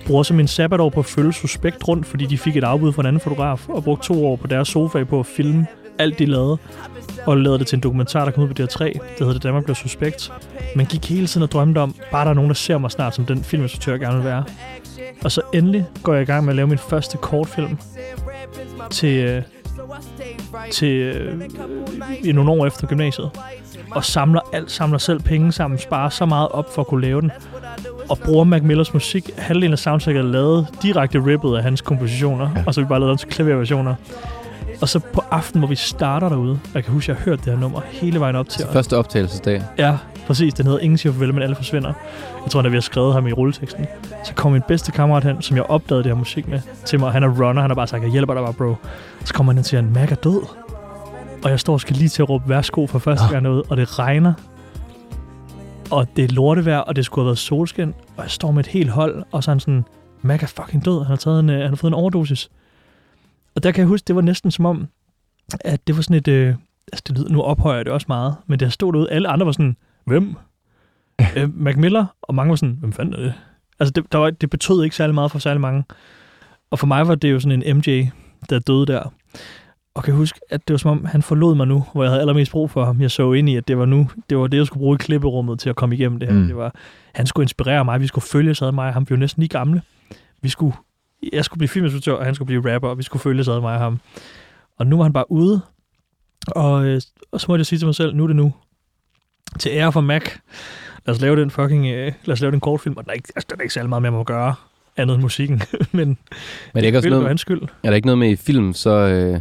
bruger 0.06 0.22
så 0.22 0.34
min 0.34 0.48
sabbatår 0.48 0.90
på 0.90 1.00
at 1.00 1.06
følge 1.06 1.32
Suspekt 1.32 1.88
rundt, 1.88 2.06
fordi 2.06 2.26
de 2.26 2.38
fik 2.38 2.56
et 2.56 2.64
afbud 2.64 2.92
fra 2.92 3.02
en 3.02 3.06
anden 3.06 3.20
fotograf, 3.20 3.68
og 3.68 3.84
brugte 3.84 4.06
to 4.06 4.26
år 4.26 4.36
på 4.36 4.46
deres 4.46 4.68
sofa 4.68 5.04
på 5.04 5.20
at 5.20 5.26
filme 5.26 5.66
alt, 5.98 6.18
de 6.18 6.26
lavede. 6.26 6.58
Og 7.26 7.36
lavede 7.36 7.58
det 7.58 7.66
til 7.66 7.76
en 7.76 7.82
dokumentar, 7.82 8.24
der 8.24 8.32
kom 8.32 8.44
ud 8.44 8.48
på 8.48 8.62
DR3, 8.62 8.84
der 8.84 8.98
hedder 9.18 9.32
Det 9.32 9.42
Danmark 9.42 9.64
blev 9.64 9.74
Suspekt. 9.74 10.32
Man 10.76 10.86
gik 10.86 11.08
hele 11.08 11.26
tiden 11.26 11.42
og 11.42 11.52
drømte 11.52 11.78
om, 11.78 11.94
bare 12.10 12.24
der 12.24 12.30
er 12.30 12.34
nogen, 12.34 12.48
der 12.50 12.54
ser 12.54 12.78
mig 12.78 12.90
snart, 12.90 13.14
som 13.14 13.26
den 13.26 13.44
filminstruktør 13.44 13.92
jeg 13.92 14.00
gerne 14.00 14.16
vil 14.16 14.24
være. 14.24 14.44
Og 15.24 15.32
så 15.32 15.40
endelig 15.54 15.86
går 16.02 16.14
jeg 16.14 16.22
i 16.22 16.24
gang 16.24 16.44
med 16.44 16.52
at 16.52 16.56
lave 16.56 16.68
min 16.68 16.78
første 16.78 17.18
kortfilm 17.18 17.78
til, 18.90 19.24
øh, 19.24 19.42
til 20.72 20.88
øh, 20.88 21.42
i 22.24 22.32
nogle 22.32 22.50
år 22.50 22.66
efter 22.66 22.86
gymnasiet. 22.86 23.30
Og 23.90 24.04
samler 24.04 24.40
alt, 24.52 24.70
samler 24.70 24.98
selv 24.98 25.20
penge 25.20 25.52
sammen, 25.52 25.78
sparer 25.78 26.08
så 26.08 26.26
meget 26.26 26.48
op 26.48 26.74
for 26.74 26.82
at 26.82 26.86
kunne 26.88 27.00
lave 27.00 27.20
den. 27.20 27.30
Og 28.08 28.18
bruger 28.18 28.44
Mac 28.44 28.62
Millers 28.62 28.94
musik. 28.94 29.30
Halvdelen 29.36 29.72
af 29.72 29.78
soundtracket 29.78 30.20
er 30.20 30.26
lavet 30.26 30.66
direkte 30.82 31.26
rippet 31.26 31.56
af 31.56 31.62
hans 31.62 31.80
kompositioner. 31.80 32.50
Ja. 32.56 32.62
Og 32.66 32.74
så 32.74 32.80
vi 32.80 32.86
bare 32.86 33.00
lavet 33.00 33.10
dem 33.10 33.18
til 33.18 33.28
klaverversioner. 33.28 33.94
Og 34.80 34.88
så 34.88 34.98
på 34.98 35.22
aften, 35.30 35.58
hvor 35.60 35.68
vi 35.68 35.76
starter 35.76 36.28
derude, 36.28 36.60
jeg 36.74 36.84
kan 36.84 36.92
huske, 36.92 37.12
at 37.12 37.16
jeg 37.18 37.24
har 37.24 37.30
hørt 37.30 37.44
det 37.44 37.52
her 37.52 37.60
nummer 37.60 37.80
hele 37.90 38.20
vejen 38.20 38.36
op 38.36 38.48
til. 38.48 38.62
Altså 38.62 38.72
første 38.72 38.96
optagelsesdag. 38.96 39.62
Ja, 39.78 39.96
præcis. 40.28 40.54
Den 40.54 40.66
hedder 40.66 40.80
Ingen 40.80 40.98
siger 40.98 41.12
farvel, 41.12 41.34
men 41.34 41.42
alle 41.42 41.56
forsvinder. 41.56 41.92
Jeg 42.44 42.50
tror, 42.50 42.62
at 42.62 42.72
vi 42.72 42.76
har 42.76 42.80
skrevet 42.80 43.14
ham 43.14 43.26
i 43.26 43.32
rulleteksten. 43.32 43.86
Så 44.24 44.34
kom 44.34 44.52
min 44.52 44.62
bedste 44.68 44.92
kammerat 44.92 45.24
hen, 45.24 45.42
som 45.42 45.56
jeg 45.56 45.64
opdagede 45.64 46.04
det 46.04 46.10
her 46.10 46.18
musik 46.18 46.48
med, 46.48 46.60
til 46.84 47.00
mig. 47.00 47.12
Han 47.12 47.22
er 47.22 47.28
runner, 47.28 47.62
han 47.62 47.70
har 47.70 47.74
bare 47.74 47.86
sagt, 47.86 48.02
jeg 48.02 48.10
hjælper 48.10 48.34
dig 48.34 48.42
bare, 48.42 48.54
bro. 48.54 48.74
Så 49.24 49.34
kommer 49.34 49.52
han 49.52 49.56
hen 49.56 49.60
og 49.60 49.66
siger, 49.66 49.82
Mac 49.82 50.10
er 50.10 50.14
død. 50.14 50.42
Og 51.44 51.50
jeg 51.50 51.60
står 51.60 51.72
og 51.72 51.80
skal 51.80 51.96
lige 51.96 52.08
til 52.08 52.22
at 52.22 52.28
råbe 52.28 52.48
værsgo 52.48 52.86
for 52.86 52.98
første 52.98 53.28
gang 53.28 53.44
derude, 53.44 53.62
og 53.68 53.76
det 53.76 53.98
regner. 53.98 54.32
Og 55.90 56.06
det 56.16 56.24
er 56.24 56.28
lortevejr, 56.28 56.78
og 56.78 56.96
det 56.96 57.04
skulle 57.04 57.22
have 57.22 57.26
været 57.26 57.38
solskin. 57.38 57.94
Og 58.16 58.22
jeg 58.22 58.30
står 58.30 58.50
med 58.50 58.60
et 58.60 58.66
helt 58.66 58.90
hold, 58.90 59.22
og 59.32 59.44
så 59.44 59.50
er 59.50 59.54
han 59.54 59.60
sådan, 59.60 59.84
Mac 60.22 60.42
er 60.42 60.46
fucking 60.46 60.84
død. 60.84 60.98
Han 60.98 61.06
har, 61.06 61.16
taget 61.16 61.40
en, 61.40 61.50
øh, 61.50 61.60
han 61.60 61.68
har 61.68 61.76
fået 61.76 61.90
en 61.90 61.94
overdosis. 61.94 62.50
Og 63.54 63.62
der 63.62 63.72
kan 63.72 63.80
jeg 63.80 63.88
huske, 63.88 64.04
det 64.04 64.16
var 64.16 64.22
næsten 64.22 64.50
som 64.50 64.66
om, 64.66 64.86
at 65.60 65.86
det 65.86 65.96
var 65.96 66.02
sådan 66.02 66.16
et... 66.16 66.28
Øh, 66.28 66.54
altså 66.92 67.04
det 67.08 67.18
lyder, 67.18 67.28
nu 67.28 67.42
ophøjer 67.42 67.82
det 67.82 67.92
også 67.92 68.04
meget, 68.08 68.34
men 68.46 68.60
det 68.60 68.72
stod 68.72 68.92
derude, 68.92 69.10
alle 69.10 69.28
andre 69.28 69.46
var 69.46 69.52
sådan, 69.52 69.76
hvem? 70.08 70.36
øh, 71.36 71.58
Mac 71.58 71.76
Miller, 71.76 72.06
og 72.22 72.34
mange 72.34 72.50
var 72.50 72.56
sådan, 72.56 72.76
hvem 72.80 72.92
fanden 72.92 73.14
er 73.14 73.18
det? 73.18 73.34
Altså 73.80 73.92
det, 73.92 74.12
der 74.12 74.18
var, 74.18 74.30
det 74.30 74.50
betød 74.50 74.84
ikke 74.84 74.96
særlig 74.96 75.14
meget 75.14 75.30
for 75.30 75.38
særlig 75.38 75.60
mange. 75.60 75.84
Og 76.70 76.78
for 76.78 76.86
mig 76.86 77.08
var 77.08 77.14
det 77.14 77.32
jo 77.32 77.40
sådan 77.40 77.62
en 77.62 77.76
MJ, 77.76 78.06
der 78.50 78.58
døde 78.58 78.86
der. 78.86 79.12
Og 79.94 80.04
kan 80.04 80.12
jeg 80.12 80.18
huske, 80.18 80.40
at 80.50 80.68
det 80.68 80.74
var 80.74 80.78
som 80.78 80.90
om, 80.90 81.04
han 81.04 81.22
forlod 81.22 81.54
mig 81.54 81.66
nu, 81.66 81.84
hvor 81.92 82.02
jeg 82.02 82.10
havde 82.10 82.20
allermest 82.20 82.52
brug 82.52 82.70
for 82.70 82.84
ham. 82.84 83.00
Jeg 83.00 83.10
så 83.10 83.32
ind 83.32 83.48
i, 83.48 83.56
at 83.56 83.68
det 83.68 83.78
var 83.78 83.84
nu, 83.84 84.08
det 84.30 84.38
var 84.38 84.46
det, 84.46 84.58
jeg 84.58 84.66
skulle 84.66 84.80
bruge 84.80 84.94
i 84.94 84.98
klipperummet 84.98 85.58
til 85.58 85.70
at 85.70 85.76
komme 85.76 85.94
igennem 85.94 86.18
det 86.18 86.28
her. 86.28 86.38
Mm. 86.38 86.46
Det 86.46 86.56
var, 86.56 86.74
han 87.14 87.26
skulle 87.26 87.44
inspirere 87.44 87.84
mig, 87.84 88.00
vi 88.00 88.06
skulle 88.06 88.24
følge 88.24 88.50
ad 88.50 88.72
mig, 88.72 88.92
han 88.92 89.04
blev 89.04 89.18
næsten 89.18 89.40
lige 89.40 89.48
gamle. 89.48 89.82
Vi 90.42 90.48
skulle, 90.48 90.76
jeg 91.32 91.44
skulle 91.44 91.58
blive 91.58 91.68
filminstruktør, 91.68 92.12
og 92.12 92.24
han 92.24 92.34
skulle 92.34 92.46
blive 92.46 92.74
rapper, 92.74 92.88
og 92.88 92.98
vi 92.98 93.02
skulle 93.02 93.20
følge 93.20 93.40
ad 93.40 93.60
mig 93.60 93.74
og 93.74 93.80
ham. 93.80 94.00
Og 94.78 94.86
nu 94.86 94.96
var 94.96 95.02
han 95.02 95.12
bare 95.12 95.30
ude, 95.30 95.60
og, 96.48 96.86
øh, 96.86 97.00
og 97.32 97.40
så 97.40 97.46
måtte 97.48 97.60
jeg 97.60 97.66
sige 97.66 97.78
til 97.78 97.86
mig 97.86 97.94
selv, 97.94 98.16
nu 98.16 98.22
er 98.22 98.26
det 98.26 98.36
nu. 98.36 98.52
Til 99.58 99.72
ære 99.72 99.92
for 99.92 100.00
Mac. 100.00 100.22
Lad 101.06 101.14
os 101.14 101.20
lave 101.20 101.40
den 101.40 101.50
fucking, 101.50 101.86
øh, 101.86 102.12
lad 102.24 102.32
os 102.32 102.40
lave 102.40 102.50
den 102.52 102.60
kortfilm, 102.60 102.96
og 102.96 103.04
der 103.04 103.10
er 103.10 103.14
ikke, 103.14 103.28
altså, 103.36 103.46
der 103.50 103.56
er 103.56 103.62
ikke 103.62 103.74
særlig 103.74 103.88
meget 103.88 104.02
mere, 104.02 104.10
man 104.12 104.18
må 104.18 104.24
gøre 104.24 104.54
andet 104.96 105.14
end 105.14 105.22
musikken. 105.22 105.62
Men 105.92 106.08
Men 106.08 106.16
det 106.74 106.82
er 106.82 106.86
ikke 106.86 106.98
også 106.98 107.08
noget, 107.08 107.28
hans 107.28 107.40
skyld. 107.40 107.62
er 107.62 107.90
der 107.90 107.94
ikke 107.94 108.06
noget 108.06 108.18
med 108.18 108.30
i 108.30 108.36
film, 108.36 108.72
så 108.72 108.90
øh, 108.90 109.40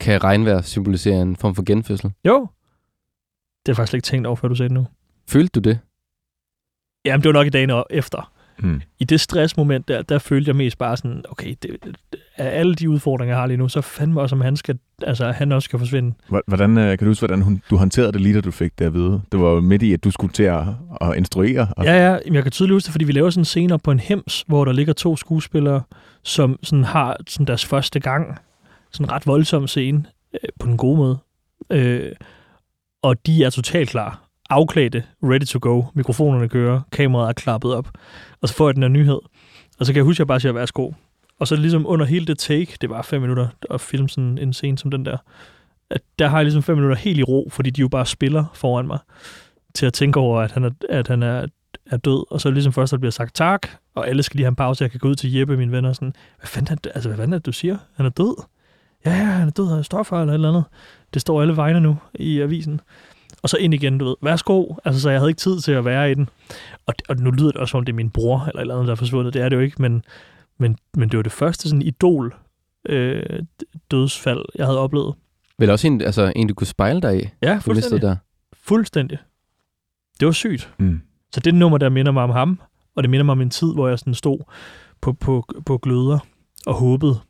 kan 0.00 0.24
regnvejr 0.24 0.62
symbolisere 0.62 1.22
en 1.22 1.36
form 1.36 1.54
for 1.54 1.62
genfødsel? 1.62 2.12
Jo. 2.24 2.48
Det 3.66 3.72
er 3.72 3.76
faktisk 3.76 3.90
slet 3.90 3.98
ikke 3.98 4.06
tænkt 4.06 4.26
over, 4.26 4.36
før 4.36 4.48
du 4.48 4.54
sagde 4.54 4.68
det 4.68 4.74
nu. 4.74 4.86
Følte 5.28 5.60
du 5.60 5.68
det? 5.68 5.78
Jamen, 7.04 7.22
det 7.22 7.28
var 7.28 7.32
nok 7.32 7.46
i 7.46 7.50
dagene 7.50 7.82
efter. 7.90 8.32
Mm. 8.58 8.82
I 8.98 9.04
det 9.04 9.20
stressmoment 9.20 9.88
der, 9.88 10.02
der 10.02 10.18
følte 10.18 10.48
jeg 10.48 10.56
mest 10.56 10.78
bare 10.78 10.96
sådan, 10.96 11.24
okay, 11.28 11.54
det, 11.62 11.76
det, 11.84 11.96
af 12.36 12.58
alle 12.60 12.74
de 12.74 12.90
udfordringer, 12.90 13.34
jeg 13.34 13.40
har 13.40 13.46
lige 13.46 13.56
nu, 13.56 13.68
så 13.68 13.80
fandme 13.80 14.20
også, 14.20 14.34
om 14.34 14.40
han, 14.40 14.56
skal, 14.56 14.78
altså, 15.02 15.30
han 15.32 15.52
også 15.52 15.64
skal 15.64 15.78
forsvinde. 15.78 16.14
Hvor- 16.28 16.42
Hvordan, 16.46 16.78
øh, 16.78 16.88
kan 16.88 16.98
du 16.98 17.04
huske, 17.06 17.20
hvordan 17.26 17.42
hun, 17.42 17.62
du 17.70 17.76
håndterede 17.76 18.12
det 18.12 18.20
lige, 18.20 18.34
da 18.34 18.40
du 18.40 18.50
fik 18.50 18.78
det 18.78 18.84
at 18.84 18.94
vide? 18.94 19.20
Det 19.32 19.40
var 19.40 19.50
jo 19.50 19.60
midt 19.60 19.82
i, 19.82 19.92
at 19.92 20.04
du 20.04 20.10
skulle 20.10 20.32
til 20.32 20.42
at, 20.42 20.62
at 21.00 21.16
instruere. 21.16 21.68
Og, 21.76 21.84
Ja, 21.84 22.06
ja, 22.10 22.18
jeg 22.32 22.42
kan 22.42 22.52
tydeligt 22.52 22.74
huske 22.74 22.86
det, 22.86 22.92
fordi 22.92 23.04
vi 23.04 23.12
laver 23.12 23.30
sådan 23.30 23.40
en 23.40 23.44
scene 23.44 23.74
op 23.74 23.80
på 23.84 23.90
en 23.90 24.00
hems, 24.00 24.44
hvor 24.46 24.64
der 24.64 24.72
ligger 24.72 24.92
to 24.92 25.16
skuespillere, 25.16 25.82
som 26.22 26.58
sådan 26.62 26.84
har 26.84 27.16
sådan 27.28 27.46
deres 27.46 27.64
første 27.66 28.00
gang. 28.00 28.38
Sådan 28.92 29.04
en 29.06 29.12
ret 29.12 29.26
voldsom 29.26 29.66
scene, 29.66 30.04
øh, 30.34 30.48
på 30.60 30.66
den 30.66 30.76
gode 30.76 30.96
måde. 30.96 31.18
Øh, 31.72 32.12
og 33.02 33.26
de 33.26 33.44
er 33.44 33.50
totalt 33.50 33.88
klar. 33.90 34.24
Afklædte, 34.50 35.02
ready 35.22 35.44
to 35.44 35.58
go. 35.62 35.82
Mikrofonerne 35.94 36.48
kører, 36.48 36.80
kameraet 36.92 37.28
er 37.28 37.32
klappet 37.32 37.74
op. 37.74 37.88
Og 38.42 38.48
så 38.48 38.54
får 38.54 38.68
jeg 38.68 38.74
den 38.74 38.82
her 38.82 38.88
nyhed. 38.88 39.18
Og 39.80 39.86
så 39.86 39.92
kan 39.92 39.96
jeg 39.96 40.04
huske, 40.04 40.16
at 40.16 40.18
jeg 40.18 40.26
bare 40.26 40.40
siger, 40.40 40.52
værsgo. 40.52 40.90
Og 41.38 41.48
så 41.48 41.56
ligesom 41.56 41.86
under 41.86 42.06
hele 42.06 42.26
det 42.26 42.38
take, 42.38 42.76
det 42.80 42.90
var 42.90 43.02
fem 43.02 43.20
minutter 43.20 43.48
at 43.70 43.80
filme 43.80 44.08
sådan 44.08 44.38
en 44.38 44.52
scene 44.52 44.78
som 44.78 44.90
den 44.90 45.04
der, 45.04 45.16
at 45.90 46.00
der 46.18 46.28
har 46.28 46.38
jeg 46.38 46.44
ligesom 46.44 46.62
fem 46.62 46.76
minutter 46.76 46.96
helt 46.96 47.18
i 47.18 47.22
ro, 47.22 47.48
fordi 47.52 47.70
de 47.70 47.80
jo 47.80 47.88
bare 47.88 48.06
spiller 48.06 48.44
foran 48.54 48.86
mig, 48.86 48.98
til 49.74 49.86
at 49.86 49.92
tænke 49.92 50.20
over, 50.20 50.40
at 50.40 50.52
han 50.52 50.64
er, 50.64 50.70
at 50.88 51.08
han 51.08 51.22
er 51.22 51.46
er 51.90 51.96
død, 51.96 52.32
og 52.32 52.40
så 52.40 52.50
ligesom 52.50 52.72
først, 52.72 52.90
der 52.90 52.98
bliver 52.98 53.10
sagt 53.10 53.34
tak, 53.34 53.68
og 53.94 54.08
alle 54.08 54.22
skal 54.22 54.36
lige 54.36 54.44
have 54.44 54.48
en 54.48 54.56
pause, 54.56 54.82
jeg 54.82 54.90
kan 54.90 55.00
gå 55.00 55.08
ud 55.08 55.14
til 55.14 55.32
Jeppe, 55.32 55.56
min 55.56 55.72
venner, 55.72 55.88
og 55.88 55.94
sådan, 55.94 56.12
hvad 56.38 56.46
fanden 56.46 56.72
er 56.72 56.76
det, 56.76 56.92
altså, 56.94 57.08
hvad 57.08 57.16
fanden 57.16 57.32
er 57.32 57.38
det, 57.38 57.46
du 57.46 57.52
siger? 57.52 57.76
Han 57.94 58.06
er 58.06 58.10
død? 58.10 58.42
Ja, 59.06 59.10
ja, 59.10 59.24
han 59.24 59.48
er 59.48 59.52
død 59.52 59.78
af 59.78 59.84
stoffer 59.84 60.20
eller 60.20 60.32
et 60.32 60.34
eller 60.34 60.48
andet. 60.48 60.64
Det 61.14 61.22
står 61.22 61.42
alle 61.42 61.56
vegne 61.56 61.80
nu 61.80 61.96
i 62.14 62.40
avisen. 62.40 62.80
Og 63.42 63.48
så 63.48 63.56
ind 63.56 63.74
igen, 63.74 63.98
du 63.98 64.04
ved, 64.04 64.14
værsgo. 64.22 64.74
Altså, 64.84 65.00
så 65.00 65.10
jeg 65.10 65.20
havde 65.20 65.30
ikke 65.30 65.38
tid 65.38 65.60
til 65.60 65.72
at 65.72 65.84
være 65.84 66.10
i 66.10 66.14
den. 66.14 66.28
Og, 66.86 66.94
og 67.08 67.16
nu 67.16 67.30
lyder 67.30 67.50
det 67.50 67.56
også, 67.56 67.70
som 67.70 67.78
om 67.78 67.84
det 67.84 67.92
er 67.92 67.96
min 67.96 68.10
bror, 68.10 68.44
eller 68.48 68.58
et 68.58 68.60
eller 68.60 68.74
andet, 68.74 68.86
der 68.86 68.92
er 68.92 68.96
forsvundet. 68.96 69.34
Det 69.34 69.42
er 69.42 69.48
det 69.48 69.56
jo 69.56 69.60
ikke, 69.60 69.82
men, 69.82 70.04
men, 70.58 70.76
men 70.96 71.08
det 71.08 71.16
var 71.16 71.22
det 71.22 71.32
første 71.32 71.68
sådan 71.68 71.82
idol 71.82 72.34
øh, 72.88 73.22
dødsfald, 73.90 74.44
jeg 74.54 74.66
havde 74.66 74.78
oplevet. 74.78 75.14
Vel 75.58 75.70
også 75.70 75.86
en, 75.86 76.00
altså, 76.00 76.32
en 76.36 76.46
du 76.48 76.54
kunne 76.54 76.66
spejle 76.66 77.00
dig 77.02 77.22
i, 77.24 77.28
Ja, 77.42 77.58
fuldstændig. 77.58 78.02
der. 78.02 78.16
Fuldstændig. 78.52 79.18
Det 80.20 80.26
var 80.26 80.32
sygt. 80.32 80.74
Mm. 80.78 81.00
Så 81.34 81.40
det 81.40 81.54
nummer, 81.54 81.78
der 81.78 81.88
minder 81.88 82.12
mig 82.12 82.22
om 82.22 82.30
ham, 82.30 82.60
og 82.96 83.02
det 83.02 83.10
minder 83.10 83.24
mig 83.24 83.32
om 83.32 83.40
en 83.40 83.50
tid, 83.50 83.74
hvor 83.74 83.88
jeg 83.88 83.98
sådan 83.98 84.14
stod 84.14 84.38
på, 85.00 85.12
på, 85.12 85.44
på 85.66 85.78
gløder 85.78 86.18
og 86.66 86.74
håbede, 86.74 87.20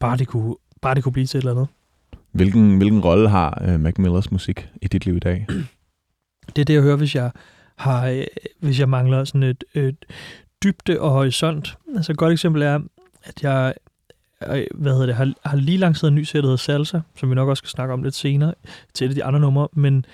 bare 0.00 0.16
det, 0.16 0.28
kunne, 0.28 0.54
bare 0.82 0.94
det 0.94 1.02
kunne 1.04 1.12
blive 1.12 1.26
til 1.26 1.38
et 1.38 1.42
eller 1.42 1.52
andet. 1.52 1.68
Hvilken, 2.32 2.76
hvilken 2.76 3.00
rolle 3.00 3.28
har 3.28 3.62
øh, 3.68 3.80
Mac 3.80 3.94
Millers 3.98 4.30
musik 4.30 4.68
i 4.82 4.88
dit 4.88 5.04
liv 5.06 5.16
i 5.16 5.18
dag? 5.18 5.46
Det 6.46 6.58
er 6.58 6.64
det, 6.64 6.74
jeg 6.74 6.82
hører, 6.82 6.96
hvis 6.96 7.14
jeg, 7.14 7.30
har, 7.76 8.06
øh, 8.08 8.24
hvis 8.60 8.80
jeg 8.80 8.88
mangler 8.88 9.24
sådan 9.24 9.42
et, 9.42 9.64
et 9.74 10.04
dybde 10.64 11.00
og 11.00 11.10
horisont. 11.10 11.76
Altså 11.96 12.12
et 12.12 12.18
godt 12.18 12.32
eksempel 12.32 12.62
er, 12.62 12.80
at 13.24 13.42
jeg 13.42 13.74
øh, 14.48 14.66
hvad 14.74 14.92
hedder 14.92 15.06
det, 15.06 15.14
har, 15.14 15.32
har 15.44 15.56
lige 15.56 15.78
lanceret 15.78 16.08
en 16.08 16.14
ny 16.14 16.22
serie, 16.22 16.42
der 16.42 16.48
hedder 16.48 16.56
Salsa, 16.56 17.00
som 17.16 17.30
vi 17.30 17.34
nok 17.34 17.48
også 17.48 17.60
skal 17.60 17.70
snakke 17.70 17.94
om 17.94 18.02
lidt 18.02 18.14
senere, 18.14 18.54
til 18.94 19.04
et 19.04 19.08
af 19.08 19.14
de 19.14 19.24
andre 19.24 19.40
numre. 19.40 19.68
Men 19.72 20.04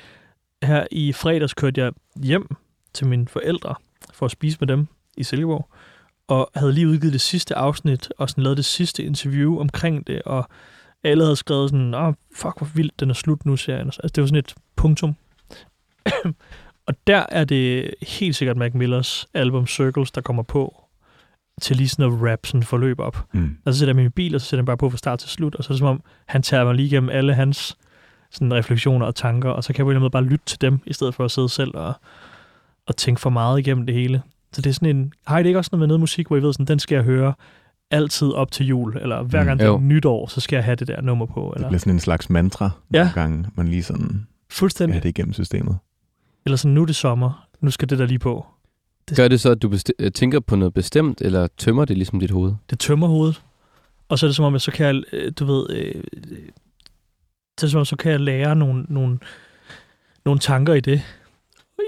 her 0.62 0.86
i 0.90 1.12
fredags 1.12 1.54
kørte 1.54 1.80
jeg 1.80 1.92
hjem 2.16 2.56
til 2.94 3.06
mine 3.06 3.28
forældre 3.28 3.74
for 4.12 4.26
at 4.26 4.32
spise 4.32 4.56
med 4.60 4.68
dem 4.68 4.86
i 5.16 5.22
Silkeborg, 5.22 5.68
og 6.28 6.50
havde 6.54 6.72
lige 6.72 6.88
udgivet 6.88 7.12
det 7.12 7.20
sidste 7.20 7.54
afsnit, 7.54 8.12
og 8.18 8.30
sådan 8.30 8.44
lavet 8.44 8.56
det 8.56 8.64
sidste 8.64 9.02
interview 9.02 9.60
omkring 9.60 10.06
det, 10.06 10.22
og 10.22 10.48
alle 11.04 11.24
havde 11.24 11.36
skrevet 11.36 11.70
sådan, 11.70 11.94
åh, 11.94 12.14
fuck, 12.34 12.58
hvor 12.58 12.68
vildt, 12.74 13.00
den 13.00 13.10
er 13.10 13.14
slut 13.14 13.46
nu, 13.46 13.56
serien. 13.56 13.86
Altså, 13.86 14.00
det 14.14 14.20
var 14.20 14.26
sådan 14.26 14.38
et 14.38 14.54
punktum 14.76 15.16
og 16.90 16.96
der 17.06 17.26
er 17.28 17.44
det 17.44 17.90
helt 18.02 18.36
sikkert 18.36 18.56
Mac 18.56 18.70
Millers 18.74 19.26
album 19.34 19.66
Circles, 19.66 20.10
der 20.10 20.20
kommer 20.20 20.42
på 20.42 20.84
til 21.60 21.76
lige 21.76 21.88
sådan 21.88 22.08
noget 22.10 22.32
rap, 22.32 22.46
sådan 22.46 22.62
forløb 22.62 23.00
op. 23.00 23.24
Mm. 23.32 23.56
Og 23.64 23.72
så 23.74 23.78
sætter 23.78 23.94
jeg 23.94 24.02
min 24.02 24.10
bil, 24.10 24.34
og 24.34 24.40
så 24.40 24.46
sætter 24.46 24.60
jeg 24.62 24.66
bare 24.66 24.76
på 24.76 24.90
fra 24.90 24.96
start 24.96 25.18
til 25.18 25.28
slut, 25.28 25.54
og 25.54 25.64
så 25.64 25.68
er 25.70 25.72
det 25.74 25.78
som 25.78 25.88
om, 25.88 26.02
han 26.26 26.42
tager 26.42 26.64
mig 26.64 26.74
lige 26.74 26.86
igennem 26.86 27.10
alle 27.10 27.34
hans 27.34 27.76
sådan 28.30 28.54
refleksioner 28.54 29.06
og 29.06 29.14
tanker, 29.14 29.50
og 29.50 29.64
så 29.64 29.72
kan 29.72 29.78
jeg 29.78 29.84
på 29.84 29.90
en 29.90 29.92
eller 29.92 29.98
anden 29.98 30.02
måde 30.04 30.10
bare 30.10 30.24
lytte 30.32 30.44
til 30.46 30.60
dem, 30.60 30.78
i 30.86 30.92
stedet 30.92 31.14
for 31.14 31.24
at 31.24 31.30
sidde 31.30 31.48
selv 31.48 31.76
og, 31.76 31.92
og 32.86 32.96
tænke 32.96 33.20
for 33.20 33.30
meget 33.30 33.58
igennem 33.58 33.86
det 33.86 33.94
hele. 33.94 34.22
Så 34.52 34.62
det 34.62 34.70
er 34.70 34.74
sådan 34.74 34.96
en, 34.96 35.12
har 35.26 35.38
I 35.38 35.42
det 35.42 35.48
ikke 35.48 35.58
også 35.58 35.68
noget 35.72 35.80
med 35.80 35.86
noget 35.86 36.00
musik, 36.00 36.26
hvor 36.26 36.36
I 36.36 36.42
ved, 36.42 36.52
sådan, 36.52 36.66
den 36.66 36.78
skal 36.78 36.94
jeg 36.94 37.04
høre 37.04 37.34
altid 37.90 38.28
op 38.32 38.50
til 38.50 38.66
jul, 38.66 38.96
eller 38.96 39.22
hver 39.22 39.40
Mm. 39.40 39.46
gang 39.46 39.60
det 39.60 39.66
er 39.66 39.78
nytår, 39.78 40.26
så 40.26 40.40
skal 40.40 40.56
jeg 40.56 40.64
have 40.64 40.76
det 40.76 40.88
der 40.88 41.00
nummer 41.00 41.26
på. 41.26 41.50
Det 41.54 41.56
Eller 41.56 41.68
bliver 41.68 41.78
sådan 41.78 41.92
en 41.92 42.00
slags 42.00 42.30
mantra, 42.30 42.70
Ja. 42.92 42.98
nogle 42.98 43.12
gange 43.14 43.46
man 43.54 43.68
lige 43.68 43.82
sådan 43.82 44.26
skal 44.48 44.58
fuldstændig. 44.58 44.94
have 44.94 45.02
det 45.02 45.08
igennem 45.08 45.32
systemet. 45.32 45.78
Eller 46.44 46.56
sådan, 46.56 46.74
nu 46.74 46.82
er 46.82 46.86
det 46.86 46.96
sommer, 46.96 47.46
nu 47.60 47.70
skal 47.70 47.88
det 47.90 47.98
der 47.98 48.06
lige 48.06 48.18
på. 48.18 48.46
Gør 49.16 49.28
det 49.28 49.40
så, 49.40 49.50
at 49.50 49.62
du 49.62 49.68
besti- 49.68 49.92
øh, 49.98 50.12
tænker 50.12 50.40
på 50.40 50.56
noget 50.56 50.74
bestemt, 50.74 51.20
eller 51.20 51.48
tømmer 51.58 51.84
det 51.84 51.96
ligesom 51.96 52.20
dit 52.20 52.30
hoved? 52.30 52.52
Det 52.70 52.78
tømmer 52.78 53.06
hovedet. 53.06 53.42
Og 54.08 54.18
så 54.18 54.26
er 54.26 54.28
det 54.28 54.36
som 54.36 54.44
om, 54.44 54.54
at 54.54 54.62
så 54.62 54.70
kan 54.70 54.86
jeg, 54.86 55.02
øh, 55.12 55.32
du 55.38 55.44
ved, 55.44 55.70
øh, 55.70 55.94
øh, 55.96 56.02
så 57.58 57.64
er 57.64 57.66
det 57.66 57.70
som 57.70 57.78
om, 57.78 57.84
så 57.84 57.96
kan 57.96 58.12
jeg 58.12 58.20
lære 58.20 58.56
nogle, 58.56 58.84
nogle, 58.88 59.18
nogle 60.24 60.38
tanker 60.38 60.74
i 60.74 60.80
det. 60.80 61.02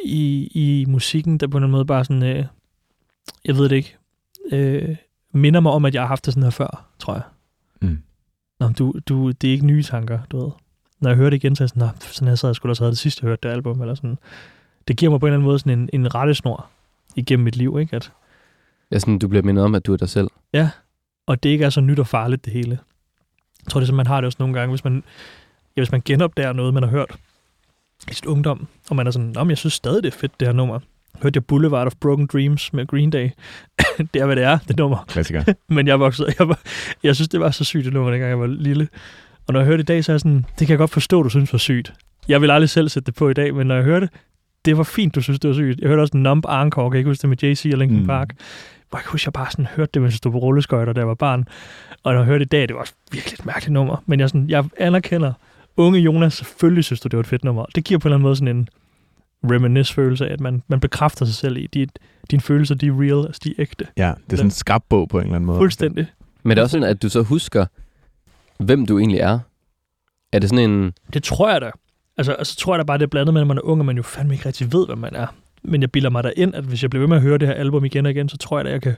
I, 0.05 0.51
I 0.55 0.85
musikken, 0.89 1.39
der 1.39 1.47
på 1.47 1.59
en 1.59 1.71
måde 1.71 1.85
bare 1.85 2.05
sådan, 2.05 2.23
øh, 2.23 2.45
jeg 3.45 3.57
ved 3.57 3.69
det 3.69 3.77
ikke, 3.77 3.97
øh, 4.53 4.97
minder 5.33 5.61
mig 5.61 5.73
om, 5.73 5.85
at 5.85 5.95
jeg 5.95 6.03
har 6.03 6.07
haft 6.09 6.25
det 6.27 6.35
sådan 6.35 6.43
her 6.43 6.51
før, 6.51 6.87
tror 6.99 7.15
jeg. 7.15 7.23
Mm. 7.81 7.99
Nå, 8.61 8.69
du, 8.69 8.95
du, 9.09 9.31
det 9.31 9.49
er 9.49 9.53
ikke 9.53 9.67
nye 9.67 9.83
tanker, 9.83 10.19
du 10.31 10.45
ved. 10.45 10.51
Når 11.03 11.11
jeg 11.11 11.17
hører 11.17 11.31
det 11.31 11.37
igen, 11.37 11.57
så 11.57 11.63
er 11.63 11.65
jeg 11.65 11.69
sådan, 11.69 11.81
"Nå, 11.83 11.89
sådan 12.01 12.29
her 12.29 12.35
sad 12.35 12.49
jeg 12.49 12.57
skulle 12.57 12.73
også 12.73 12.85
have 12.85 12.91
det 12.91 12.99
sidste, 12.99 13.21
jeg 13.25 13.29
hørte 13.29 13.49
det 13.49 13.55
album, 13.55 13.81
eller 13.81 13.95
sådan. 13.95 14.19
Det 14.89 14.97
giver 14.97 15.11
mig 15.11 15.21
på 15.21 15.27
en 15.27 15.29
eller 15.31 15.37
anden 15.39 15.47
måde 15.47 15.59
sådan 15.59 15.79
en, 15.79 15.89
en 15.93 16.15
rettesnor 16.15 16.67
igennem 17.17 17.45
mit 17.45 17.57
liv, 17.57 17.77
ikke? 17.81 17.97
At, 17.97 18.13
Ja, 18.91 18.99
sådan, 18.99 19.19
du 19.19 19.29
bliver 19.29 19.43
mindet 19.43 19.65
om, 19.65 19.75
at 19.75 19.87
du 19.87 19.93
er 19.93 19.97
dig 19.97 20.09
selv. 20.09 20.29
og 21.27 21.43
det 21.43 21.49
ikke 21.49 21.65
er 21.65 21.71
så 21.71 21.81
nyt 21.81 21.99
og 21.99 22.07
farligt, 22.07 22.45
det 22.45 22.53
hele. 22.53 22.79
Jeg 23.65 23.71
tror, 23.71 23.81
det 23.81 23.85
er 23.85 23.87
sådan, 23.87 23.97
man 23.97 24.07
har 24.07 24.21
det 24.21 24.27
også 24.27 24.37
nogle 24.41 24.55
gange, 24.59 24.71
hvis 24.73 24.85
man, 24.85 25.05
ja, 25.77 25.81
hvis 25.81 25.93
man 25.93 26.03
genopdager 26.05 26.53
noget, 26.53 26.75
man 26.75 26.83
har 26.83 26.91
hørt 26.91 27.17
i 28.11 28.15
sit 28.15 28.27
ungdom, 28.27 28.67
og 28.91 28.97
man 28.97 29.07
er 29.07 29.11
sådan, 29.11 29.33
men 29.37 29.49
jeg 29.51 29.59
synes 29.59 29.75
stadig, 29.75 30.03
det 30.03 30.15
er 30.15 30.19
fedt, 30.19 30.41
det 30.41 30.49
her 30.49 30.53
nummer. 30.53 30.79
Hørte 31.23 31.37
jeg 31.37 31.45
Boulevard 31.45 31.87
of 31.87 31.93
Broken 32.01 32.27
Dreams 32.27 32.73
med 32.73 32.87
Green 32.87 33.11
Day. 33.11 33.31
det 34.15 34.17
er, 34.23 34.27
hvad 34.27 34.37
det 34.37 34.45
er, 34.45 34.59
det 34.69 34.77
nummer. 34.77 35.05
Klassiker. 35.09 35.45
Men 35.75 35.87
jeg 35.87 36.01
voksede, 36.01 36.35
jeg, 36.39 36.49
var, 36.49 36.61
jeg 37.03 37.15
synes, 37.15 37.29
det 37.29 37.41
var 37.41 37.51
så 37.51 37.65
sygt, 37.65 37.85
det 37.85 37.93
nummer, 37.93 38.11
dengang 38.11 38.29
jeg 38.31 38.41
var 38.41 38.47
lille. 38.47 38.89
Og 39.47 39.53
når 39.53 39.61
jeg 39.61 39.67
hørte 39.67 39.83
det 39.83 39.91
i 39.91 39.93
dag, 39.93 40.05
så 40.05 40.13
er 40.13 40.15
jeg 40.15 40.21
sådan, 40.21 40.45
det 40.59 40.67
kan 40.67 40.69
jeg 40.69 40.79
godt 40.79 40.91
forstå, 40.91 41.23
du 41.23 41.29
synes 41.29 41.53
var 41.53 41.59
sygt. 41.59 41.93
Jeg 42.29 42.41
vil 42.41 42.51
aldrig 42.51 42.71
selv 42.71 42.89
sætte 42.89 43.07
det 43.07 43.15
på 43.15 43.29
i 43.29 43.35
dag, 43.35 43.55
men 43.55 43.67
når 43.67 43.75
jeg 43.75 43.85
hørte 43.85 44.07
det, 44.07 44.15
det 44.65 44.77
var 44.77 44.83
fint, 44.83 45.15
du 45.15 45.21
synes, 45.21 45.41
det 45.41 45.49
var 45.49 45.55
sygt. 45.55 45.81
Jeg 45.81 45.89
hørte 45.89 46.01
også 46.01 46.17
Numb 46.17 46.45
Encore, 46.45 46.91
kan 46.91 46.93
jeg 46.95 46.99
ikke 46.99 47.11
huske 47.11 47.23
det 47.23 47.29
med 47.29 47.45
Jay-Z 47.45 47.73
og 47.73 47.79
Linkin 47.79 48.01
Mm. 48.01 48.07
Park. 48.07 48.29
Hvor 48.91 48.99
jeg 48.99 49.05
kan 49.05 49.11
huske, 49.11 49.27
jeg 49.27 49.33
bare 49.33 49.51
sådan 49.51 49.67
hørte 49.77 49.91
det, 49.95 50.03
mens 50.03 50.13
jeg 50.13 50.17
stod 50.17 50.33
på 50.33 50.39
rulleskøjter, 50.39 50.93
da 50.93 51.01
jeg 51.01 51.09
var 51.09 51.15
barn. 51.15 51.45
Og 52.03 52.13
når 52.13 52.21
jeg 52.21 52.27
hørte 52.27 52.39
det 52.39 52.47
i 52.47 52.49
dag, 52.49 52.61
det 52.69 52.75
var 52.75 52.81
også 52.81 52.93
virkelig 53.13 53.35
et 53.41 53.47
mærkeligt 53.47 53.73
nummer. 53.73 54.03
Men 54.07 54.21
jeg, 54.21 54.29
sådan, 54.29 54.49
jeg 54.51 54.65
anerkender, 54.79 55.33
unge 55.77 56.01
Jonas, 56.01 56.35
selvfølgelig 56.35 56.85
synes 56.85 57.01
du, 57.01 57.09
det 57.09 57.17
var 57.17 57.21
et 57.21 57.27
fedt 57.27 57.45
nummer. 57.45 57.65
Det 57.75 57.85
giver 57.85 57.99
på 58.01 58.09
en 58.09 58.11
eller 58.11 58.17
anden 58.17 58.23
måde 58.23 58.37
sådan 58.37 58.57
en 58.57 58.69
reminisce-følelse 59.45 60.29
af, 60.29 60.33
at 60.33 60.41
man, 60.41 60.63
man 60.69 60.81
bekræfter 60.81 61.25
sig 61.27 61.35
selv 61.35 61.57
i, 61.57 61.67
de, 61.67 61.87
dine 62.31 62.43
følelser, 62.43 62.75
de 62.75 62.87
er 62.87 63.01
real, 63.01 63.27
altså 63.27 63.41
de 63.45 63.51
er 63.51 63.55
ægte. 63.59 63.87
Ja, 63.97 64.13
det 64.27 64.33
er 64.33 64.37
sådan 64.37 64.47
en 64.47 64.51
skrabbog 64.51 65.09
på 65.09 65.19
en 65.19 65.25
eller 65.25 65.37
anden 65.37 65.47
måde. 65.47 65.59
Fuldstændig. 65.59 66.07
Men 66.43 66.51
det 66.51 66.59
er 66.59 66.63
også 66.63 66.73
sådan, 66.73 66.89
at 66.89 67.03
du 67.03 67.09
så 67.09 67.23
husker, 67.23 67.67
hvem 68.63 68.87
du 68.87 68.99
egentlig 68.99 69.21
er. 69.21 69.39
Er 70.33 70.39
det 70.39 70.49
sådan 70.51 70.71
en... 70.71 70.93
Det 71.15 71.23
tror 71.23 71.51
jeg 71.51 71.61
da. 71.61 71.71
Altså, 72.17 72.33
altså 72.33 72.57
tror 72.57 72.75
jeg 72.75 72.79
da 72.79 72.85
bare, 72.85 72.99
det 72.99 73.03
er 73.05 73.09
blandet 73.09 73.33
med, 73.35 73.41
at 73.41 73.47
man 73.47 73.57
er 73.59 73.63
ung, 73.63 73.81
og 73.81 73.87
man 73.87 73.97
jo 73.97 74.03
fandme 74.03 74.35
ikke 74.35 74.47
rigtig 74.47 74.73
ved, 74.73 74.87
hvad 74.87 74.97
man 74.97 75.15
er. 75.15 75.27
Men 75.65 75.81
jeg 75.81 75.91
bilder 75.93 76.11
mig 76.11 76.25
da 76.25 76.31
ind, 76.37 76.55
at 76.55 76.65
hvis 76.65 76.83
jeg 76.83 76.91
bliver 76.91 77.01
ved 77.01 77.09
med 77.09 77.17
at 77.17 77.23
høre 77.23 77.39
det 77.39 77.49
her 77.49 77.55
album 77.55 77.85
igen 77.85 78.07
og 78.07 78.13
igen, 78.13 78.29
så 78.29 78.37
tror 78.37 78.59
jeg 78.59 78.65
da, 78.65 78.71
jeg 78.71 78.83
kan 78.83 78.97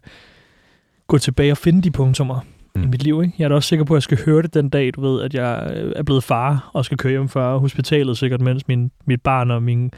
gå 1.07 1.18
tilbage 1.18 1.53
og 1.53 1.59
finde 1.59 1.83
de 1.83 1.90
punktummer 1.90 2.40
Mm. 2.77 2.83
i 2.83 2.87
mit 2.87 3.03
liv. 3.03 3.22
Ikke? 3.22 3.35
Jeg 3.38 3.44
er 3.44 3.48
da 3.48 3.55
også 3.55 3.68
sikker 3.68 3.85
på, 3.85 3.94
at 3.94 3.96
jeg 3.96 4.03
skal 4.03 4.18
høre 4.24 4.42
det 4.42 4.55
den 4.55 4.68
dag, 4.68 4.90
du 4.94 5.00
ved, 5.00 5.22
at 5.22 5.35
jeg 5.35 5.72
øh, 5.77 5.92
er 5.96 6.03
blevet 6.03 6.24
far 6.24 6.70
og 6.72 6.85
skal 6.85 6.98
køre 6.98 7.11
hjem 7.11 7.29
fra 7.29 7.57
hospitalet, 7.57 8.18
sikkert 8.18 8.40
mens 8.40 8.68
min, 8.68 8.90
mit 9.07 9.22
barn 9.22 9.50
og 9.50 9.62
min, 9.62 9.90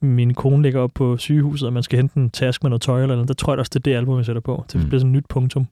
min 0.00 0.34
kone 0.34 0.62
ligger 0.62 0.80
op 0.80 0.90
på 0.94 1.16
sygehuset, 1.16 1.66
og 1.66 1.72
man 1.72 1.82
skal 1.82 1.96
hente 1.96 2.16
en 2.20 2.30
task 2.30 2.62
med 2.62 2.70
noget 2.70 2.82
tøj 2.82 3.02
eller 3.02 3.14
noget. 3.14 3.28
Der 3.28 3.34
tror 3.34 3.52
jeg 3.52 3.58
også, 3.58 3.70
det 3.74 3.80
er 3.80 3.82
det 3.90 3.96
album, 3.96 4.16
jeg 4.16 4.24
sætter 4.26 4.40
på. 4.42 4.64
Det 4.72 4.80
Mm. 4.82 4.88
bliver 4.88 4.98
sådan 5.00 5.10
et 5.10 5.16
nyt 5.16 5.24
punktum. 5.28 5.66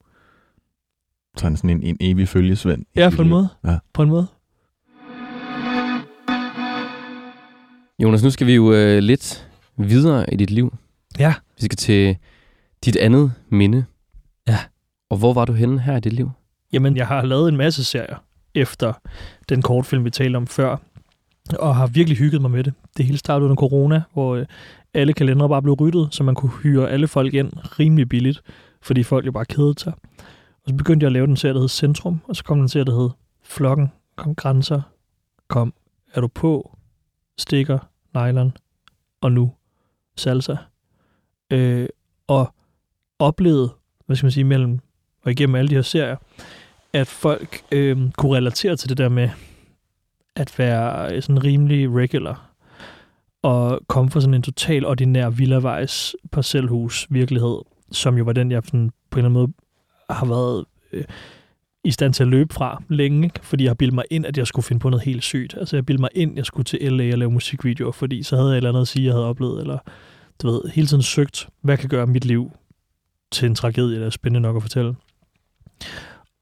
Så 1.37 1.47
er 1.47 1.51
han 1.51 1.57
sådan 1.57 1.71
en, 1.71 1.83
en 1.83 1.97
evig 2.01 2.29
følgesvend. 2.29 2.85
Ja, 2.97 3.11
på 3.16 3.23
en 3.23 3.29
måde. 3.29 3.49
Ja. 3.64 3.79
På 3.92 4.03
en 4.03 4.09
måde. 4.09 4.27
Jonas, 7.99 8.23
nu 8.23 8.31
skal 8.31 8.47
vi 8.47 8.55
jo 8.55 8.73
øh, 8.73 8.99
lidt 8.99 9.49
videre 9.77 10.35
i 10.35 10.37
dit 10.37 10.51
liv. 10.51 10.75
Ja. 11.18 11.35
Vi 11.61 11.64
skal 11.64 11.77
til 11.77 12.16
dit 12.85 12.97
andet 12.97 13.33
minde. 13.49 13.85
Ja. 14.49 14.59
Og 15.11 15.16
hvor 15.16 15.33
var 15.33 15.45
du 15.45 15.53
henne 15.53 15.81
her 15.81 15.97
i 15.97 16.01
dit 16.01 16.12
liv? 16.12 16.31
Jamen, 16.73 16.97
jeg 16.97 17.07
har 17.07 17.23
lavet 17.23 17.49
en 17.49 17.57
masse 17.57 17.85
serier 17.85 18.16
efter 18.55 18.92
den 19.49 19.62
kortfilm, 19.62 20.05
vi 20.05 20.11
talte 20.11 20.37
om 20.37 20.47
før, 20.47 20.77
og 21.59 21.77
har 21.77 21.87
virkelig 21.87 22.18
hygget 22.18 22.42
mig 22.42 22.51
med 22.51 22.64
det. 22.64 22.73
Det 22.97 23.05
hele 23.05 23.18
startede 23.18 23.45
under 23.45 23.57
corona, 23.57 24.03
hvor 24.12 24.37
øh, 24.37 24.47
alle 24.95 25.12
kalendere 25.12 25.49
bare 25.49 25.62
blev 25.62 25.75
ryddet, 25.75 26.09
så 26.11 26.25
man 26.25 26.35
kunne 26.35 26.53
hyre 26.62 26.90
alle 26.90 27.09
folk 27.09 27.35
ind 27.35 27.53
rimelig 27.57 28.09
billigt, 28.09 28.42
fordi 28.83 29.03
folk 29.03 29.27
jo 29.27 29.33
bare 29.33 29.45
kedede 29.45 29.75
sig. 29.79 29.92
Og 30.64 30.68
så 30.68 30.75
begyndte 30.75 31.05
jeg 31.05 31.09
at 31.09 31.12
lave 31.12 31.27
den 31.27 31.37
serie, 31.37 31.55
der 31.55 31.61
hed 31.61 31.68
Centrum, 31.68 32.20
og 32.25 32.37
så 32.37 32.44
kom 32.44 32.59
den 32.59 32.68
serie, 32.68 32.85
der 32.85 33.01
hed 33.01 33.11
Flokken, 33.42 33.92
kom 34.16 34.35
Grænser, 34.35 34.83
kom 35.48 35.75
Er 36.14 36.20
du 36.20 36.29
på, 36.29 36.79
Stikker, 37.38 37.79
Nylon, 38.14 38.57
og 39.20 39.33
nu 39.33 39.53
Salsa. 40.16 40.57
Øh, 41.51 41.88
og 42.27 42.55
oplevede, 43.18 43.75
hvad 44.07 44.16
skal 44.16 44.25
man 44.25 44.33
sige, 44.33 44.44
mellem 44.44 44.81
og 45.22 45.31
igennem 45.31 45.55
alle 45.55 45.68
de 45.68 45.75
her 45.75 45.83
serier, 45.83 46.16
at 46.92 47.07
folk 47.07 47.62
øh, 47.72 48.12
kunne 48.18 48.37
relatere 48.37 48.77
til 48.77 48.88
det 48.88 48.98
der 48.98 49.09
med 49.09 49.31
at 50.37 50.59
være 50.59 51.14
øh, 51.14 51.22
sådan 51.22 51.44
rimelig 51.44 51.94
regular 51.94 52.53
og 53.42 53.81
komme 53.87 54.11
fra 54.11 54.20
sådan 54.20 54.35
en 54.35 54.42
total 54.42 54.87
ordinær 54.87 55.31
villavejs 55.31 56.16
parcelhus 56.33 57.07
virkelighed, 57.11 57.59
som 57.92 58.18
jo 58.18 58.25
var 58.25 58.33
den, 58.33 58.51
jeg 58.51 58.62
sådan 58.64 58.90
på 59.11 59.18
en 59.18 59.25
eller 59.25 59.29
anden 59.29 59.40
måde 59.40 59.53
har 60.11 60.27
været 60.27 60.65
øh, 60.93 61.05
i 61.85 61.91
stand 61.91 62.15
til 62.15 62.23
at 62.23 62.29
løbe 62.29 62.55
fra 62.55 62.83
længe, 62.88 63.25
ikke? 63.25 63.41
fordi 63.43 63.65
jeg 63.65 63.71
har 63.71 63.75
bildet 63.75 63.95
mig 63.95 64.05
ind, 64.11 64.27
at 64.27 64.38
jeg 64.38 64.47
skulle 64.47 64.65
finde 64.65 64.81
på 64.81 64.91
noget 64.91 65.05
helt 65.05 65.23
sygt. 65.23 65.55
Altså 65.57 65.77
jeg 65.77 65.87
bildte 65.87 66.01
mig 66.01 66.11
ind, 66.15 66.31
at 66.31 66.37
jeg 66.37 66.47
skulle 66.47 66.65
til 66.65 66.93
LA 66.93 67.12
og 67.12 67.19
lave 67.19 67.31
musikvideoer, 67.31 67.93
fordi 67.93 68.23
så 68.23 68.37
havde 68.37 68.49
jeg 68.49 68.55
et 68.55 68.57
eller 68.57 68.71
andet 68.71 68.81
at 68.81 68.88
sige, 68.88 69.05
jeg 69.05 69.12
havde 69.12 69.27
oplevet, 69.27 69.61
eller 69.61 69.79
du 70.43 70.51
ved, 70.51 70.61
hele 70.75 70.87
tiden 70.87 71.03
søgt, 71.03 71.49
hvad 71.62 71.77
kan 71.77 71.88
gøre 71.88 72.07
mit 72.07 72.25
liv 72.25 72.51
til 73.33 73.47
en 73.47 73.55
tragedie, 73.55 74.01
der 74.01 74.07
er 74.07 74.11
spændende 74.11 74.41
nok 74.41 74.57
at 74.57 74.62
fortælle. 74.62 74.95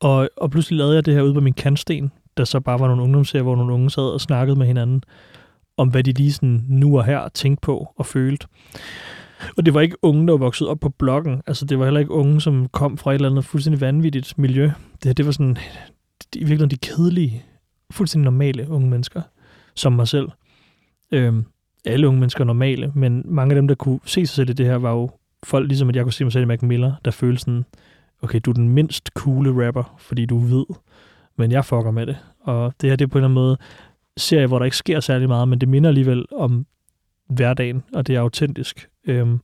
Og, 0.01 0.29
og 0.37 0.51
pludselig 0.51 0.79
lavede 0.79 0.95
jeg 0.95 1.07
det 1.07 1.15
her 1.15 1.23
ude 1.23 1.35
på 1.35 1.41
min 1.41 1.53
kantsten, 1.53 2.13
der 2.37 2.45
så 2.45 2.61
bare 2.61 2.81
var 2.81 2.87
nogle 2.87 3.03
ungdomsserier, 3.03 3.43
hvor 3.43 3.57
nogle 3.57 3.73
unge 3.73 3.91
sad 3.91 4.03
og 4.03 4.21
snakkede 4.21 4.59
med 4.59 4.67
hinanden 4.67 5.03
om, 5.77 5.89
hvad 5.89 6.05
de 6.05 6.13
lige 6.13 6.33
sådan 6.33 6.65
nu 6.69 6.99
og 6.99 7.05
her 7.05 7.29
tænkte 7.29 7.61
på 7.61 7.93
og 7.97 8.07
følte. 8.07 8.47
Og 9.57 9.67
det 9.67 9.75
var 9.75 9.81
ikke 9.81 9.97
unge, 10.03 10.27
der 10.27 10.33
var 10.33 10.39
vokset 10.39 10.69
op 10.69 10.81
på 10.81 10.89
bloggen. 10.89 11.43
Altså, 11.47 11.65
det 11.65 11.79
var 11.79 11.85
heller 11.85 12.01
ikke 12.01 12.13
unge, 12.13 12.41
som 12.41 12.69
kom 12.69 12.99
fra 12.99 13.11
et 13.11 13.15
eller 13.15 13.31
andet 13.31 13.45
fuldstændig 13.45 13.81
vanvittigt 13.81 14.39
miljø. 14.39 14.71
Det 15.05 15.17
det 15.17 15.27
var 15.27 15.33
sådan, 15.33 15.57
i 16.35 16.39
virkeligheden 16.39 16.71
de 16.71 16.77
kedelige, 16.77 17.45
fuldstændig 17.91 18.25
normale 18.25 18.69
unge 18.69 18.91
mennesker, 18.91 19.23
som 19.75 19.93
mig 19.93 20.09
selv. 20.09 20.29
Øhm, 21.13 21.45
alle 21.85 22.09
unge 22.09 22.21
mennesker 22.21 22.41
er 22.41 22.47
normale, 22.47 22.93
men 22.95 23.23
mange 23.25 23.53
af 23.53 23.57
dem, 23.57 23.69
der 23.69 23.75
kunne 23.75 24.01
se 24.05 24.27
sig 24.27 24.35
selv 24.35 24.51
i 24.51 24.53
det 24.53 24.67
her, 24.67 24.75
var 24.77 24.93
jo 24.93 25.11
folk, 25.43 25.69
ligesom 25.69 25.89
at 25.89 25.97
jeg 25.97 26.05
kunne 26.05 26.13
se 26.13 26.25
mig 26.25 26.33
selv 26.33 26.43
i 26.43 26.47
Mac 26.47 26.63
Miller, 26.63 26.93
der 27.05 27.11
følte 27.11 27.41
sådan, 27.41 27.65
okay, 28.23 28.41
du 28.45 28.51
er 28.51 28.55
den 28.55 28.69
mindst 28.69 29.11
coole 29.15 29.67
rapper, 29.67 29.97
fordi 29.99 30.27
du 30.27 30.39
ved, 30.39 30.67
men 31.37 31.53
jeg 31.53 31.65
fucker 31.65 31.91
med 31.91 32.07
det. 32.07 32.17
Og 32.41 32.75
det 32.81 32.91
her, 32.91 32.97
det 32.97 33.05
er 33.05 33.09
på 33.09 33.19
en 33.19 33.25
eller 33.25 33.29
anden 33.29 33.35
måde 33.35 33.57
serie, 34.17 34.47
hvor 34.47 34.59
der 34.59 34.65
ikke 34.65 34.77
sker 34.77 35.01
særlig 35.01 35.29
meget, 35.29 35.49
men 35.49 35.59
det 35.59 35.69
minder 35.69 35.89
alligevel 35.89 36.25
om 36.33 36.67
hverdagen, 37.29 37.83
og 37.95 38.07
det 38.07 38.17
er 38.17 38.21
autentisk. 38.21 38.90
Øhm, 39.07 39.41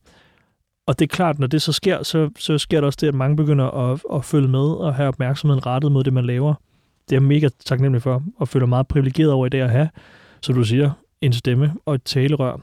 og 0.87 0.99
det 0.99 1.05
er 1.05 1.15
klart, 1.15 1.39
når 1.39 1.47
det 1.47 1.61
så 1.61 1.73
sker, 1.73 2.03
så, 2.03 2.29
så 2.39 2.57
sker 2.57 2.81
der 2.81 2.85
også 2.85 2.97
det, 3.01 3.07
at 3.07 3.15
mange 3.15 3.35
begynder 3.35 3.65
at, 3.65 4.01
at 4.13 4.25
følge 4.25 4.47
med 4.47 4.59
og 4.59 4.95
have 4.95 5.07
opmærksomheden 5.07 5.65
rettet 5.65 5.91
mod 5.91 6.03
det, 6.03 6.13
man 6.13 6.25
laver. 6.25 6.53
Det 7.09 7.15
er 7.15 7.19
jeg 7.21 7.27
mega 7.27 7.49
taknemmelig 7.65 8.01
for, 8.01 8.23
og 8.37 8.47
føler 8.47 8.65
meget 8.65 8.87
privilegeret 8.87 9.31
over 9.31 9.45
i 9.45 9.49
det 9.49 9.61
at 9.61 9.69
have, 9.69 9.89
så 10.41 10.53
du 10.53 10.63
siger, 10.63 10.91
en 11.21 11.33
stemme 11.33 11.73
og 11.85 11.95
et 11.95 12.03
talerør 12.03 12.57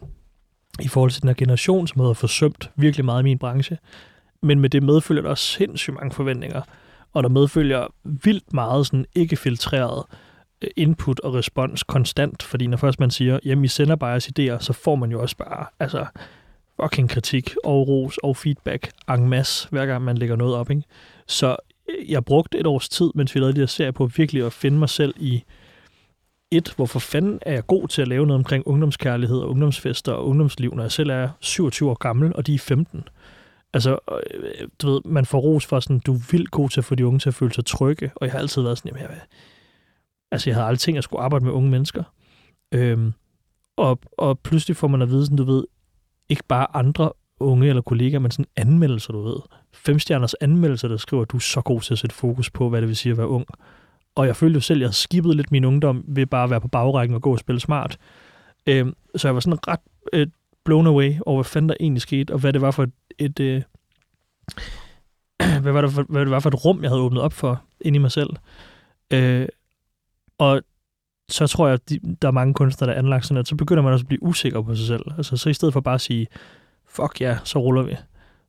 i 0.80 0.88
forhold 0.88 1.10
til 1.10 1.22
den 1.22 1.28
her 1.28 1.34
generation, 1.34 1.86
som 1.86 2.00
havde 2.00 2.14
forsømt 2.14 2.70
virkelig 2.76 3.04
meget 3.04 3.22
i 3.22 3.24
min 3.24 3.38
branche. 3.38 3.78
Men 4.42 4.60
med 4.60 4.70
det 4.70 4.82
medfølger 4.82 5.22
der 5.22 5.30
også 5.30 5.44
sindssygt 5.44 5.94
mange 5.94 6.14
forventninger, 6.14 6.62
og 7.12 7.22
der 7.22 7.28
medfølger 7.28 7.86
vildt 8.04 8.52
meget 8.52 8.86
sådan 8.86 9.06
ikke 9.14 9.36
filtreret 9.36 10.04
øh, 10.62 10.70
input 10.76 11.20
og 11.20 11.34
respons 11.34 11.82
konstant, 11.82 12.42
fordi 12.42 12.66
når 12.66 12.76
først 12.76 13.00
man 13.00 13.10
siger, 13.10 13.38
jamen 13.44 13.64
I 13.64 13.68
sender 13.68 13.96
bare 13.96 14.10
jeres 14.10 14.30
idéer, 14.38 14.58
så 14.58 14.72
får 14.72 14.94
man 14.94 15.10
jo 15.10 15.20
også 15.22 15.36
bare, 15.36 15.66
altså 15.80 16.06
fucking 16.80 17.10
kritik 17.10 17.54
og 17.64 17.88
ros 17.88 18.18
og 18.18 18.36
feedback 18.36 18.90
en 19.10 19.28
masse, 19.28 19.68
hver 19.70 19.86
gang 19.86 20.04
man 20.04 20.18
lægger 20.18 20.36
noget 20.36 20.54
op, 20.54 20.70
ikke? 20.70 20.82
Så 21.26 21.56
øh, 21.90 22.10
jeg 22.10 22.24
brugte 22.24 22.58
et 22.58 22.66
års 22.66 22.88
tid, 22.88 23.10
mens 23.14 23.34
vi 23.34 23.40
lavede 23.40 23.54
de 23.54 23.60
her 23.60 23.66
serier 23.66 23.92
på 23.92 24.06
virkelig 24.06 24.46
at 24.46 24.52
finde 24.52 24.78
mig 24.78 24.88
selv 24.88 25.14
i 25.16 25.44
et, 26.50 26.72
hvorfor 26.76 26.98
fanden 26.98 27.38
er 27.42 27.52
jeg 27.52 27.66
god 27.66 27.88
til 27.88 28.02
at 28.02 28.08
lave 28.08 28.26
noget 28.26 28.38
omkring 28.38 28.66
ungdomskærlighed 28.66 29.38
og 29.38 29.50
ungdomsfester 29.50 30.12
og 30.12 30.26
ungdomsliv, 30.26 30.74
når 30.74 30.82
jeg 30.82 30.92
selv 30.92 31.10
er 31.10 31.28
27 31.40 31.90
år 31.90 31.94
gammel, 31.94 32.36
og 32.36 32.46
de 32.46 32.54
er 32.54 32.58
15. 32.58 33.08
Altså, 33.72 33.98
øh, 34.12 34.68
du 34.82 34.90
ved, 34.90 35.00
man 35.04 35.26
får 35.26 35.38
ros 35.38 35.66
for 35.66 35.80
sådan, 35.80 35.98
du 35.98 36.14
er 36.14 36.28
vildt 36.30 36.50
god 36.50 36.68
til 36.68 36.80
at 36.80 36.84
få 36.84 36.94
de 36.94 37.06
unge 37.06 37.18
til 37.18 37.28
at 37.28 37.34
føle 37.34 37.54
sig 37.54 37.64
trygge, 37.64 38.10
og 38.16 38.26
jeg 38.26 38.32
har 38.32 38.38
altid 38.38 38.62
været 38.62 38.78
sådan, 38.78 38.88
jamen, 38.88 39.10
jeg, 39.10 39.20
altså, 40.30 40.50
jeg 40.50 40.54
havde 40.56 40.66
aldrig 40.66 40.80
tænkt, 40.80 40.94
at 40.94 40.96
jeg 40.96 41.04
skulle 41.04 41.22
arbejde 41.22 41.44
med 41.44 41.52
unge 41.52 41.70
mennesker. 41.70 42.02
Øhm, 42.72 43.12
og, 43.76 43.98
og 44.18 44.38
pludselig 44.38 44.76
får 44.76 44.88
man 44.88 45.02
at 45.02 45.10
vide, 45.10 45.24
sådan, 45.24 45.36
du 45.36 45.44
ved, 45.44 45.64
ikke 46.28 46.42
bare 46.48 46.76
andre 46.76 47.12
unge 47.40 47.68
eller 47.68 47.82
kollegaer, 47.82 48.20
men 48.20 48.30
sådan 48.30 48.46
anmeldelser, 48.56 49.12
du 49.12 49.22
ved, 49.22 49.36
femstjerners 49.74 50.34
anmeldelser, 50.34 50.88
der 50.88 50.96
skriver, 50.96 51.22
at 51.22 51.30
du 51.30 51.36
er 51.36 51.40
så 51.40 51.60
god 51.60 51.80
til 51.80 51.94
at 51.94 51.98
sætte 51.98 52.16
fokus 52.16 52.50
på, 52.50 52.68
hvad 52.68 52.80
det 52.80 52.88
vil 52.88 52.96
sige 52.96 53.10
at 53.10 53.18
være 53.18 53.28
ung. 53.28 53.46
Og 54.14 54.26
jeg 54.26 54.36
følte 54.36 54.56
jo 54.56 54.60
selv, 54.60 54.76
at 54.76 54.80
jeg 54.80 54.86
havde 54.86 54.96
skibet 54.96 55.36
lidt 55.36 55.50
min 55.50 55.64
ungdom 55.64 56.04
ved 56.08 56.26
bare 56.26 56.44
at 56.44 56.50
være 56.50 56.60
på 56.60 56.68
bagrækken 56.68 57.14
og 57.14 57.22
gå 57.22 57.32
og 57.32 57.38
spille 57.38 57.60
smart. 57.60 57.98
Øhm, 58.66 58.94
så 59.16 59.28
jeg 59.28 59.34
var 59.34 59.40
sådan 59.40 59.68
ret 59.68 59.80
øh, 60.12 60.26
blown 60.64 60.86
away 60.86 61.14
over, 61.26 61.42
hvad 61.42 61.50
fanden 61.50 61.68
der 61.68 61.74
egentlig 61.80 62.02
skete, 62.02 62.32
og 62.32 62.38
hvad 62.38 62.52
det 62.52 62.60
var 62.60 62.70
for 62.70 62.82
et, 62.82 62.92
et 63.18 63.40
øh, 63.40 63.62
hvad, 65.62 65.72
var 65.72 65.80
det 65.80 65.92
for, 65.92 66.02
hvad 66.02 66.20
det 66.20 66.30
var 66.30 66.40
for 66.40 66.48
et 66.48 66.64
rum, 66.64 66.82
jeg 66.82 66.90
havde 66.90 67.02
åbnet 67.02 67.22
op 67.22 67.32
for 67.32 67.62
inde 67.80 67.96
i 67.96 68.00
mig 68.00 68.12
selv. 68.12 68.30
Øh, 69.10 69.48
og 70.38 70.62
så 71.28 71.46
tror 71.46 71.66
jeg, 71.66 71.74
at 71.74 71.90
de, 71.90 72.00
der 72.22 72.28
er 72.28 72.32
mange 72.32 72.54
kunstnere, 72.54 72.90
der 72.90 72.94
er 72.94 72.98
anlagt 72.98 73.26
sådan, 73.26 73.38
at 73.40 73.48
så 73.48 73.56
begynder 73.56 73.82
man 73.82 73.92
også 73.92 74.02
at 74.02 74.08
blive 74.08 74.22
usikker 74.22 74.62
på 74.62 74.74
sig 74.74 74.86
selv. 74.86 75.02
Altså, 75.16 75.36
så 75.36 75.48
i 75.50 75.54
stedet 75.54 75.72
for 75.72 75.80
bare 75.80 75.94
at 75.94 76.00
sige, 76.00 76.26
fuck 76.88 77.20
ja, 77.20 77.38
så 77.44 77.58
ruller 77.58 77.82
vi, 77.82 77.96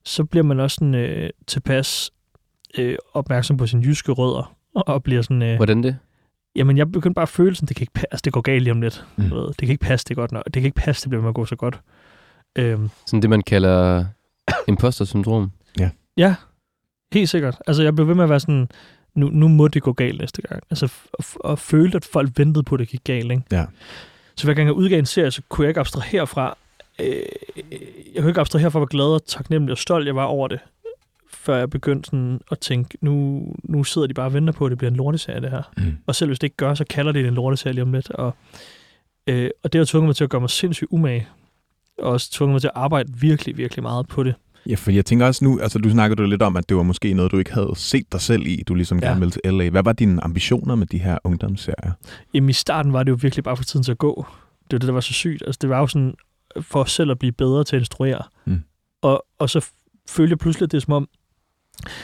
så 0.05 0.23
bliver 0.23 0.43
man 0.43 0.59
også 0.59 0.75
sådan, 0.75 0.95
øh, 0.95 1.29
tilpas 1.47 2.11
øh, 2.77 2.97
opmærksom 3.13 3.57
på 3.57 3.67
sine 3.67 3.83
jyske 3.85 4.11
rødder, 4.11 4.55
og, 4.75 4.87
og 4.87 5.03
bliver 5.03 5.21
sådan, 5.21 5.41
øh, 5.41 5.55
Hvordan 5.55 5.83
det? 5.83 5.97
jamen 6.55 6.77
jeg 6.77 6.91
begyndte 6.91 7.15
bare 7.15 7.23
at 7.23 7.29
føle 7.29 7.55
sådan, 7.55 7.67
det 7.67 7.75
kan 7.75 7.83
ikke 7.83 7.93
passe, 7.93 8.23
det 8.23 8.33
går 8.33 8.41
galt 8.41 8.63
lige 8.63 8.71
om 8.71 8.81
lidt. 8.81 9.05
Mm. 9.15 9.23
Mm. 9.23 9.29
Det 9.29 9.57
kan 9.57 9.69
ikke 9.69 9.85
passe, 9.85 10.03
det 10.05 10.11
er 10.11 10.15
godt 10.15 10.31
nok. 10.31 10.43
Det 10.45 10.53
kan 10.53 10.63
ikke 10.63 10.75
passe, 10.75 11.01
det 11.01 11.09
bliver 11.09 11.21
med 11.21 11.29
at 11.29 11.35
gå 11.35 11.45
så 11.45 11.55
godt. 11.55 11.79
Øhm, 12.55 12.89
Sådan 13.05 13.21
det, 13.21 13.29
man 13.29 13.41
kalder 13.41 14.05
imposter-syndrom. 14.67 15.51
Ja, 16.17 16.35
helt 17.13 17.29
sikkert. 17.29 17.61
Altså, 17.67 17.83
jeg 17.83 17.95
blev 17.95 18.07
ved 18.07 18.15
med 18.15 18.23
at 18.23 18.29
være 18.29 18.39
sådan, 18.39 18.69
nu, 19.15 19.29
nu 19.29 19.47
må 19.47 19.67
det 19.67 19.83
gå 19.83 19.93
galt 19.93 20.19
næste 20.19 20.41
gang. 20.41 20.63
Altså, 20.69 20.93
og 21.35 21.59
følte, 21.59 21.95
at 21.95 22.05
folk 22.05 22.29
ventede 22.35 22.63
på, 22.63 22.75
at 22.75 22.79
det 22.79 22.87
gik 22.87 23.03
galt, 23.03 23.31
ikke? 23.31 23.43
Ja. 23.51 23.65
Så 24.35 24.47
hver 24.47 24.53
gang 24.53 24.67
jeg 24.67 24.73
udgav 24.73 24.99
en 24.99 25.05
serie, 25.05 25.31
så 25.31 25.41
kunne 25.49 25.65
jeg 25.65 25.69
ikke 25.69 25.79
abstrahere 25.79 26.27
fra, 26.27 26.57
øh, 26.99 27.15
jeg 28.13 28.21
kunne 28.21 28.29
ikke 28.29 28.41
abstrahere 28.41 28.71
fra, 28.71 28.79
hvor 28.79 28.85
glad 28.85 29.05
og 29.05 29.25
taknemmelig 29.25 29.71
og 29.71 29.77
stolt 29.77 30.07
jeg 30.07 30.15
var 30.15 30.23
over 30.23 30.47
det, 30.47 30.59
før 31.33 31.57
jeg 31.57 31.69
begyndte 31.69 32.07
sådan 32.07 32.41
at 32.51 32.59
tænke, 32.59 32.97
nu, 33.01 33.43
nu 33.63 33.83
sidder 33.83 34.07
de 34.07 34.13
bare 34.13 34.25
og 34.25 34.33
venter 34.33 34.53
på, 34.53 34.65
at 34.65 34.69
det 34.69 34.77
bliver 34.77 34.91
en 34.91 34.97
lorteserie, 34.97 35.41
det 35.41 35.51
her. 35.51 35.71
Mm. 35.77 35.97
Og 36.07 36.15
selv 36.15 36.29
hvis 36.29 36.39
det 36.39 36.47
ikke 36.47 36.57
gør, 36.57 36.73
så 36.73 36.85
kalder 36.89 37.11
det 37.11 37.27
en 37.27 37.33
lorteserie 37.33 37.73
lige 37.73 37.83
om 37.83 37.93
lidt. 37.93 38.11
Og, 38.11 38.35
øh, 39.27 39.49
og 39.63 39.73
det 39.73 39.79
har 39.79 39.85
tvunget 39.85 40.07
mig 40.07 40.15
til 40.15 40.23
at 40.23 40.29
gøre 40.29 40.41
mig 40.41 40.49
sindssygt 40.49 40.87
umage. 40.91 41.27
Og 41.97 42.11
også 42.11 42.31
tvunget 42.31 42.53
mig 42.53 42.61
til 42.61 42.67
at 42.67 42.73
arbejde 42.75 43.13
virkelig, 43.13 43.57
virkelig 43.57 43.83
meget 43.83 44.07
på 44.07 44.23
det. 44.23 44.35
Ja, 44.69 44.75
for 44.75 44.91
jeg 44.91 45.05
tænker 45.05 45.25
også 45.25 45.45
nu, 45.45 45.59
altså 45.59 45.79
du 45.79 45.89
snakkede 45.89 46.27
lidt 46.29 46.41
om, 46.41 46.57
at 46.57 46.69
det 46.69 46.77
var 46.77 46.83
måske 46.83 47.13
noget, 47.13 47.31
du 47.31 47.37
ikke 47.37 47.53
havde 47.53 47.71
set 47.75 48.11
dig 48.11 48.21
selv 48.21 48.47
i, 48.47 48.63
du 48.67 48.73
ligesom 48.75 48.99
Ja. 48.99 49.07
gerne 49.07 49.19
ville 49.19 49.31
til 49.31 49.41
LA. 49.53 49.69
Hvad 49.69 49.83
var 49.83 49.93
dine 49.93 50.23
ambitioner 50.23 50.75
med 50.75 50.87
de 50.87 50.97
her 50.97 51.17
ungdomsserier? 51.23 51.91
Jamen 52.33 52.49
i 52.49 52.53
starten 52.53 52.93
var 52.93 53.03
det 53.03 53.11
jo 53.11 53.17
virkelig 53.21 53.43
bare 53.43 53.57
for 53.57 53.63
tiden 53.63 53.83
til 53.83 53.91
at 53.91 53.97
gå. 53.97 54.25
Det 54.63 54.71
var 54.73 54.79
det, 54.79 54.87
der 54.87 54.93
var 54.93 54.99
så 55.01 55.13
sygt. 55.13 55.43
Altså 55.45 55.59
det 55.61 55.69
var 55.69 55.79
jo 55.79 55.87
sådan, 55.87 56.13
for 56.61 56.83
selv 56.83 57.11
at 57.11 57.19
blive 57.19 57.31
bedre 57.31 57.63
til 57.63 57.75
at 57.75 57.81
instruere. 57.81 58.21
Mm. 58.45 58.61
Og, 59.01 59.25
og 59.39 59.49
så 59.49 59.65
følte 60.09 60.31
jeg 60.31 60.39
pludselig, 60.39 60.65
at 60.65 60.71
det 60.71 60.77
er 60.77 60.81
som 60.81 60.93
om, 60.93 61.07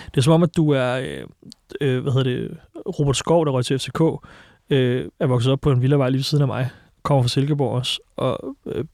det 0.06 0.18
er 0.18 0.22
som 0.22 0.34
om, 0.34 0.44
at 0.44 0.50
du 0.58 0.70
er, 0.70 0.94
øh, 1.00 1.24
øh, 1.82 2.02
hvad 2.02 2.12
hedder 2.14 2.32
det, 2.32 2.58
Robert 3.00 3.18
Skov, 3.18 3.46
der 3.46 3.52
røg 3.52 3.66
til 3.66 3.80
FCK, 3.80 4.02
øh, 4.70 5.06
er 5.20 5.28
vokset 5.28 5.52
op 5.52 5.62
på 5.62 5.72
en 5.72 5.82
villavej 5.82 6.10
lige 6.10 6.18
ved 6.18 6.24
siden 6.24 6.42
af 6.42 6.48
mig, 6.48 6.70
kommer 7.04 7.24
fra 7.24 7.28
Silkeborg 7.30 7.72
også, 7.76 8.00
og 8.16 8.56
øh, 8.66 8.86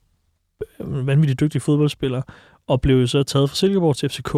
en 0.79 1.07
vanvittigt 1.07 1.39
dygtig 1.39 1.61
fodboldspiller, 1.61 2.21
og 2.67 2.81
blev 2.81 3.07
så 3.07 3.23
taget 3.23 3.49
fra 3.49 3.55
Silkeborg 3.55 3.95
til 3.95 4.09
FCK, 4.09 4.35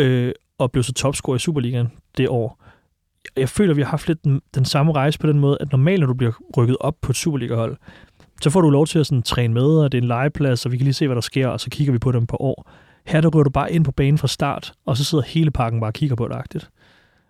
øh, 0.00 0.32
og 0.58 0.72
blev 0.72 0.82
så 0.82 0.92
topscorer 0.92 1.36
i 1.36 1.38
Superligaen 1.38 1.88
det 2.16 2.28
år 2.28 2.64
jeg 3.36 3.48
føler, 3.48 3.70
at 3.70 3.76
vi 3.76 3.82
har 3.82 3.90
haft 3.90 4.08
lidt 4.08 4.24
den, 4.24 4.40
den 4.54 4.64
samme 4.64 4.92
rejse 4.92 5.18
på 5.18 5.26
den 5.26 5.40
måde, 5.40 5.58
at 5.60 5.72
normalt, 5.72 6.00
når 6.00 6.06
du 6.06 6.14
bliver 6.14 6.32
rykket 6.56 6.76
op 6.80 6.94
på 7.00 7.12
et 7.12 7.16
Superliga-hold, 7.16 7.76
så 8.42 8.50
får 8.50 8.60
du 8.60 8.70
lov 8.70 8.86
til 8.86 8.98
at 8.98 9.06
sådan, 9.06 9.22
træne 9.22 9.54
med, 9.54 9.62
og 9.62 9.92
det 9.92 9.98
er 9.98 10.02
en 10.02 10.08
legeplads, 10.08 10.66
og 10.66 10.72
vi 10.72 10.76
kan 10.76 10.84
lige 10.84 10.94
se, 10.94 11.06
hvad 11.06 11.14
der 11.14 11.20
sker, 11.20 11.48
og 11.48 11.60
så 11.60 11.70
kigger 11.70 11.92
vi 11.92 11.98
på 11.98 12.12
dem 12.12 12.26
på 12.26 12.36
år. 12.40 12.70
Her 13.06 13.20
der 13.20 13.28
ryger 13.28 13.44
du 13.44 13.50
bare 13.50 13.72
ind 13.72 13.84
på 13.84 13.92
banen 13.92 14.18
fra 14.18 14.28
start, 14.28 14.72
og 14.86 14.96
så 14.96 15.04
sidder 15.04 15.24
hele 15.24 15.50
pakken 15.50 15.80
bare 15.80 15.90
og 15.90 15.94
kigger 15.94 16.16
på 16.16 16.28
dig. 16.28 16.36
agtigt. 16.36 16.70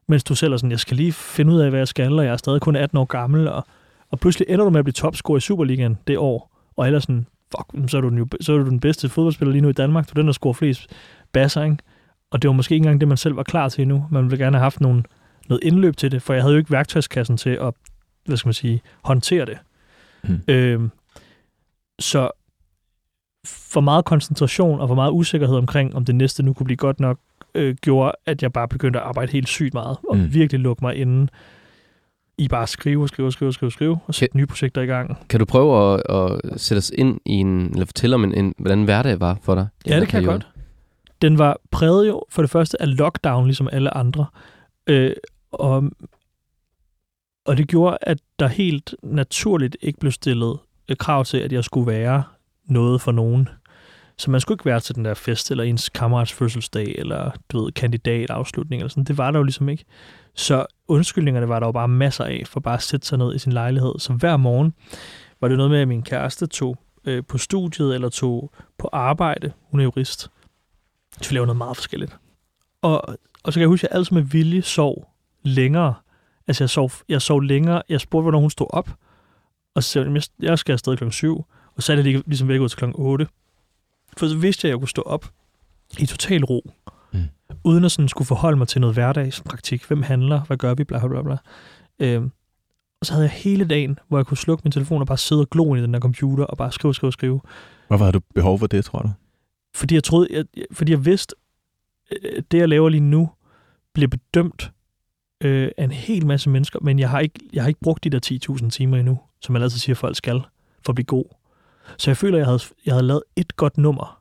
Mens 0.08 0.24
du 0.24 0.34
selv 0.34 0.52
er 0.52 0.56
sådan, 0.56 0.70
jeg 0.70 0.80
skal 0.80 0.96
lige 0.96 1.12
finde 1.12 1.52
ud 1.52 1.60
af, 1.60 1.70
hvad 1.70 1.80
jeg 1.80 1.88
skal, 1.88 2.18
og 2.18 2.24
jeg 2.24 2.32
er 2.32 2.36
stadig 2.36 2.60
kun 2.60 2.76
18 2.76 2.98
år 2.98 3.04
gammel, 3.04 3.48
og, 3.48 3.64
og 4.10 4.20
pludselig 4.20 4.46
ender 4.48 4.64
du 4.64 4.70
med 4.70 4.78
at 4.78 4.84
blive 4.84 4.92
topscorer 4.92 5.36
i 5.36 5.40
Superligaen 5.40 5.98
det 6.06 6.18
år, 6.18 6.56
og 6.76 6.86
ellers 6.86 7.02
sådan, 7.02 7.26
fuck, 7.50 7.90
så 7.90 7.96
er 7.96 8.00
du 8.00 8.08
den, 8.08 8.18
jo, 8.18 8.26
så 8.40 8.52
er 8.52 8.58
du 8.58 8.64
den 8.70 8.80
bedste 8.80 9.08
fodboldspiller 9.08 9.52
lige 9.52 9.62
nu 9.62 9.68
i 9.68 9.72
Danmark, 9.72 10.06
du 10.06 10.10
er 10.12 10.14
den, 10.14 10.26
der 10.26 10.32
scorer 10.32 10.52
flest 10.52 10.86
basser, 11.32 11.62
ikke? 11.64 11.76
Og 12.30 12.42
det 12.42 12.48
var 12.48 12.54
måske 12.54 12.74
ikke 12.74 12.82
engang 12.82 13.00
det, 13.00 13.08
man 13.08 13.16
selv 13.16 13.36
var 13.36 13.42
klar 13.42 13.68
til 13.68 13.82
endnu. 13.82 14.06
Man 14.10 14.24
ville 14.24 14.44
gerne 14.44 14.56
have 14.56 14.62
haft 14.62 14.80
nogle, 14.80 15.02
noget 15.48 15.64
indløb 15.64 15.96
til 15.96 16.12
det, 16.12 16.22
for 16.22 16.34
jeg 16.34 16.42
havde 16.42 16.54
jo 16.54 16.58
ikke 16.58 16.70
værktøjskassen 16.70 17.36
til 17.36 17.50
at, 17.50 17.74
hvad 18.24 18.36
skal 18.36 18.48
man 18.48 18.54
sige, 18.54 18.82
håndtere 19.04 19.46
det. 19.46 19.58
Hmm. 20.22 20.40
Øhm, 20.48 20.90
så 21.98 22.30
for 23.46 23.80
meget 23.80 24.04
koncentration 24.04 24.80
og 24.80 24.88
for 24.88 24.94
meget 24.94 25.12
usikkerhed 25.12 25.56
omkring, 25.56 25.94
om 25.94 26.04
det 26.04 26.14
næste 26.14 26.42
nu 26.42 26.52
kunne 26.52 26.64
blive 26.64 26.76
godt 26.76 27.00
nok, 27.00 27.18
øh, 27.54 27.74
gjorde, 27.74 28.12
at 28.26 28.42
jeg 28.42 28.52
bare 28.52 28.68
begyndte 28.68 29.00
at 29.00 29.06
arbejde 29.06 29.32
helt 29.32 29.48
sygt 29.48 29.74
meget, 29.74 29.96
og 30.08 30.16
Mm. 30.16 30.22
mm. 30.22 30.34
virkelig 30.34 30.60
lukke 30.60 30.84
mig 30.84 30.96
inden 30.96 31.30
i 32.38 32.48
bare 32.48 32.62
at 32.62 32.68
skrive, 32.68 33.08
skrive, 33.08 33.32
skrive, 33.32 33.52
skrive, 33.52 33.70
skrive, 33.70 33.98
og 34.06 34.14
sætte 34.14 34.36
nye 34.36 34.46
projekter 34.46 34.82
i 34.82 34.86
gang. 34.86 35.28
Kan 35.28 35.40
du 35.40 35.46
prøve 35.46 35.94
at, 35.94 36.02
at 36.08 36.60
sætte 36.60 36.78
os 36.78 36.92
ind 36.94 37.20
i 37.26 37.32
en, 37.32 37.70
eller 37.72 37.86
fortælle 37.86 38.14
om, 38.14 38.24
en, 38.24 38.34
en, 38.34 38.54
hvordan 38.58 38.84
hverdag 38.84 39.20
var 39.20 39.38
for 39.42 39.54
dig? 39.54 39.68
Ja, 39.86 40.00
det 40.00 40.08
kan 40.08 40.22
jeg 40.22 40.28
godt. 40.28 40.48
Den 41.22 41.38
var 41.38 41.60
præget 41.70 42.08
jo 42.08 42.24
for 42.30 42.42
det 42.42 42.50
første 42.50 42.82
af 42.82 42.96
lockdown, 42.96 43.44
ligesom 43.44 43.68
alle 43.72 43.96
andre. 43.96 44.26
Øh, 44.86 45.12
og, 45.52 45.84
og 47.44 47.56
det 47.56 47.68
gjorde, 47.68 47.98
at 48.00 48.18
der 48.38 48.48
helt 48.48 48.94
naturligt 49.02 49.76
ikke 49.80 49.98
blev 49.98 50.12
stillet 50.12 50.58
et 50.88 50.98
krav 50.98 51.24
til, 51.24 51.38
at 51.38 51.52
jeg 51.52 51.64
skulle 51.64 51.86
være 51.86 52.22
noget 52.68 53.00
for 53.00 53.12
nogen. 53.12 53.48
Så 54.18 54.30
man 54.30 54.40
skulle 54.40 54.54
ikke 54.54 54.64
være 54.64 54.80
til 54.80 54.94
den 54.94 55.04
der 55.04 55.14
fest, 55.14 55.50
eller 55.50 55.64
ens 55.64 55.88
kammerats 55.88 56.32
fødselsdag, 56.32 56.94
eller 56.98 57.30
du 57.52 57.64
ved, 57.64 57.72
kandidatafslutning, 57.72 58.80
eller 58.82 58.88
sådan. 58.90 59.04
Det 59.04 59.18
var 59.18 59.30
der 59.30 59.38
jo 59.38 59.42
ligesom 59.42 59.68
ikke. 59.68 59.84
Så 60.34 60.66
undskyldningerne 60.88 61.48
var 61.48 61.60
der 61.60 61.66
jo 61.66 61.72
bare 61.72 61.88
masser 61.88 62.24
af, 62.24 62.42
for 62.46 62.60
bare 62.60 62.74
at 62.74 62.82
sætte 62.82 63.06
sig 63.06 63.18
ned 63.18 63.34
i 63.34 63.38
sin 63.38 63.52
lejlighed. 63.52 63.94
Så 63.98 64.12
hver 64.12 64.36
morgen 64.36 64.74
var 65.40 65.48
det 65.48 65.56
noget 65.56 65.70
med, 65.70 65.80
at 65.80 65.88
min 65.88 66.02
kæreste 66.02 66.46
tog 66.46 66.76
øh, 67.04 67.22
på 67.28 67.38
studiet, 67.38 67.94
eller 67.94 68.08
tog 68.08 68.52
på 68.78 68.88
arbejde. 68.92 69.52
Hun 69.70 69.80
er 69.80 69.84
jurist. 69.84 70.20
Så 71.20 71.30
vi 71.30 71.34
lavede 71.36 71.46
noget 71.46 71.58
meget 71.58 71.76
forskelligt. 71.76 72.16
Og, 72.82 73.08
og 73.42 73.52
så 73.52 73.52
kan 73.52 73.60
jeg 73.60 73.68
huske, 73.68 73.86
at 73.86 73.90
jeg 73.92 73.98
altid 73.98 74.14
med 74.14 74.22
vilje 74.22 74.62
sov 74.62 75.10
længere. 75.42 75.94
Altså 76.48 76.64
jeg 76.64 76.70
sov, 76.70 76.90
jeg 77.08 77.22
sov 77.22 77.40
længere. 77.42 77.82
Jeg 77.88 78.00
spurgte, 78.00 78.22
hvornår 78.22 78.40
hun 78.40 78.50
stod 78.50 78.66
op. 78.70 78.90
Og 79.74 79.82
så 79.82 79.90
sagde 79.90 80.12
"Jeg- 80.12 80.22
jeg 80.48 80.58
skal 80.58 80.72
afsted 80.72 80.96
klokken 80.96 81.12
7. 81.12 81.44
Og 81.76 81.82
så 81.82 81.92
er 81.92 81.96
det 81.96 82.04
lige- 82.04 82.22
ligesom 82.26 82.48
væk 82.48 82.60
ud 82.60 82.68
til 82.68 82.78
klokken 82.78 82.94
8. 83.02 83.26
For 84.16 84.28
så 84.28 84.36
vidste 84.36 84.66
jeg, 84.66 84.70
at 84.70 84.74
jeg 84.74 84.80
kunne 84.80 84.88
stå 84.88 85.02
op 85.02 85.30
i 85.98 86.06
total 86.06 86.44
ro. 86.44 86.70
Mm. 87.12 87.20
Uden 87.64 87.84
at 87.84 87.92
sådan 87.92 88.08
skulle 88.08 88.26
forholde 88.26 88.58
mig 88.58 88.68
til 88.68 88.80
noget 88.80 88.96
hverdagspraktik. 88.96 89.84
Hvem 89.84 90.02
handler? 90.02 90.40
Hvad 90.40 90.56
gør 90.56 90.74
vi? 90.74 90.84
Bla, 90.84 91.08
bla, 91.08 91.22
bla. 91.22 91.36
Øhm, 91.98 92.32
og 93.00 93.06
så 93.06 93.12
havde 93.12 93.24
jeg 93.24 93.32
hele 93.32 93.64
dagen, 93.64 93.98
hvor 94.08 94.18
jeg 94.18 94.26
kunne 94.26 94.36
slukke 94.36 94.62
min 94.64 94.72
telefon 94.72 95.00
og 95.00 95.06
bare 95.06 95.18
sidde 95.18 95.40
og 95.40 95.50
glo 95.50 95.74
ind 95.74 95.78
i 95.78 95.82
den 95.82 95.94
der 95.94 96.00
computer 96.00 96.44
og 96.44 96.56
bare 96.56 96.72
skrive, 96.72 96.94
skrive, 96.94 97.12
skrive. 97.12 97.40
Hvorfor 97.88 98.04
havde 98.04 98.12
du 98.12 98.20
behov 98.34 98.58
for 98.58 98.66
det, 98.66 98.84
tror 98.84 98.98
du? 98.98 99.10
Fordi 99.74 99.94
jeg 99.94 100.04
troede, 100.04 100.28
jeg, 100.30 100.44
fordi 100.72 100.92
jeg 100.92 101.04
vidste, 101.04 101.34
øh, 102.12 102.42
det 102.50 102.58
jeg 102.58 102.68
laver 102.68 102.88
lige 102.88 103.00
nu, 103.00 103.30
bliver 103.94 104.08
bedømt 104.08 104.72
øh, 105.40 105.70
af 105.76 105.84
en 105.84 105.90
hel 105.90 106.26
masse 106.26 106.50
mennesker, 106.50 106.78
men 106.82 106.98
jeg 106.98 107.10
har, 107.10 107.20
ikke, 107.20 107.40
jeg 107.52 107.62
har 107.62 107.68
ikke 107.68 107.80
brugt 107.80 108.04
de 108.04 108.10
der 108.10 108.58
10.000 108.62 108.70
timer 108.70 108.96
endnu, 108.96 109.20
som 109.40 109.52
man 109.52 109.62
altid 109.62 109.78
siger, 109.78 109.96
folk 109.96 110.16
skal, 110.16 110.42
for 110.84 110.92
at 110.92 110.94
blive 110.94 111.06
god. 111.06 111.24
Så 111.98 112.10
jeg 112.10 112.16
føler, 112.16 112.38
jeg 112.38 112.46
havde, 112.46 112.60
jeg 112.86 112.94
havde 112.94 113.06
lavet 113.06 113.22
et 113.36 113.56
godt 113.56 113.78
nummer, 113.78 114.20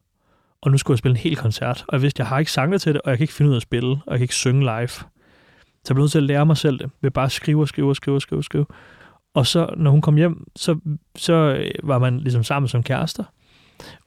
og 0.62 0.72
nu 0.72 0.78
skulle 0.78 0.96
jeg 0.96 1.00
spille 1.00 1.18
en 1.18 1.24
hel 1.24 1.36
koncert, 1.36 1.86
og 1.88 1.94
jeg 1.94 2.02
vidste, 2.02 2.22
jeg 2.22 2.28
har 2.28 2.40
ikke 2.40 2.52
sanglet 2.52 2.82
til 2.82 2.94
det, 2.94 3.02
og 3.02 3.10
jeg 3.10 3.18
kan 3.18 3.24
ikke 3.24 3.34
finde 3.34 3.50
ud 3.50 3.56
af 3.56 3.58
at 3.58 3.64
spille, 3.64 3.90
og 3.90 4.12
jeg 4.12 4.18
kan 4.18 4.24
ikke 4.24 4.36
synge 4.36 4.62
live. 4.62 4.88
Så 4.88 5.90
jeg 5.90 5.96
blev 5.96 6.04
nødt 6.04 6.12
til 6.12 6.20
at 6.20 6.24
lære 6.24 6.46
mig 6.46 6.58
selv 6.58 6.80
det, 6.80 6.90
ved 7.02 7.12
bare 7.12 7.26
at 7.26 7.32
skrive 7.32 7.62
og 7.62 7.68
skrive 7.68 7.90
og 7.90 7.96
skrive 7.96 8.16
og 8.16 8.22
skrive, 8.22 8.40
og 8.40 8.44
skrive. 8.44 8.66
Og 9.34 9.48
så, 9.48 9.74
når 9.78 9.92
hun 9.92 10.02
kom 10.02 10.16
hjem, 10.16 10.48
så, 10.56 10.80
så 11.16 11.34
øh, 11.34 11.72
var 11.84 12.00
man 12.00 12.20
ligesom 12.20 12.44
sammen 12.44 12.68
som 12.70 12.84
kærester. 12.84 13.24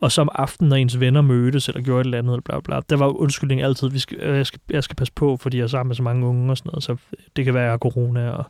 Og 0.01 0.12
så 0.12 0.21
om 0.21 0.29
aftenen, 0.33 0.69
når 0.69 0.77
ens 0.77 1.01
venner 1.01 1.21
mødtes, 1.21 1.69
eller 1.69 1.83
gjorde 1.83 2.01
et 2.01 2.05
eller 2.05 2.19
andet, 2.19 2.33
eller 2.33 2.42
bla 2.42 2.61
bla, 2.61 2.81
der 2.90 2.97
var 2.97 3.07
undskyldning 3.07 3.62
altid, 3.62 3.88
vi 3.88 3.99
skal, 3.99 4.19
øh, 4.19 4.37
jeg, 4.37 4.47
skal, 4.47 4.61
jeg 4.71 4.85
skal 4.85 4.97
passe 4.97 5.12
på, 5.12 5.37
fordi 5.37 5.57
jeg 5.57 5.62
er 5.64 5.69
sammen 5.69 5.88
med 5.88 5.97
så 5.97 6.03
mange 6.03 6.27
unge 6.27 6.51
og 6.51 6.59
sådan 6.59 6.71
noget, 6.71 6.83
så 6.83 6.92
øh, 6.92 6.99
det 7.37 7.45
kan 7.45 7.55
være, 7.55 7.62
at 7.62 7.66
jeg 7.66 7.73
har 7.73 7.79
corona. 7.79 8.31
Og, 8.31 8.45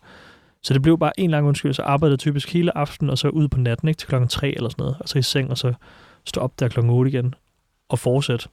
så 0.66 0.74
det 0.74 0.82
blev 0.82 0.98
bare 0.98 1.20
en 1.20 1.30
lang 1.30 1.46
undskyldelse. 1.46 1.76
så 1.76 1.82
arbejdede 1.82 2.16
typisk 2.16 2.52
hele 2.52 2.76
aftenen, 2.78 3.10
og 3.10 3.18
så 3.18 3.28
ud 3.28 3.48
på 3.48 3.60
natten, 3.60 3.88
ikke, 3.88 3.98
til 3.98 4.08
klokken 4.08 4.28
3 4.28 4.56
eller 4.56 4.68
sådan 4.68 4.82
noget, 4.82 4.96
og 5.00 5.08
så 5.08 5.18
i 5.18 5.22
seng, 5.22 5.50
og 5.50 5.58
så 5.58 5.74
stå 6.24 6.40
op 6.40 6.60
der 6.60 6.68
klokken 6.68 6.92
8 6.92 7.10
igen, 7.10 7.34
og 7.88 7.98
fortsætte. 7.98 8.48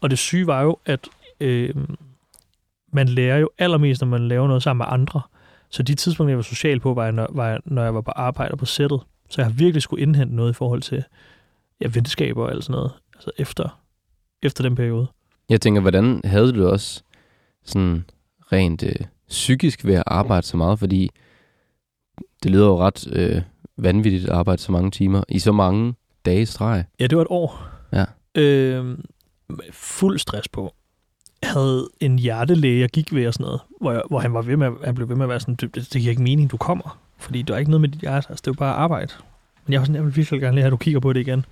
Og 0.00 0.10
det 0.10 0.18
syge 0.18 0.46
var 0.46 0.62
jo, 0.62 0.78
at 0.86 1.08
øh, 1.40 1.74
man 2.92 3.08
lærer 3.08 3.38
jo 3.38 3.50
allermest, 3.58 4.00
når 4.00 4.08
man 4.08 4.28
laver 4.28 4.46
noget 4.46 4.62
sammen 4.62 4.78
med 4.84 4.92
andre. 4.92 5.20
Så 5.70 5.82
de 5.82 5.94
tidspunkter, 5.94 6.30
jeg 6.30 6.36
var 6.36 6.42
social 6.42 6.80
på, 6.80 6.94
var, 6.94 7.04
jeg, 7.04 7.12
når, 7.12 7.26
var 7.30 7.48
jeg, 7.48 7.60
når 7.64 7.82
jeg 7.82 7.94
var 7.94 8.00
på 8.00 8.10
arbejde 8.10 8.52
og 8.52 8.58
på 8.58 8.66
sættet. 8.66 9.00
Så 9.30 9.40
jeg 9.40 9.46
har 9.46 9.52
virkelig 9.52 9.82
skulle 9.82 10.02
indhente 10.02 10.36
noget 10.36 10.50
i 10.50 10.54
forhold 10.54 10.82
til 10.82 11.04
ja, 11.80 11.88
venskaber 11.94 12.44
og 12.44 12.50
alt 12.50 12.64
sådan 12.64 12.76
noget. 12.76 12.92
Altså 13.14 13.30
efter, 13.38 13.80
efter 14.42 14.62
den 14.62 14.74
periode. 14.74 15.06
Jeg 15.48 15.60
tænker, 15.60 15.80
hvordan 15.80 16.20
havde 16.24 16.52
du 16.52 16.68
også 16.68 17.02
sådan 17.64 18.04
rent 18.52 18.82
øh, 18.82 19.06
psykisk 19.28 19.84
ved 19.84 19.94
at 19.94 20.02
arbejde 20.06 20.46
så 20.46 20.56
meget? 20.56 20.78
Fordi 20.78 21.10
det 22.42 22.50
lyder 22.50 22.66
jo 22.66 22.78
ret 22.78 23.06
øh, 23.12 23.42
vanvittigt 23.76 24.24
at 24.24 24.30
arbejde 24.30 24.62
så 24.62 24.72
mange 24.72 24.90
timer 24.90 25.22
i 25.28 25.38
så 25.38 25.52
mange 25.52 25.94
dage 26.26 26.46
streg. 26.46 26.84
Ja, 27.00 27.06
det 27.06 27.16
var 27.18 27.22
et 27.22 27.28
år. 27.30 27.68
Ja. 27.92 28.04
Øh, 28.34 28.98
fuld 29.72 30.18
stress 30.18 30.48
på. 30.48 30.74
havde 31.42 31.88
en 32.00 32.18
hjertelæge, 32.18 32.80
jeg 32.80 32.88
gik 32.88 33.14
ved 33.14 33.26
og 33.26 33.34
sådan 33.34 33.44
noget, 33.44 33.60
hvor, 33.80 33.92
jeg, 33.92 34.02
hvor 34.08 34.18
han, 34.18 34.32
var 34.34 34.42
ved 34.42 34.56
med, 34.56 34.66
at- 34.66 34.72
han 34.84 34.94
blev 34.94 35.08
ved 35.08 35.16
med 35.16 35.24
at 35.24 35.28
være 35.28 35.40
sådan, 35.40 35.54
det, 35.54 35.74
det 35.74 35.88
giver 36.00 36.10
ikke 36.10 36.22
mening, 36.22 36.50
du 36.50 36.56
kommer, 36.56 36.98
fordi 37.18 37.42
der 37.42 37.54
er 37.54 37.58
ikke 37.58 37.70
noget 37.70 37.80
med 37.80 37.88
dit 37.88 38.00
hjerte, 38.00 38.26
altså 38.30 38.42
det 38.42 38.46
er 38.46 38.50
jo 38.50 38.58
bare 38.58 38.74
arbejde. 38.74 39.12
Men 39.66 39.72
jeg 39.72 39.80
var 39.80 39.84
sådan, 39.84 39.94
jeg 39.96 40.04
vil 40.04 40.16
virkelig 40.16 40.40
gerne 40.40 40.54
lige 40.54 40.62
have, 40.62 40.66
at 40.66 40.72
du 40.72 40.76
kigger 40.76 41.00
på 41.00 41.12
det 41.12 41.20
igen. 41.20 41.44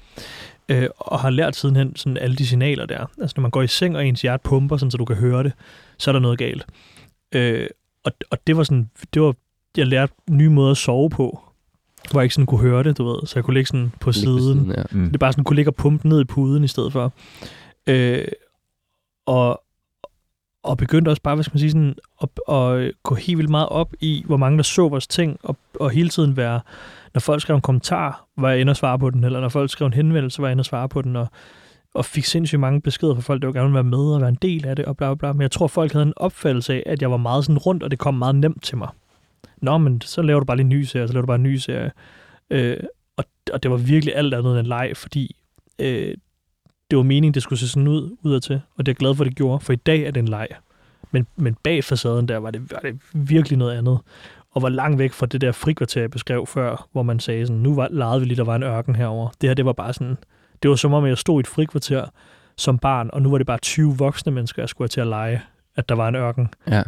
Øh, 0.68 0.88
og 0.98 1.20
har 1.20 1.30
lært 1.30 1.56
sidenhen 1.56 1.96
sådan 1.96 2.16
alle 2.16 2.36
de 2.36 2.46
signaler 2.46 2.86
der. 2.86 3.06
Altså 3.20 3.34
når 3.36 3.42
man 3.42 3.50
går 3.50 3.62
i 3.62 3.66
seng, 3.66 3.96
og 3.96 4.06
ens 4.06 4.22
hjerte 4.22 4.42
pumper, 4.44 4.76
sådan, 4.76 4.90
så 4.90 4.96
du 4.98 5.04
kan 5.04 5.16
høre 5.16 5.42
det, 5.42 5.52
så 5.98 6.10
er 6.10 6.12
der 6.12 6.20
noget 6.20 6.38
galt. 6.38 6.66
Øh, 7.36 7.66
og, 8.04 8.12
og 8.30 8.38
det 8.46 8.56
var 8.56 8.62
sådan, 8.62 8.90
det 9.14 9.22
var, 9.22 9.34
jeg 9.76 9.86
lærte 9.86 10.12
nye 10.30 10.48
måder 10.50 10.70
at 10.70 10.76
sove 10.76 11.10
på, 11.10 11.40
hvor 12.10 12.20
jeg 12.20 12.24
ikke 12.24 12.34
sådan 12.34 12.46
kunne 12.46 12.60
høre 12.60 12.82
det, 12.82 12.98
du 12.98 13.04
ved. 13.04 13.26
Så 13.26 13.32
jeg 13.36 13.44
kunne 13.44 13.54
ligge 13.54 13.68
sådan 13.68 13.92
på 14.00 14.10
Ligge 14.10 14.30
ved 14.30 14.40
siden. 14.40 14.70
ja. 14.76 14.82
Mm. 14.90 15.04
Det 15.04 15.14
er 15.14 15.18
bare 15.18 15.32
sådan, 15.32 15.44
kunne 15.44 15.56
ligge 15.56 15.70
og 15.70 15.74
pumpe 15.74 16.08
ned 16.08 16.20
i 16.20 16.24
puden 16.24 16.64
i 16.64 16.68
stedet 16.68 16.92
for. 16.92 17.12
Øh, 17.86 18.28
og, 19.26 19.62
og 20.62 20.76
begyndte 20.76 21.08
også 21.08 21.22
bare, 21.22 21.34
hvad 21.34 21.44
skal 21.44 21.54
man 21.54 21.60
sige, 21.60 21.70
sådan, 21.70 21.94
at, 22.22 22.28
at 22.54 22.92
gå 23.02 23.14
helt 23.14 23.38
vildt 23.38 23.50
meget 23.50 23.68
op 23.68 23.94
i, 24.00 24.22
hvor 24.26 24.36
mange 24.36 24.56
der 24.56 24.62
så 24.62 24.88
vores 24.88 25.06
ting, 25.06 25.38
og, 25.42 25.56
og 25.80 25.90
hele 25.90 26.08
tiden 26.08 26.36
være, 26.36 26.60
når 27.14 27.20
folk 27.20 27.42
skrev 27.42 27.56
en 27.56 27.62
kommentar, 27.62 28.26
var 28.36 28.50
jeg 28.50 28.60
inde 28.60 28.70
og 28.70 28.76
svare 28.76 28.98
på 28.98 29.10
den, 29.10 29.24
eller 29.24 29.40
når 29.40 29.48
folk 29.48 29.70
skrev 29.70 29.86
en 29.86 29.92
henvendelse, 29.92 30.42
var 30.42 30.48
jeg 30.48 30.52
inde 30.52 30.60
og 30.60 30.66
svare 30.66 30.88
på 30.88 31.02
den, 31.02 31.16
og, 31.16 31.26
og 31.96 32.04
fik 32.04 32.24
sindssygt 32.24 32.60
mange 32.60 32.80
beskeder 32.80 33.14
fra 33.14 33.20
folk, 33.20 33.42
der 33.42 33.52
gerne 33.52 33.62
ville 33.62 33.74
være 33.74 33.84
med 33.84 34.14
og 34.14 34.20
være 34.20 34.28
en 34.28 34.38
del 34.42 34.66
af 34.66 34.76
det, 34.76 34.84
og 34.84 34.96
bla 34.96 35.14
bla 35.14 35.14
bla. 35.14 35.32
Men 35.32 35.42
jeg 35.42 35.50
tror, 35.50 35.66
folk 35.66 35.92
havde 35.92 36.06
en 36.06 36.12
opfattelse 36.16 36.74
af, 36.74 36.82
at 36.86 37.02
jeg 37.02 37.10
var 37.10 37.16
meget 37.16 37.44
sådan 37.44 37.58
rundt, 37.58 37.82
og 37.82 37.90
det 37.90 37.98
kom 37.98 38.14
meget 38.14 38.34
nemt 38.34 38.64
til 38.64 38.78
mig. 38.78 38.88
Nå, 39.62 39.78
men 39.78 40.00
så 40.00 40.22
laver 40.22 40.40
du 40.40 40.46
bare 40.46 40.56
lige 40.56 40.64
en 40.64 40.68
ny 40.68 40.82
serie, 40.82 41.08
så 41.08 41.12
laver 41.12 41.22
du 41.22 41.26
bare 41.26 41.36
en 41.36 41.42
ny 41.42 41.56
serie. 41.56 41.90
Øh, 42.50 42.76
og, 43.16 43.24
og 43.52 43.62
det 43.62 43.70
var 43.70 43.76
virkelig 43.76 44.16
alt 44.16 44.34
andet 44.34 44.50
end 44.52 44.58
en 44.58 44.66
leg, 44.66 44.92
fordi 44.94 45.36
øh, 45.78 46.14
det 46.90 46.96
var 46.96 47.02
meningen, 47.02 47.34
det 47.34 47.42
skulle 47.42 47.58
se 47.58 47.68
sådan 47.68 47.88
ud 47.88 48.16
udadtil, 48.22 48.60
og 48.76 48.86
det 48.86 48.92
er 48.92 48.94
jeg 48.94 48.96
glad 48.96 49.14
for, 49.14 49.24
at 49.24 49.28
det 49.28 49.36
gjorde, 49.36 49.64
for 49.64 49.72
i 49.72 49.76
dag 49.76 50.02
er 50.02 50.10
det 50.10 50.20
en 50.20 50.28
leg. 50.28 50.48
Men, 51.10 51.26
men 51.36 51.56
bag 51.62 51.84
facaden 51.84 52.28
der 52.28 52.38
var 52.38 52.50
det, 52.50 52.70
var 52.70 52.78
det 52.78 53.00
virkelig 53.12 53.58
noget 53.58 53.78
andet, 53.78 53.98
og 54.50 54.62
var 54.62 54.68
langt 54.68 54.98
væk 54.98 55.12
fra 55.12 55.26
det 55.26 55.40
der 55.40 55.52
frikvarter, 55.52 56.00
jeg 56.00 56.10
beskrev 56.10 56.46
før, 56.46 56.88
hvor 56.92 57.02
man 57.02 57.20
sagde 57.20 57.46
sådan, 57.46 57.62
nu 57.62 57.74
var, 57.74 57.88
legede 57.90 58.20
vi 58.20 58.26
lige, 58.26 58.36
der 58.36 58.44
var 58.44 58.56
en 58.56 58.62
ørken 58.62 58.96
herover. 58.96 59.28
Det 59.40 59.50
her, 59.50 59.54
det 59.54 59.64
var 59.64 59.72
bare 59.72 59.92
sådan, 59.92 60.16
det 60.62 60.70
var 60.70 60.76
som 60.76 60.92
om, 60.92 61.06
jeg 61.06 61.18
stod 61.18 61.38
i 61.38 61.40
et 61.40 61.46
frikvarter 61.46 62.06
som 62.56 62.78
barn, 62.78 63.10
og 63.12 63.22
nu 63.22 63.30
var 63.30 63.38
det 63.38 63.46
bare 63.46 63.58
20 63.58 63.96
voksne 63.98 64.32
mennesker, 64.32 64.62
jeg 64.62 64.68
skulle 64.68 64.84
have 64.84 64.88
til 64.88 65.00
at 65.00 65.06
lege, 65.06 65.42
at 65.76 65.88
der 65.88 65.94
var 65.94 66.08
en 66.08 66.14
ørken, 66.14 66.48
ja. 66.68 66.82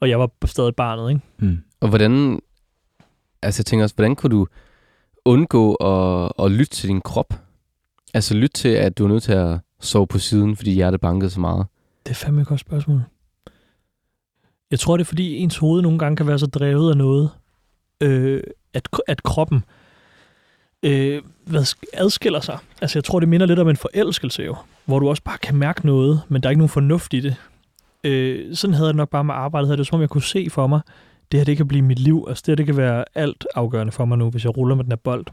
og 0.00 0.08
jeg 0.08 0.18
var 0.18 0.30
stadig 0.44 0.74
barnet, 0.74 1.10
ikke? 1.10 1.20
Mm. 1.38 1.58
Og 1.80 1.88
hvordan, 1.88 2.40
altså 3.42 3.60
jeg 3.60 3.66
tænker 3.66 3.84
også, 3.84 3.94
hvordan 3.94 4.16
kunne 4.16 4.30
du 4.30 4.46
undgå 5.24 5.74
at, 5.74 6.32
at 6.38 6.50
lytte 6.50 6.72
til 6.72 6.88
din 6.88 7.00
krop? 7.00 7.34
Altså 8.14 8.34
lytte 8.34 8.54
til, 8.54 8.68
at 8.68 8.98
du 8.98 9.04
er 9.04 9.08
nødt 9.08 9.22
til 9.22 9.32
at 9.32 9.58
sove 9.80 10.06
på 10.06 10.18
siden, 10.18 10.56
fordi 10.56 10.72
hjertet 10.72 11.00
bankede 11.00 11.30
så 11.30 11.40
meget. 11.40 11.66
Det 12.06 12.10
er 12.10 12.14
fandme 12.14 12.40
et 12.40 12.46
godt 12.46 12.60
spørgsmål. 12.60 13.02
Jeg 14.70 14.80
tror, 14.80 14.96
det 14.96 15.04
er 15.04 15.08
fordi 15.08 15.36
ens 15.36 15.56
hoved 15.56 15.82
nogle 15.82 15.98
gange 15.98 16.16
kan 16.16 16.26
være 16.26 16.38
så 16.38 16.46
drevet 16.46 16.90
af 16.90 16.96
noget, 16.96 17.30
øh, 18.00 18.42
at, 18.74 18.88
at 19.06 19.22
kroppen 19.22 19.64
øh, 20.84 21.22
hvad, 21.46 21.62
sk- 21.62 21.82
adskiller 21.92 22.40
sig. 22.40 22.58
Altså 22.80 22.98
jeg 22.98 23.04
tror, 23.04 23.20
det 23.20 23.28
minder 23.28 23.46
lidt 23.46 23.58
om 23.58 23.68
en 23.68 23.76
forelskelse 23.76 24.42
jo, 24.42 24.56
hvor 24.84 24.98
du 24.98 25.08
også 25.08 25.22
bare 25.22 25.38
kan 25.38 25.56
mærke 25.56 25.86
noget, 25.86 26.20
men 26.28 26.42
der 26.42 26.48
er 26.48 26.50
ikke 26.50 26.58
nogen 26.58 26.68
fornuft 26.68 27.14
i 27.14 27.20
det. 27.20 27.36
Øh, 28.04 28.56
sådan 28.56 28.74
havde 28.74 28.86
jeg 28.86 28.92
det 28.94 28.96
nok 28.96 29.10
bare 29.10 29.24
med 29.24 29.34
arbejdet. 29.34 29.68
Havde 29.68 29.78
det 29.78 29.86
som 29.86 29.94
om, 29.94 30.00
jeg 30.00 30.08
kunne 30.10 30.22
se 30.22 30.46
for 30.50 30.66
mig, 30.66 30.80
det 31.32 31.40
her 31.40 31.44
det 31.44 31.56
kan 31.56 31.68
blive 31.68 31.82
mit 31.82 31.98
liv. 31.98 32.24
Altså 32.28 32.42
det 32.46 32.52
her 32.52 32.56
det 32.56 32.66
kan 32.66 32.76
være 32.76 33.04
alt 33.14 33.46
afgørende 33.54 33.92
for 33.92 34.04
mig 34.04 34.18
nu, 34.18 34.30
hvis 34.30 34.44
jeg 34.44 34.56
ruller 34.56 34.74
med 34.74 34.84
den 34.84 34.92
her 34.92 34.96
bold. 34.96 35.26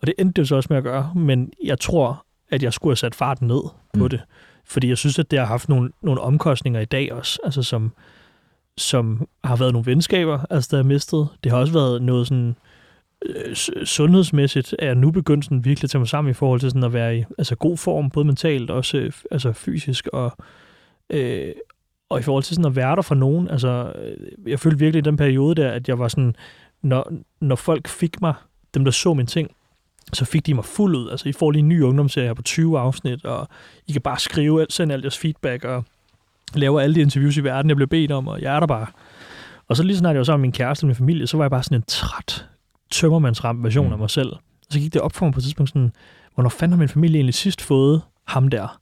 Og 0.00 0.06
det 0.06 0.14
endte 0.18 0.32
det 0.32 0.38
jo 0.38 0.44
så 0.44 0.56
også 0.56 0.66
med 0.70 0.76
at 0.78 0.82
gøre, 0.84 1.12
men 1.16 1.50
jeg 1.64 1.80
tror, 1.80 2.24
at 2.50 2.62
jeg 2.62 2.72
skulle 2.72 2.90
have 2.90 2.96
sat 2.96 3.14
farten 3.14 3.46
ned 3.48 3.60
på 3.98 4.02
Mm. 4.02 4.08
det. 4.08 4.20
Fordi 4.66 4.88
jeg 4.88 4.98
synes, 4.98 5.18
at 5.18 5.30
det 5.30 5.38
har 5.38 5.46
haft 5.46 5.68
nogle, 5.68 5.90
nogle 6.02 6.20
omkostninger 6.20 6.80
i 6.80 6.84
dag 6.84 7.12
også, 7.12 7.38
altså 7.44 7.62
som, 7.62 7.92
som 8.78 9.28
har 9.44 9.56
været 9.56 9.72
nogle 9.72 9.86
venskaber, 9.86 10.38
altså 10.50 10.68
der 10.72 10.78
er 10.78 10.82
mistet. 10.86 11.28
Det 11.44 11.52
har 11.52 11.58
også 11.58 11.72
været 11.72 12.02
noget 12.02 12.26
sådan 12.26 12.48
øh, 12.48 12.54
Øh, 13.24 13.54
sundhedsmæssigt, 13.84 14.74
er 14.78 14.86
jeg 14.86 14.94
nu 14.94 15.10
begyndt 15.10 15.44
sådan 15.44 15.64
virkelig 15.64 15.84
at 15.86 15.90
tage 15.90 16.00
mig 16.00 16.08
sammen 16.08 16.30
i 16.30 16.34
forhold 16.34 16.60
til 16.60 16.70
sådan 16.70 16.84
at 16.84 16.92
være 16.92 17.18
i 17.18 17.24
altså 17.38 17.56
god 17.56 17.76
form, 17.76 18.10
både 18.10 18.26
mentalt 18.26 18.70
og 18.70 18.76
også 18.76 18.96
øh, 18.96 19.12
altså 19.30 19.52
fysisk, 19.52 20.08
og, 20.12 20.32
øh, 21.10 21.52
og 22.08 22.18
i 22.20 22.22
forhold 22.22 22.42
til 22.42 22.54
sådan 22.54 22.70
at 22.70 22.76
være 22.76 22.96
der 22.96 23.02
for 23.02 23.14
nogen. 23.14 23.48
Altså, 23.50 23.92
øh, 24.04 24.50
jeg 24.50 24.60
følte 24.60 24.78
virkelig 24.78 24.98
i 24.98 25.08
den 25.10 25.16
periode 25.16 25.54
der, 25.54 25.70
at 25.70 25.88
jeg 25.88 25.98
var 25.98 26.08
sådan, 26.08 26.34
når, 26.82 27.12
når 27.40 27.56
folk 27.56 27.88
fik 27.88 28.20
mig, 28.20 28.34
dem 28.74 28.84
der 28.84 28.92
så 28.92 29.14
mine 29.14 29.26
ting, 29.26 29.50
så 30.12 30.24
fik 30.24 30.46
de 30.46 30.54
mig 30.54 30.64
fuld 30.64 30.96
ud. 30.96 31.10
Altså, 31.10 31.28
I 31.28 31.32
får 31.32 31.50
lige 31.50 31.60
en 31.60 31.68
ny 31.68 31.82
ungdomsserie 31.82 32.26
her 32.26 32.34
på 32.34 32.42
20 32.42 32.78
afsnit, 32.78 33.24
og 33.24 33.48
I 33.86 33.92
kan 33.92 34.00
bare 34.02 34.18
skrive, 34.18 34.60
alt- 34.60 34.72
sende 34.72 34.94
alt 34.94 35.04
jeres 35.04 35.18
feedback, 35.18 35.64
og 35.64 35.84
lave 36.54 36.82
alle 36.82 36.94
de 36.94 37.00
interviews 37.00 37.36
i 37.36 37.44
verden, 37.44 37.68
jeg 37.68 37.76
blev 37.76 37.88
bedt 37.88 38.12
om, 38.12 38.28
og 38.28 38.42
jeg 38.42 38.56
er 38.56 38.60
der 38.60 38.66
bare. 38.66 38.86
Og 39.68 39.76
så 39.76 39.82
lige 39.82 39.96
snart 39.96 40.12
jeg 40.14 40.18
var 40.18 40.24
sammen 40.24 40.40
med 40.40 40.46
min 40.46 40.52
kæreste 40.52 40.84
og 40.84 40.86
min 40.86 40.96
familie, 40.96 41.26
så 41.26 41.36
var 41.36 41.44
jeg 41.44 41.50
bare 41.50 41.62
sådan 41.62 41.78
en 41.78 41.84
træt, 41.86 42.46
tømmermandsramt 42.94 43.62
version 43.64 43.86
Mm. 43.86 43.92
af 43.92 43.98
mig 43.98 44.10
selv. 44.10 44.32
Og 44.32 44.40
så 44.70 44.78
gik 44.78 44.92
det 44.92 45.00
op 45.00 45.12
for 45.12 45.26
mig 45.26 45.32
på 45.32 45.38
et 45.38 45.44
tidspunkt 45.44 45.70
sådan, 45.70 45.92
hvornår 46.34 46.50
fanden 46.50 46.72
har 46.72 46.78
min 46.78 46.88
familie 46.88 47.16
egentlig 47.18 47.34
sidst 47.34 47.62
fået 47.62 48.02
ham 48.26 48.48
der, 48.48 48.80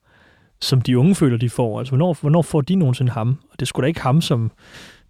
som 0.61 0.81
de 0.81 0.99
unge 0.99 1.15
føler, 1.15 1.37
de 1.39 1.51
får? 1.51 1.79
Altså, 1.79 1.91
hvornår, 1.91 2.17
hvornår 2.21 2.43
får 2.43 2.61
de 2.61 2.75
nogensinde 2.75 3.13
ham? 3.13 3.39
Og 3.51 3.61
det 3.61 3.69
skulle 3.69 3.85
da 3.85 3.89
ikke 3.89 4.01
ham, 4.01 4.21
som... 4.21 4.51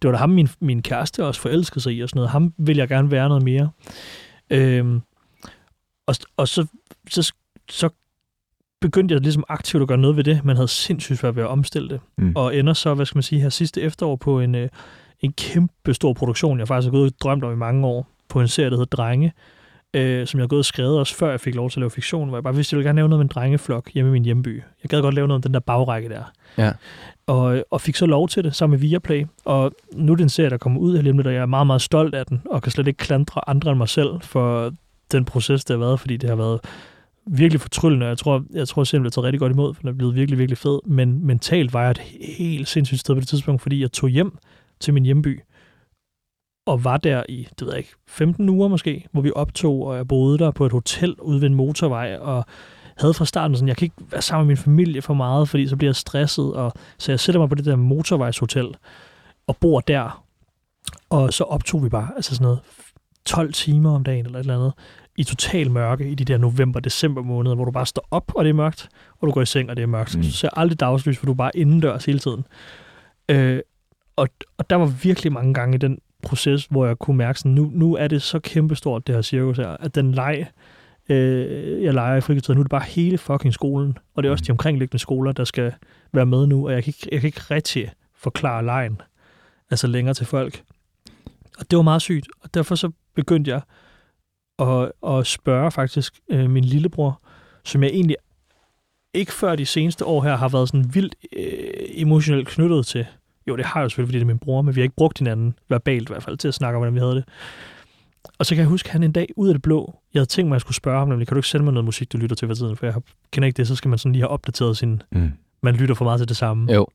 Det 0.03 0.09
var 0.09 0.13
da 0.13 0.19
ham, 0.19 0.31
min, 0.31 0.49
min 0.61 0.83
kæreste 0.83 1.25
også 1.27 1.41
forelskede 1.41 1.81
sig 1.81 1.93
i 1.95 2.01
og 2.01 2.09
sådan 2.09 2.19
noget. 2.19 2.31
Ham 2.31 2.53
vil 2.59 2.77
jeg 2.77 2.89
gerne 2.89 3.11
være 3.11 3.29
noget 3.29 3.43
mere. 3.43 3.71
Øhm, 4.51 5.01
og, 6.07 6.15
og 6.37 6.49
så, 6.49 6.67
så, 7.11 7.33
så 7.71 7.89
begyndte 8.81 9.13
jeg 9.13 9.21
ligesom 9.23 9.45
aktivt 9.49 9.83
at 9.83 9.89
gøre 9.89 9.99
noget 9.99 10.17
ved 10.17 10.25
det. 10.25 10.45
Man 10.45 10.57
havde 10.57 10.69
sindssygt 10.69 11.19
svært 11.19 11.37
ved 11.37 11.43
at 11.43 11.49
omstille 11.49 11.89
det. 11.89 12.01
Mm. 12.19 12.33
Og 12.37 12.57
ender 12.57 12.73
så, 12.73 12.95
hvad 12.95 13.07
skal 13.07 13.17
man 13.17 13.23
sige, 13.23 13.41
her 13.41 13.49
sidste 13.49 13.81
efterår 13.81 14.17
på 14.17 14.41
en, 14.41 14.55
øh, 14.55 14.69
en 15.21 15.33
kæmpe 15.33 15.95
stor 15.95 16.13
produktion, 16.13 16.59
jeg 16.59 16.69
faktisk 16.69 16.87
har 16.87 16.91
gået 16.99 17.13
og 17.13 17.19
drømt 17.23 17.45
om 17.45 17.53
i 17.53 17.57
mange 17.57 17.87
år, 17.87 18.07
på 18.33 18.41
en 18.41 18.49
serie, 18.49 18.71
der 18.71 18.77
hedder 18.77 18.97
Drenge, 18.97 19.33
øh, 19.95 20.27
som 20.27 20.39
jeg 20.39 20.43
har 20.43 20.49
gået 20.49 20.59
og 20.59 20.65
skrevet 20.65 20.99
også, 20.99 21.15
før 21.15 21.31
jeg 21.31 21.41
fik 21.41 21.55
lov 21.55 21.71
til 21.71 21.79
at 21.79 21.81
lave 21.81 21.91
fiktion, 21.91 22.29
hvor 22.29 22.37
jeg 22.37 22.43
bare 22.43 22.55
vidste, 22.55 22.69
at 22.69 22.73
jeg 22.73 22.79
ville 22.79 22.89
gerne 22.89 22.97
lave 22.97 23.09
noget 23.09 23.19
med 23.19 23.25
en 23.25 23.35
drengeflok 23.35 23.91
hjemme 23.95 24.11
i 24.11 24.13
min 24.13 24.25
hjemby. 24.25 24.63
Jeg 24.83 24.91
gad 24.91 25.03
godt 25.03 25.15
lave 25.15 25.29
noget 25.29 25.39
om 25.39 25.43
den 25.43 25.55
der 25.55 25.61
bagrække 25.61 26.09
der. 26.09 26.33
Ja. 26.59 26.73
Og, 27.27 27.65
og 27.71 27.81
fik 27.81 27.97
så 27.97 28.07
lov 28.07 28.29
til 28.29 28.45
det 28.45 28.55
sammen 28.55 28.81
med 28.81 28.89
Viaplay. 28.89 29.27
Og 29.45 29.73
nu 29.93 30.13
er 30.13 30.17
det 30.17 30.23
en 30.23 30.29
serie, 30.29 30.51
der 30.51 30.59
kommer 30.59 30.81
ud 30.81 30.97
her 30.97 31.03
lidt, 31.03 31.27
og 31.27 31.35
jeg 31.35 31.43
er 31.43 31.47
meget, 31.47 31.67
meget 31.67 31.83
stolt 31.83 32.15
af 32.15 32.27
den, 32.27 32.43
og 32.51 32.63
kan 32.63 32.73
slet 32.73 32.87
ikke 32.87 32.99
klandre 32.99 33.49
andre 33.49 33.71
end 33.71 33.79
mig 33.79 33.89
selv 33.89 34.21
for 34.21 34.73
den 35.13 35.25
proces, 35.25 35.65
der 35.65 35.75
har 35.75 35.79
været, 35.79 36.01
fordi 36.01 36.17
det 36.17 36.29
har 36.29 36.37
været 36.37 36.61
virkelig 37.27 37.61
fortryllende. 37.61 38.07
Jeg 38.07 38.19
tror, 38.19 38.45
jeg 38.53 38.69
tror 38.69 38.85
simpelthen, 38.85 39.05
det 39.05 39.13
taget 39.13 39.25
rigtig 39.25 39.41
godt 39.41 39.53
imod, 39.53 39.75
for 39.75 39.81
den 39.81 39.89
er 39.89 39.93
blevet 39.93 40.15
virkelig, 40.15 40.39
virkelig 40.39 40.59
fed. 40.59 40.79
Men 40.87 41.27
mentalt 41.27 41.73
var 41.73 41.83
jeg 41.83 41.91
et 41.91 41.99
helt 42.39 42.69
sindssygt 42.69 43.01
sted 43.01 43.15
på 43.15 43.21
det 43.21 43.29
tidspunkt, 43.29 43.63
fordi 43.63 43.81
jeg 43.81 43.93
tog 43.93 44.11
hjem 44.11 44.39
til 44.81 44.95
min 44.95 45.05
hjemby, 45.05 45.41
og 46.67 46.85
var 46.85 46.97
der 46.97 47.23
i, 47.29 47.49
det 47.59 47.67
ved 47.67 47.73
jeg 47.73 47.79
ikke, 47.79 47.95
15 48.09 48.49
uger 48.49 48.69
måske, 48.69 49.07
hvor 49.13 49.23
vi 49.23 49.33
optog, 49.35 49.87
og 49.87 49.97
jeg 49.97 50.09
boede 50.09 50.39
der 50.39 50.51
på 50.51 50.67
et 50.67 50.73
hotel 50.73 51.15
ude 51.21 51.41
ved 51.41 51.49
en 51.49 51.55
motorvej, 51.55 52.17
og 52.21 52.45
havde 52.97 53.15
fra 53.15 53.25
starten 53.25 53.57
sådan, 53.57 53.69
jeg 53.69 53.77
kan 53.77 53.85
ikke 53.85 53.97
være 54.11 54.23
sammen 54.23 54.47
med 54.47 54.51
min 54.51 54.63
familie 54.63 55.03
for 55.03 55.15
meget, 55.15 55.49
fordi 55.49 55.69
så 55.69 55.77
bliver 55.77 55.89
jeg 55.89 55.97
stresset, 55.97 56.55
og 56.55 56.73
så 56.99 57.13
jeg 57.13 57.21
sætter 57.21 57.41
mig 57.41 57.49
på 57.49 57.55
det 57.55 57.65
der 57.65 57.77
motorvejshotel, 57.77 58.75
og 59.47 59.57
bor 59.57 59.81
der, 59.81 60.25
og 61.11 61.33
så 61.33 61.45
optog 61.45 61.85
vi 61.85 61.89
bare, 61.89 62.09
altså 62.17 62.35
sådan 62.35 62.45
noget, 62.45 62.61
12 63.25 63.53
timer 63.53 63.95
om 63.95 64.05
dagen 64.05 64.27
eller 64.27 64.39
et 64.39 64.43
eller 64.43 64.55
andet, 64.55 64.73
i 65.17 65.25
total 65.25 65.71
mørke 65.71 66.09
i 66.09 66.15
de 66.15 66.25
der 66.25 66.39
november-december 66.39 67.23
måneder, 67.23 67.55
hvor 67.55 67.65
du 67.65 67.71
bare 67.71 67.87
står 67.87 68.09
op, 68.11 68.33
og 68.35 68.45
det 68.45 68.51
er 68.51 68.55
mørkt, 68.55 68.89
og 69.21 69.27
du 69.27 69.33
går 69.33 69.43
i 69.43 69.47
seng, 69.47 69.71
og 69.71 69.77
det 69.77 69.83
er 69.83 69.87
mørkt. 69.87 70.17
Mm. 70.17 70.23
Du 70.23 70.31
ser 70.31 70.49
aldrig 70.53 70.81
dagslys, 70.81 71.19
for 71.19 71.27
du 71.27 71.33
er 71.33 71.37
bare 71.37 71.57
indendørs 71.57 72.05
hele 72.05 72.19
tiden. 72.19 72.45
Øh, 73.29 73.61
og, 74.17 74.29
og 74.59 74.71
der 74.71 74.77
var 74.77 74.87
virkelig 74.87 75.33
mange 75.33 75.55
gange 75.55 75.75
i 75.75 75.79
den 75.79 75.99
proces, 76.23 76.67
hvor 76.71 76.87
jeg 76.87 76.99
kunne 76.99 77.17
mærke 77.17 77.39
sådan, 77.39 77.53
nu, 77.53 77.71
nu 77.75 77.97
er 77.97 78.09
det 78.09 78.23
så 78.23 78.39
kæmpestort, 78.39 79.07
det 79.07 79.15
her 79.15 79.23
cirkus 79.23 79.57
her, 79.57 79.69
at 79.69 79.95
den 79.95 80.13
leg, 80.13 80.47
øh, 81.09 81.83
jeg 81.83 81.95
leger 81.95 82.17
i 82.17 82.21
frikvarteret, 82.21 82.57
nu 82.57 82.61
er 82.61 82.65
det 82.65 82.71
bare 82.71 82.85
hele 82.89 83.19
fucking 83.19 83.55
skolen, 83.55 83.99
og 84.15 84.23
det 84.23 84.29
er 84.29 84.33
også 84.33 84.43
Mm. 84.43 84.47
de 84.47 84.51
omkringliggende 84.51 84.99
skoler, 84.99 85.33
der 85.33 85.45
skal 85.45 85.73
være 86.13 86.27
med 86.27 86.47
nu, 86.47 86.67
og 86.67 86.73
jeg 86.73 86.85
kan 86.85 86.91
ikke, 86.99 87.09
jeg 87.13 87.21
kan 87.21 87.29
ikke 87.29 87.41
rigtig 87.51 87.91
forklare 88.17 88.65
lejen, 88.65 89.01
altså 89.71 89.87
længere 89.87 90.15
til 90.15 90.27
folk. 90.27 90.63
Og 91.59 91.71
det 91.71 91.77
var 91.77 91.83
meget 91.83 92.03
sygt, 92.03 92.27
og 92.41 92.55
derfor 92.55 92.75
så 92.75 92.91
begyndte 93.15 93.51
jeg 93.51 93.61
at, 94.59 94.93
at 95.07 95.27
spørge 95.27 95.71
faktisk 95.71 96.15
øh, 96.31 96.51
min 96.51 96.65
lillebror, 96.65 97.21
som 97.65 97.83
jeg 97.83 97.91
egentlig 97.91 98.17
ikke 99.15 99.33
før 99.33 99.57
de 99.57 99.67
seneste 99.67 100.05
år 100.05 100.23
her 100.23 100.37
har 100.37 100.49
været 100.49 100.69
sådan 100.69 100.95
vildt 100.95 101.15
øh, 101.37 101.71
emotionelt 101.89 102.49
knyttet 102.49 102.87
til. 102.87 103.07
Jo, 103.47 103.57
det 103.57 103.65
har 103.65 103.81
jeg 103.81 103.85
jo 103.85 103.89
selvfølgelig, 103.89 104.09
fordi 104.09 104.19
det 104.19 104.23
er 104.25 104.27
min 104.35 104.39
bror, 104.39 104.63
men 104.63 104.75
vi 104.77 104.81
har 104.81 104.83
ikke 104.83 104.97
brugt 104.97 105.19
hinanden, 105.19 105.55
verbalt 105.69 106.09
i 106.09 106.13
hvert 106.13 106.23
fald, 106.23 106.37
til 106.37 106.49
at 106.49 106.55
snakke 106.55 106.77
om, 106.77 106.81
hvordan 106.81 106.95
vi 106.95 106.99
havde 107.01 107.15
det. 107.15 107.25
Og 108.39 108.47
så 108.47 108.55
kan 108.55 108.61
jeg 108.63 108.69
huske, 108.69 108.87
at 108.87 108.93
han 108.93 109.03
en 109.03 109.13
dag 109.13 109.27
ud 109.37 109.49
af 109.49 109.55
det 109.55 109.63
blå, 109.63 109.95
jeg 110.15 110.21
havde 110.21 110.29
tænkt 110.29 110.49
mig, 110.49 110.55
at 110.55 110.57
jeg 110.57 110.61
skulle 110.61 110.75
spørge 110.77 110.99
ham, 110.99 111.09
nemlig, 111.09 111.29
kan 111.29 111.35
du 111.35 111.39
ikke 111.39 111.49
sende 111.49 111.65
mig 111.65 111.73
noget 111.75 111.85
musik, 111.85 112.13
du 112.13 112.19
lytter 112.19 112.37
til 112.37 112.49
for 112.49 112.55
tiden, 112.55 112.77
for 112.77 112.87
jeg 112.87 112.95
kender 113.31 113.47
ikke 113.47 113.57
det, 113.57 113.69
så 113.69 113.75
skal 113.77 113.89
man 113.89 113.99
sådan 113.99 114.13
lige 114.13 114.23
have 114.23 114.29
opdateret 114.29 114.77
sin, 114.77 115.03
Mm. 115.13 115.33
man 115.63 115.75
lytter 115.75 115.95
for 115.95 116.05
meget 116.05 116.19
til 116.21 116.29
det 116.29 116.37
samme. 116.37 116.73
Jo. 116.73 116.87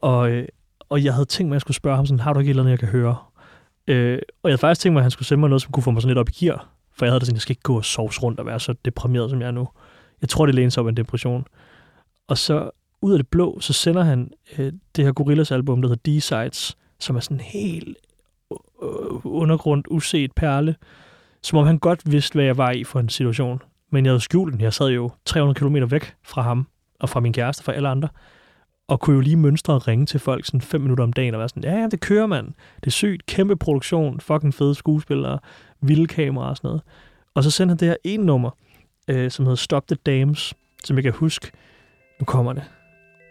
Og, 0.00 0.30
øh, 0.30 0.48
og 0.88 1.04
jeg 1.04 1.12
havde 1.14 1.26
tænkt 1.26 1.48
mig, 1.48 1.52
at 1.54 1.56
jeg 1.56 1.60
skulle 1.60 1.76
spørge 1.76 1.96
ham 1.96 2.06
sådan, 2.06 2.20
har 2.20 2.32
du 2.32 2.40
ikke 2.40 2.50
et 2.50 2.52
eller 2.52 2.62
andet, 2.62 2.70
jeg 2.70 2.78
kan 2.78 2.88
høre? 2.88 3.16
Øh, 3.86 4.18
og 4.42 4.48
jeg 4.48 4.52
havde 4.52 4.58
faktisk 4.58 4.80
tænkt 4.80 4.92
mig, 4.92 5.00
at 5.00 5.04
han 5.04 5.10
skulle 5.10 5.26
sende 5.28 5.40
mig 5.40 5.48
noget, 5.48 5.62
som 5.62 5.72
kunne 5.72 5.82
få 5.82 5.90
mig 5.90 6.02
sådan 6.02 6.10
lidt 6.10 6.18
op 6.18 6.28
i 6.28 6.32
gear. 6.44 6.68
For 6.96 7.04
jeg 7.06 7.10
havde 7.12 7.20
det 7.20 7.26
sådan, 7.26 7.36
jeg 7.36 7.42
skal 7.42 7.52
ikke 7.52 7.62
gå 7.62 7.76
og 7.76 7.84
sove 7.84 8.08
rundt 8.22 8.40
og 8.40 8.46
være 8.46 8.60
så 8.60 8.74
deprimeret, 8.84 9.30
som 9.30 9.40
jeg 9.40 9.46
er 9.46 9.50
nu. 9.50 9.68
Jeg 10.20 10.28
tror, 10.28 10.46
det 10.46 10.54
læner 10.54 10.70
sig 10.70 10.80
op 10.80 10.86
en 10.88 10.96
depression. 10.96 11.44
Og 12.28 12.38
så 12.38 12.70
ud 13.02 13.12
af 13.12 13.18
det 13.18 13.28
blå, 13.28 13.60
så 13.60 13.72
sender 13.72 14.04
han 14.04 14.30
øh, 14.58 14.72
det 14.96 15.04
her 15.04 15.12
Gorillas 15.12 15.50
album, 15.50 15.82
der 15.82 15.88
hedder 15.88 16.10
D-Sides, 16.10 16.76
som 16.98 17.16
er 17.16 17.20
sådan 17.20 17.36
en 17.36 17.40
helt 17.40 17.96
øh, 18.52 18.58
undergrund, 19.24 19.84
uset 19.90 20.32
perle, 20.32 20.76
som 21.42 21.58
om 21.58 21.66
han 21.66 21.78
godt 21.78 22.12
vidste, 22.12 22.34
hvad 22.34 22.44
jeg 22.44 22.56
var 22.56 22.70
i 22.70 22.84
for 22.84 23.00
en 23.00 23.08
situation. 23.08 23.62
Men 23.92 24.04
jeg 24.04 24.10
havde 24.10 24.20
skjult 24.20 24.52
den. 24.52 24.60
Jeg 24.60 24.72
sad 24.72 24.88
jo 24.88 25.10
300 25.24 25.60
km 25.60 25.76
væk 25.90 26.14
fra 26.24 26.42
ham, 26.42 26.66
og 27.00 27.08
fra 27.08 27.20
min 27.20 27.32
kæreste, 27.32 27.64
fra 27.64 27.72
alle 27.72 27.88
andre, 27.88 28.08
og 28.88 29.00
kunne 29.00 29.14
jo 29.14 29.20
lige 29.20 29.36
mønstre 29.36 29.74
og 29.74 29.88
ringe 29.88 30.06
til 30.06 30.20
folk 30.20 30.46
sådan 30.46 30.60
fem 30.60 30.80
minutter 30.80 31.04
om 31.04 31.12
dagen, 31.12 31.34
og 31.34 31.38
være 31.38 31.48
sådan, 31.48 31.64
ja, 31.64 31.80
ja, 31.80 31.88
det 31.88 32.00
kører 32.00 32.26
man. 32.26 32.54
Det 32.76 32.86
er 32.86 32.90
sygt, 32.90 33.26
kæmpe 33.26 33.56
produktion, 33.56 34.20
fucking 34.20 34.54
fede 34.54 34.74
skuespillere, 34.74 35.38
vilde 35.80 36.06
kameraer 36.06 36.50
og 36.50 36.56
sådan 36.56 36.68
noget. 36.68 36.82
Og 37.34 37.44
så 37.44 37.50
sendte 37.50 37.70
han 37.70 37.78
det 37.78 37.88
her 37.88 37.96
en 38.04 38.20
nummer, 38.20 38.50
øh, 39.08 39.30
som 39.30 39.44
hedder 39.44 39.56
Stop 39.56 39.86
the 39.86 39.96
Dams, 40.06 40.54
som 40.84 40.96
jeg 40.96 41.02
kan 41.02 41.12
huske, 41.12 41.52
nu 42.20 42.24
kommer 42.24 42.52
det. 42.52 42.62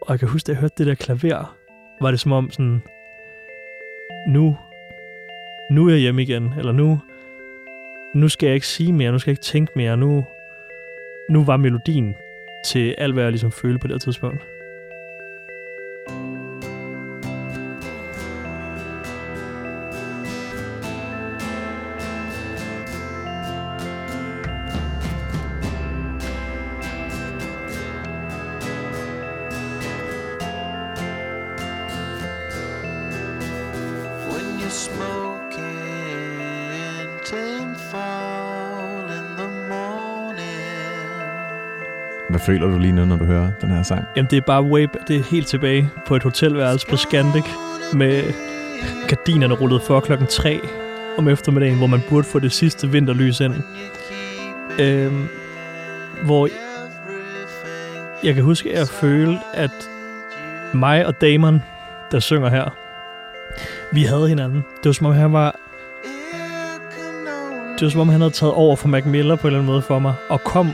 Og 0.05 0.11
jeg 0.11 0.19
kan 0.19 0.27
huske, 0.27 0.47
da 0.47 0.51
jeg 0.51 0.61
hørte 0.61 0.75
det 0.77 0.87
der 0.87 0.95
klaver, 0.95 1.57
var 2.01 2.11
det 2.11 2.19
som 2.19 2.31
om 2.31 2.51
sådan, 2.51 2.81
nu, 4.27 4.57
nu 5.71 5.87
er 5.87 5.91
jeg 5.91 5.99
hjemme 5.99 6.21
igen, 6.21 6.53
eller 6.57 6.71
nu, 6.71 6.99
nu 8.15 8.29
skal 8.29 8.47
jeg 8.47 8.55
ikke 8.55 8.67
sige 8.67 8.93
mere, 8.93 9.11
nu 9.11 9.19
skal 9.19 9.31
jeg 9.31 9.33
ikke 9.33 9.43
tænke 9.43 9.71
mere, 9.75 9.97
nu, 9.97 10.25
nu 11.29 11.43
var 11.43 11.57
melodien 11.57 12.15
til 12.65 12.95
alt, 12.97 13.13
hvad 13.13 13.23
jeg 13.23 13.31
ligesom 13.31 13.51
følte 13.51 13.79
på 13.79 13.87
det 13.87 13.93
her 13.93 13.99
tidspunkt. 13.99 14.54
Føler 42.45 42.67
du 42.67 42.77
lige 42.77 42.91
nu, 42.91 43.05
når 43.05 43.17
du 43.17 43.25
hører 43.25 43.51
den 43.61 43.69
her 43.69 43.83
sang? 43.83 44.03
Jamen, 44.15 44.29
det 44.31 44.37
er 44.37 44.41
bare 44.41 44.63
way, 44.63 44.87
det 45.07 45.15
er 45.15 45.23
helt 45.23 45.47
tilbage 45.47 45.89
på 46.07 46.15
et 46.15 46.23
hotelværelse 46.23 46.87
på 46.87 46.95
Scandic, 46.97 47.45
med 47.93 48.23
gardinerne 49.07 49.53
rullet 49.53 49.81
for 49.81 49.99
klokken 49.99 50.27
3 50.27 50.59
om 51.17 51.27
eftermiddagen, 51.27 51.77
hvor 51.77 51.87
man 51.87 52.01
burde 52.09 52.23
få 52.23 52.39
det 52.39 52.51
sidste 52.51 52.89
vinterlys 52.89 53.39
ind. 53.39 53.53
Øhm, 54.79 55.27
hvor 56.25 56.49
jeg 58.23 58.35
kan 58.35 58.43
huske, 58.43 58.71
at 58.71 58.79
jeg 58.79 58.87
følte, 58.87 59.39
at 59.53 59.89
mig 60.73 61.05
og 61.05 61.21
Damon, 61.21 61.61
der 62.11 62.19
synger 62.19 62.49
her, 62.49 62.75
vi 63.91 64.03
havde 64.03 64.27
hinanden. 64.27 64.57
Det 64.57 64.85
var 64.85 64.91
som 64.91 65.05
om, 65.05 65.13
han 65.13 65.33
var 65.33 65.55
det 67.73 67.81
var 67.81 67.89
som 67.89 68.01
om, 68.01 68.09
han 68.09 68.21
havde 68.21 68.33
taget 68.33 68.53
over 68.53 68.75
for 68.75 68.87
Mac 68.87 69.05
Miller 69.05 69.35
på 69.35 69.41
en 69.41 69.47
eller 69.47 69.59
anden 69.59 69.71
måde 69.71 69.81
for 69.81 69.99
mig, 69.99 70.13
og 70.29 70.41
kom 70.41 70.71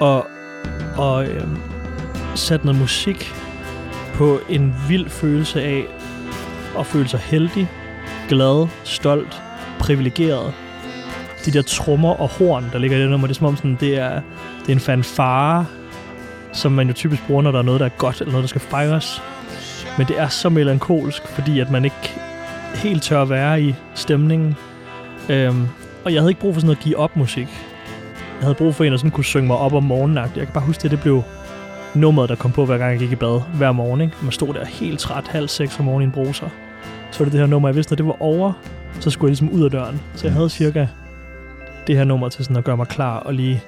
og, 0.00 0.26
og 0.98 1.26
øh, 1.26 1.42
satte 2.34 2.66
noget 2.66 2.80
musik 2.80 3.34
på 4.14 4.40
en 4.48 4.74
vild 4.88 5.08
følelse 5.08 5.62
af 5.62 5.84
at 6.78 6.86
føle 6.86 7.08
sig 7.08 7.20
heldig, 7.20 7.68
glad, 8.28 8.68
stolt, 8.84 9.42
privilegeret. 9.78 10.54
De 11.44 11.50
der 11.50 11.62
trommer 11.62 12.20
og 12.20 12.28
horn, 12.28 12.64
der 12.72 12.78
ligger 12.78 12.96
i 12.96 13.00
det 13.00 13.10
nummer, 13.10 13.26
det 13.26 13.34
er 13.34 13.38
som 13.38 13.46
om 13.46 13.56
sådan, 13.56 13.76
det 13.80 13.98
er, 13.98 14.20
det 14.60 14.68
er 14.68 14.72
en 14.72 14.80
fanfare, 14.80 15.66
som 16.52 16.72
man 16.72 16.86
jo 16.86 16.92
typisk 16.92 17.26
bruger, 17.26 17.42
når 17.42 17.52
der 17.52 17.58
er 17.58 17.62
noget, 17.62 17.80
der 17.80 17.86
er 17.86 17.90
godt, 17.98 18.20
eller 18.20 18.32
noget, 18.32 18.42
der 18.42 18.48
skal 18.48 18.60
fejres. 18.60 19.22
Men 19.98 20.06
det 20.06 20.18
er 20.18 20.28
så 20.28 20.48
melankolsk, 20.48 21.28
fordi 21.28 21.60
at 21.60 21.70
man 21.70 21.84
ikke 21.84 22.12
helt 22.74 23.02
tør 23.02 23.22
at 23.22 23.30
være 23.30 23.62
i 23.62 23.74
stemningen. 23.94 24.56
Øhm, 25.28 25.68
og 26.04 26.12
jeg 26.12 26.20
havde 26.20 26.30
ikke 26.30 26.40
brug 26.40 26.54
for 26.54 26.60
sådan 26.60 26.66
noget 26.66 26.84
give 26.84 26.96
op 26.96 27.16
musik. 27.16 27.65
Jeg 28.36 28.42
havde 28.44 28.54
brug 28.54 28.74
for 28.74 28.84
en, 28.84 28.92
der 28.92 28.98
sådan 28.98 29.10
kunne 29.10 29.24
synge 29.24 29.46
mig 29.46 29.56
op 29.56 29.72
om 29.72 29.82
morgenen. 29.82 30.16
Jeg 30.16 30.30
kan 30.34 30.46
bare 30.54 30.64
huske 30.64 30.82
det, 30.82 30.90
det 30.90 31.00
blev 31.00 31.22
nummeret, 31.94 32.28
der 32.28 32.34
kom 32.36 32.52
på, 32.52 32.66
hver 32.66 32.78
gang 32.78 32.90
jeg 32.90 32.98
gik 32.98 33.12
i 33.12 33.16
bad 33.16 33.40
hver 33.54 33.72
morgen. 33.72 34.00
Ikke? 34.00 34.14
Man 34.22 34.32
stod 34.32 34.54
der 34.54 34.64
helt 34.64 35.00
træt, 35.00 35.28
halv 35.28 35.48
seks 35.48 35.78
om 35.78 35.84
morgenen 35.84 36.02
i 36.02 36.06
en 36.06 36.12
bruser. 36.12 36.48
Så 37.10 37.18
var 37.18 37.24
det 37.24 37.32
det 37.32 37.40
her 37.40 37.46
nummer, 37.46 37.68
jeg 37.68 37.76
vidste, 37.76 37.92
når 37.92 37.96
det 37.96 38.06
var 38.06 38.22
over, 38.22 38.52
så 39.00 39.10
skulle 39.10 39.28
jeg 39.28 39.30
ligesom 39.30 39.60
ud 39.60 39.64
af 39.64 39.70
døren. 39.70 40.00
Så 40.14 40.26
jeg 40.26 40.34
havde 40.34 40.50
cirka 40.50 40.86
det 41.86 41.96
her 41.96 42.04
nummer 42.04 42.28
til 42.28 42.44
sådan 42.44 42.56
at 42.56 42.64
gøre 42.64 42.76
mig 42.76 42.88
klar 42.88 43.18
og 43.18 43.34
lige 43.34 43.62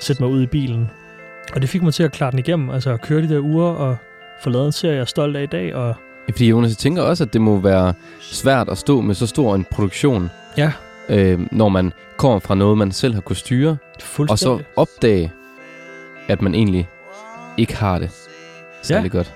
sætte 0.00 0.22
mig 0.22 0.30
ud 0.32 0.42
i 0.42 0.46
bilen. 0.46 0.90
Og 1.54 1.62
det 1.62 1.68
fik 1.68 1.82
mig 1.82 1.94
til 1.94 2.02
at 2.02 2.12
klare 2.12 2.30
den 2.30 2.38
igennem, 2.38 2.70
altså 2.70 2.90
at 2.90 3.00
køre 3.00 3.22
de 3.22 3.28
der 3.28 3.40
uger 3.40 3.66
og 3.66 3.96
få 4.40 4.50
lavet 4.50 4.66
en 4.66 4.72
serie, 4.72 4.94
jeg 4.94 5.00
er 5.00 5.04
stolt 5.04 5.36
af 5.36 5.42
i 5.42 5.46
dag. 5.46 5.74
Og 5.74 5.94
Fordi 6.30 6.48
Jonas, 6.48 6.70
jeg 6.70 6.76
tænker 6.76 7.02
også, 7.02 7.24
at 7.24 7.32
det 7.32 7.40
må 7.40 7.60
være 7.60 7.94
svært 8.20 8.68
at 8.68 8.78
stå 8.78 9.00
med 9.00 9.14
så 9.14 9.26
stor 9.26 9.54
en 9.54 9.64
produktion, 9.70 10.30
ja, 10.56 10.72
øh, 11.08 11.40
når 11.52 11.68
man 11.68 11.92
kommer 12.16 12.38
fra 12.38 12.54
noget, 12.54 12.78
man 12.78 12.92
selv 12.92 13.14
har 13.14 13.20
kunnet 13.20 13.38
styre, 13.38 13.76
og 14.18 14.38
så 14.38 14.62
opdage, 14.76 15.32
at 16.28 16.42
man 16.42 16.54
egentlig 16.54 16.88
ikke 17.56 17.76
har 17.76 17.98
det 17.98 18.10
særlig 18.82 19.12
ja. 19.12 19.18
godt. 19.18 19.34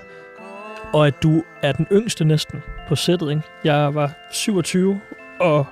Og 0.93 1.07
at 1.07 1.23
du 1.23 1.43
er 1.61 1.71
den 1.71 1.87
yngste 1.91 2.25
næsten 2.25 2.63
på 2.87 2.95
sættet, 2.95 3.29
ikke? 3.29 3.41
Jeg 3.63 3.95
var 3.95 4.11
27, 4.31 5.01
og 5.39 5.65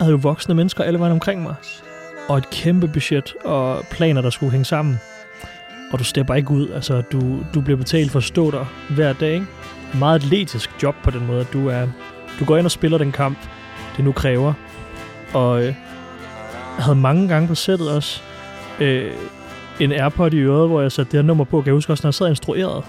havde 0.00 0.12
jo 0.12 0.18
voksne 0.22 0.54
mennesker 0.54 0.84
alle 0.84 0.98
vejen 0.98 1.12
omkring 1.12 1.42
mig. 1.42 1.54
Og 2.28 2.38
et 2.38 2.50
kæmpe 2.50 2.88
budget 2.88 3.34
og 3.44 3.84
planer, 3.90 4.22
der 4.22 4.30
skulle 4.30 4.52
hænge 4.52 4.64
sammen. 4.64 4.98
Og 5.92 5.98
du 5.98 6.04
stepper 6.04 6.34
ikke 6.34 6.50
ud. 6.50 6.70
Altså, 6.70 7.00
du, 7.00 7.38
du 7.54 7.60
bliver 7.60 7.76
betalt 7.76 8.10
for 8.10 8.18
at 8.18 8.24
stå 8.24 8.50
der 8.50 8.64
hver 8.90 9.12
dag, 9.12 9.34
ikke? 9.34 9.46
Meget 9.98 10.24
atletisk 10.24 10.70
job 10.82 10.94
på 11.02 11.10
den 11.10 11.26
måde, 11.26 11.40
at 11.40 11.52
du, 11.52 11.68
er, 11.68 11.88
du 12.40 12.44
går 12.44 12.56
ind 12.56 12.66
og 12.66 12.70
spiller 12.70 12.98
den 12.98 13.12
kamp, 13.12 13.38
det 13.96 14.04
nu 14.04 14.12
kræver. 14.12 14.52
Og 15.34 15.66
øh, 15.66 15.74
havde 16.78 16.96
mange 16.96 17.28
gange 17.28 17.48
på 17.48 17.54
sættet 17.54 17.90
også 17.90 18.22
øh, 18.80 19.12
en 19.80 19.92
Airpod 19.92 20.32
i 20.32 20.38
øret, 20.38 20.68
hvor 20.68 20.80
jeg 20.80 20.92
satte 20.92 21.12
det 21.12 21.18
her 21.18 21.26
nummer 21.26 21.44
på. 21.44 21.60
Kan 21.60 21.66
jeg 21.66 21.74
huske 21.74 21.92
også, 21.92 22.02
når 22.04 22.08
jeg 22.08 22.14
sad 22.14 22.28
instrueret, 22.28 22.84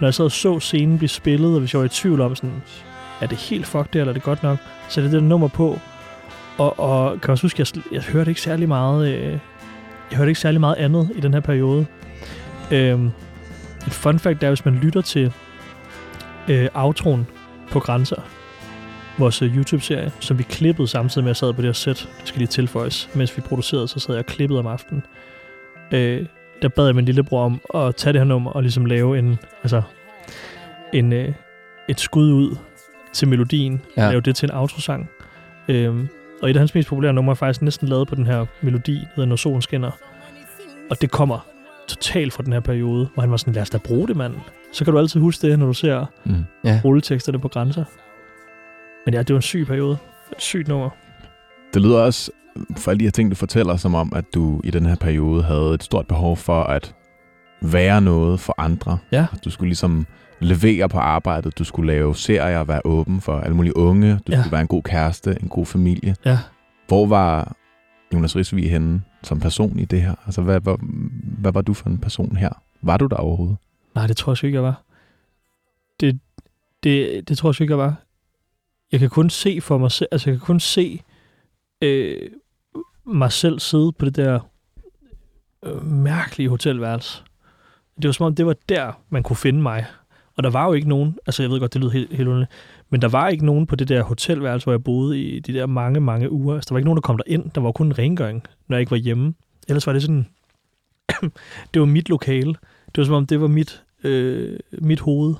når 0.00 0.06
jeg 0.06 0.14
sad 0.14 0.24
og 0.24 0.32
så 0.32 0.60
scenen 0.60 0.98
blive 0.98 1.08
spillet, 1.08 1.54
og 1.54 1.60
hvis 1.60 1.72
jeg 1.72 1.78
var 1.80 1.86
i 1.86 1.88
tvivl 1.88 2.20
om 2.20 2.34
sådan, 2.34 2.62
er 3.20 3.26
det 3.26 3.38
helt 3.38 3.66
fuck 3.66 3.92
det, 3.92 4.00
eller 4.00 4.12
er 4.12 4.14
det 4.14 4.22
godt 4.22 4.42
nok, 4.42 4.58
så 4.88 5.00
det 5.00 5.12
der 5.12 5.20
nummer 5.20 5.48
på. 5.48 5.78
Og, 6.58 6.80
og 6.80 7.10
kan 7.10 7.20
jeg 7.22 7.30
også 7.30 7.44
huske, 7.44 7.60
jeg, 7.60 7.82
jeg 7.92 8.02
hørte 8.02 8.30
ikke 8.30 8.40
særlig 8.40 8.68
meget, 8.68 9.08
øh, 9.14 9.38
jeg 10.10 10.18
hørte 10.18 10.30
ikke 10.30 10.40
særlig 10.40 10.60
meget 10.60 10.76
andet 10.76 11.10
i 11.14 11.20
den 11.20 11.34
her 11.34 11.40
periode. 11.40 11.86
Øh, 12.70 13.00
et 13.86 13.92
fun 13.92 14.18
fact 14.18 14.42
er, 14.42 14.48
hvis 14.48 14.64
man 14.64 14.74
lytter 14.74 15.00
til 15.00 15.32
øh, 16.48 16.68
outroen 16.74 17.26
på 17.70 17.80
Grænser, 17.80 18.22
vores 19.20 19.42
øh, 19.42 19.56
YouTube-serie, 19.56 20.12
som 20.20 20.38
vi 20.38 20.42
klippede 20.42 20.88
samtidig 20.88 21.24
med, 21.24 21.30
at 21.30 21.34
jeg 21.34 21.36
sad 21.36 21.52
på 21.52 21.62
det 21.62 21.68
her 21.68 21.72
sæt, 21.72 22.08
det 22.20 22.28
skal 22.28 22.38
lige 22.38 22.48
tilføjes, 22.48 23.08
mens 23.14 23.36
vi 23.36 23.42
producerede, 23.42 23.88
så 23.88 24.00
sad 24.00 24.14
jeg 24.14 24.18
og 24.18 24.26
klippede 24.26 24.58
om 24.60 24.66
aftenen. 24.66 25.02
Øh, 25.92 26.26
der 26.62 26.68
bad 26.68 26.86
jeg 26.86 26.94
min 26.94 27.04
lillebror 27.04 27.44
om 27.44 27.60
at 27.74 27.96
tage 27.96 28.12
det 28.12 28.20
her 28.20 28.26
nummer 28.26 28.50
og 28.50 28.62
ligesom 28.62 28.84
lave 28.84 29.18
en, 29.18 29.38
altså, 29.62 29.82
en, 30.92 31.12
øh, 31.12 31.32
et 31.88 32.00
skud 32.00 32.32
ud 32.32 32.56
til 33.12 33.28
melodien, 33.28 33.80
Ja. 33.96 34.08
lave 34.10 34.20
det 34.20 34.36
til 34.36 34.46
en 34.50 34.54
outrosang. 34.54 35.10
Øhm, 35.68 36.08
og 36.42 36.50
et 36.50 36.56
af 36.56 36.60
hans 36.60 36.74
mest 36.74 36.88
populære 36.88 37.12
numre 37.12 37.30
er 37.30 37.34
faktisk 37.34 37.62
næsten 37.62 37.88
lavet 37.88 38.08
på 38.08 38.14
den 38.14 38.26
her 38.26 38.46
melodi, 38.60 38.94
der 38.94 39.06
hedder 39.16 39.28
Når 39.28 39.36
solen 39.36 39.62
skinner. 39.62 39.90
Og 40.90 41.00
det 41.00 41.10
kommer 41.10 41.46
totalt 41.88 42.32
fra 42.32 42.42
den 42.42 42.52
her 42.52 42.60
periode, 42.60 43.08
hvor 43.14 43.20
han 43.20 43.30
var 43.30 43.36
sådan, 43.36 43.54
lad 43.54 43.62
os 43.62 43.70
da 43.70 43.78
bruge 43.78 44.08
det, 44.08 44.16
mand. 44.16 44.34
Så 44.72 44.84
kan 44.84 44.92
du 44.92 44.98
altid 44.98 45.20
huske 45.20 45.46
det, 45.48 45.58
når 45.58 45.66
du 45.66 45.72
ser 45.72 46.06
Mm. 46.24 46.44
Ja. 46.64 46.80
rulleteksterne 46.84 47.38
på 47.38 47.48
grænser. 47.48 47.84
Men 49.10 49.14
ja, 49.14 49.22
det 49.22 49.34
var 49.34 49.38
en 49.38 49.42
syg 49.42 49.66
periode. 49.66 49.98
Et 50.32 50.42
sygt 50.42 50.68
nummer. 50.68 50.90
Det 51.74 51.82
lyder 51.82 51.98
også, 52.00 52.30
for 52.76 52.90
alle 52.90 52.98
de 53.00 53.04
her 53.04 53.10
ting, 53.10 53.30
du 53.30 53.36
fortæller, 53.36 53.76
som 53.76 53.94
om, 53.94 54.12
at 54.16 54.24
du 54.34 54.60
i 54.64 54.70
den 54.70 54.86
her 54.86 54.96
periode 54.96 55.42
havde 55.42 55.74
et 55.74 55.82
stort 55.82 56.06
behov 56.06 56.36
for 56.36 56.62
at 56.62 56.94
være 57.62 58.00
noget 58.00 58.40
for 58.40 58.54
andre. 58.58 58.98
Ja. 59.12 59.26
Du 59.44 59.50
skulle 59.50 59.68
ligesom 59.68 60.06
levere 60.40 60.88
på 60.88 60.98
arbejdet, 60.98 61.58
du 61.58 61.64
skulle 61.64 61.92
lave 61.92 62.14
serier, 62.16 62.64
være 62.64 62.80
åben 62.84 63.20
for 63.20 63.40
alle 63.40 63.56
mulige 63.56 63.76
unge, 63.76 64.12
du 64.26 64.32
Ja. 64.32 64.40
skulle 64.40 64.52
være 64.52 64.60
en 64.60 64.66
god 64.66 64.82
kæreste, 64.82 65.36
en 65.42 65.48
god 65.48 65.66
familie. 65.66 66.16
Ja. 66.24 66.38
Hvor 66.88 67.06
var 67.06 67.56
Jonas 68.14 68.36
Risvig 68.36 68.70
henne 68.70 69.02
som 69.22 69.40
person 69.40 69.78
i 69.78 69.84
det 69.84 70.02
her? 70.02 70.14
Altså, 70.26 70.42
hvad, 70.42 70.60
hvad, 70.60 70.76
hvad 71.40 71.52
var 71.52 71.60
du 71.62 71.74
for 71.74 71.88
en 71.88 71.98
person 71.98 72.36
her? 72.36 72.50
Var 72.82 72.96
du 72.96 73.06
der 73.06 73.16
overhovedet? 73.16 73.56
Nej, 73.94 74.06
det 74.06 74.16
tror 74.16 74.32
jeg 74.32 74.36
sgu 74.36 74.46
ikke, 74.46 74.56
jeg 74.56 74.62
var. 74.64 74.82
Det, 76.00 76.20
det, 76.82 77.28
det 77.28 77.38
tror 77.38 77.48
jeg 77.48 77.54
sgu 77.54 77.64
ikke, 77.64 77.72
jeg 77.72 77.78
var. 77.78 77.94
Jeg 78.92 79.00
kan 79.00 79.10
kun 79.10 79.30
se 79.30 79.60
for 79.60 79.78
mig 79.78 79.90
selv, 79.90 80.08
altså 80.12 80.30
jeg 80.30 80.38
kan 80.38 80.46
kun 80.46 80.60
se 80.60 81.02
øh, 81.82 82.30
mig 83.06 83.32
selv 83.32 83.58
sidde 83.58 83.92
på 83.92 84.04
det 84.04 84.16
der 84.16 84.40
øh, 85.64 85.84
mærkelige 85.84 86.48
hotelværelse. 86.48 87.22
Det 87.96 88.08
var 88.08 88.12
som 88.12 88.26
om, 88.26 88.34
det 88.34 88.46
var 88.46 88.56
der, 88.68 88.92
man 89.08 89.22
kunne 89.22 89.36
finde 89.36 89.62
mig. 89.62 89.86
Og 90.36 90.42
der 90.42 90.50
var 90.50 90.66
jo 90.66 90.72
ikke 90.72 90.88
nogen, 90.88 91.18
altså 91.26 91.42
jeg 91.42 91.50
ved 91.50 91.60
godt, 91.60 91.74
det 91.74 91.80
lyder 91.80 91.92
helt, 91.92 92.12
helt 92.12 92.28
underligt, 92.28 92.50
men 92.90 93.02
der 93.02 93.08
var 93.08 93.28
ikke 93.28 93.46
nogen 93.46 93.66
på 93.66 93.76
det 93.76 93.88
der 93.88 94.02
hotelværelse, 94.02 94.64
hvor 94.64 94.72
jeg 94.72 94.84
boede 94.84 95.22
i 95.22 95.40
de 95.40 95.52
der 95.52 95.66
mange, 95.66 96.00
mange 96.00 96.30
uger. 96.30 96.54
Altså 96.54 96.68
der 96.68 96.74
var 96.74 96.78
ikke 96.78 96.86
nogen, 96.86 96.96
der 96.96 97.00
kom 97.00 97.16
der 97.16 97.24
ind. 97.26 97.50
Der 97.50 97.60
var 97.60 97.72
kun 97.72 97.86
en 97.86 97.98
rengøring, 97.98 98.42
når 98.68 98.76
jeg 98.76 98.80
ikke 98.80 98.90
var 98.90 98.96
hjemme. 98.96 99.34
Ellers 99.68 99.86
var 99.86 99.92
det 99.92 100.02
sådan, 100.02 100.26
det 101.74 101.80
var 101.80 101.86
mit 101.86 102.08
lokale. 102.08 102.54
Det 102.86 102.98
var 102.98 103.04
som 103.04 103.14
om, 103.14 103.26
det 103.26 103.40
var 103.40 103.46
mit 103.46 103.84
øh, 104.04 104.58
mit 104.72 105.00
hoved, 105.00 105.34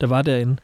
der 0.00 0.06
var 0.06 0.22
derinde. 0.22 0.56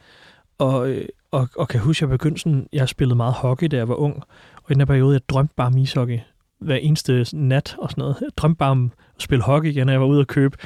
Og, 0.57 0.89
øh, 0.89 1.05
og, 1.31 1.49
og 1.55 1.67
kan 1.67 1.79
huske, 1.79 2.05
at 2.05 2.09
jeg 2.09 2.19
begyndte 2.19 2.41
sådan, 2.41 2.67
jeg 2.73 2.89
spillede 2.89 3.15
meget 3.15 3.33
hockey, 3.33 3.67
da 3.67 3.77
jeg 3.77 3.87
var 3.87 3.95
ung. 3.95 4.23
Og 4.55 4.71
i 4.71 4.73
den 4.73 4.81
her 4.81 4.85
periode, 4.85 5.13
jeg 5.13 5.29
drømte 5.29 5.53
bare 5.55 5.67
om 5.67 5.77
ishockey 5.77 6.19
hver 6.59 6.75
eneste 6.75 7.25
nat 7.33 7.75
og 7.79 7.89
sådan 7.89 8.01
noget. 8.01 8.17
Jeg 8.21 8.29
drømte 8.37 8.57
bare 8.57 8.71
om 8.71 8.91
at 9.15 9.21
spille 9.21 9.43
hockey 9.43 9.69
igen, 9.69 9.89
og 9.89 9.93
jeg 9.93 10.01
var 10.01 10.07
ude 10.07 10.19
og 10.19 10.27
købe 10.27 10.57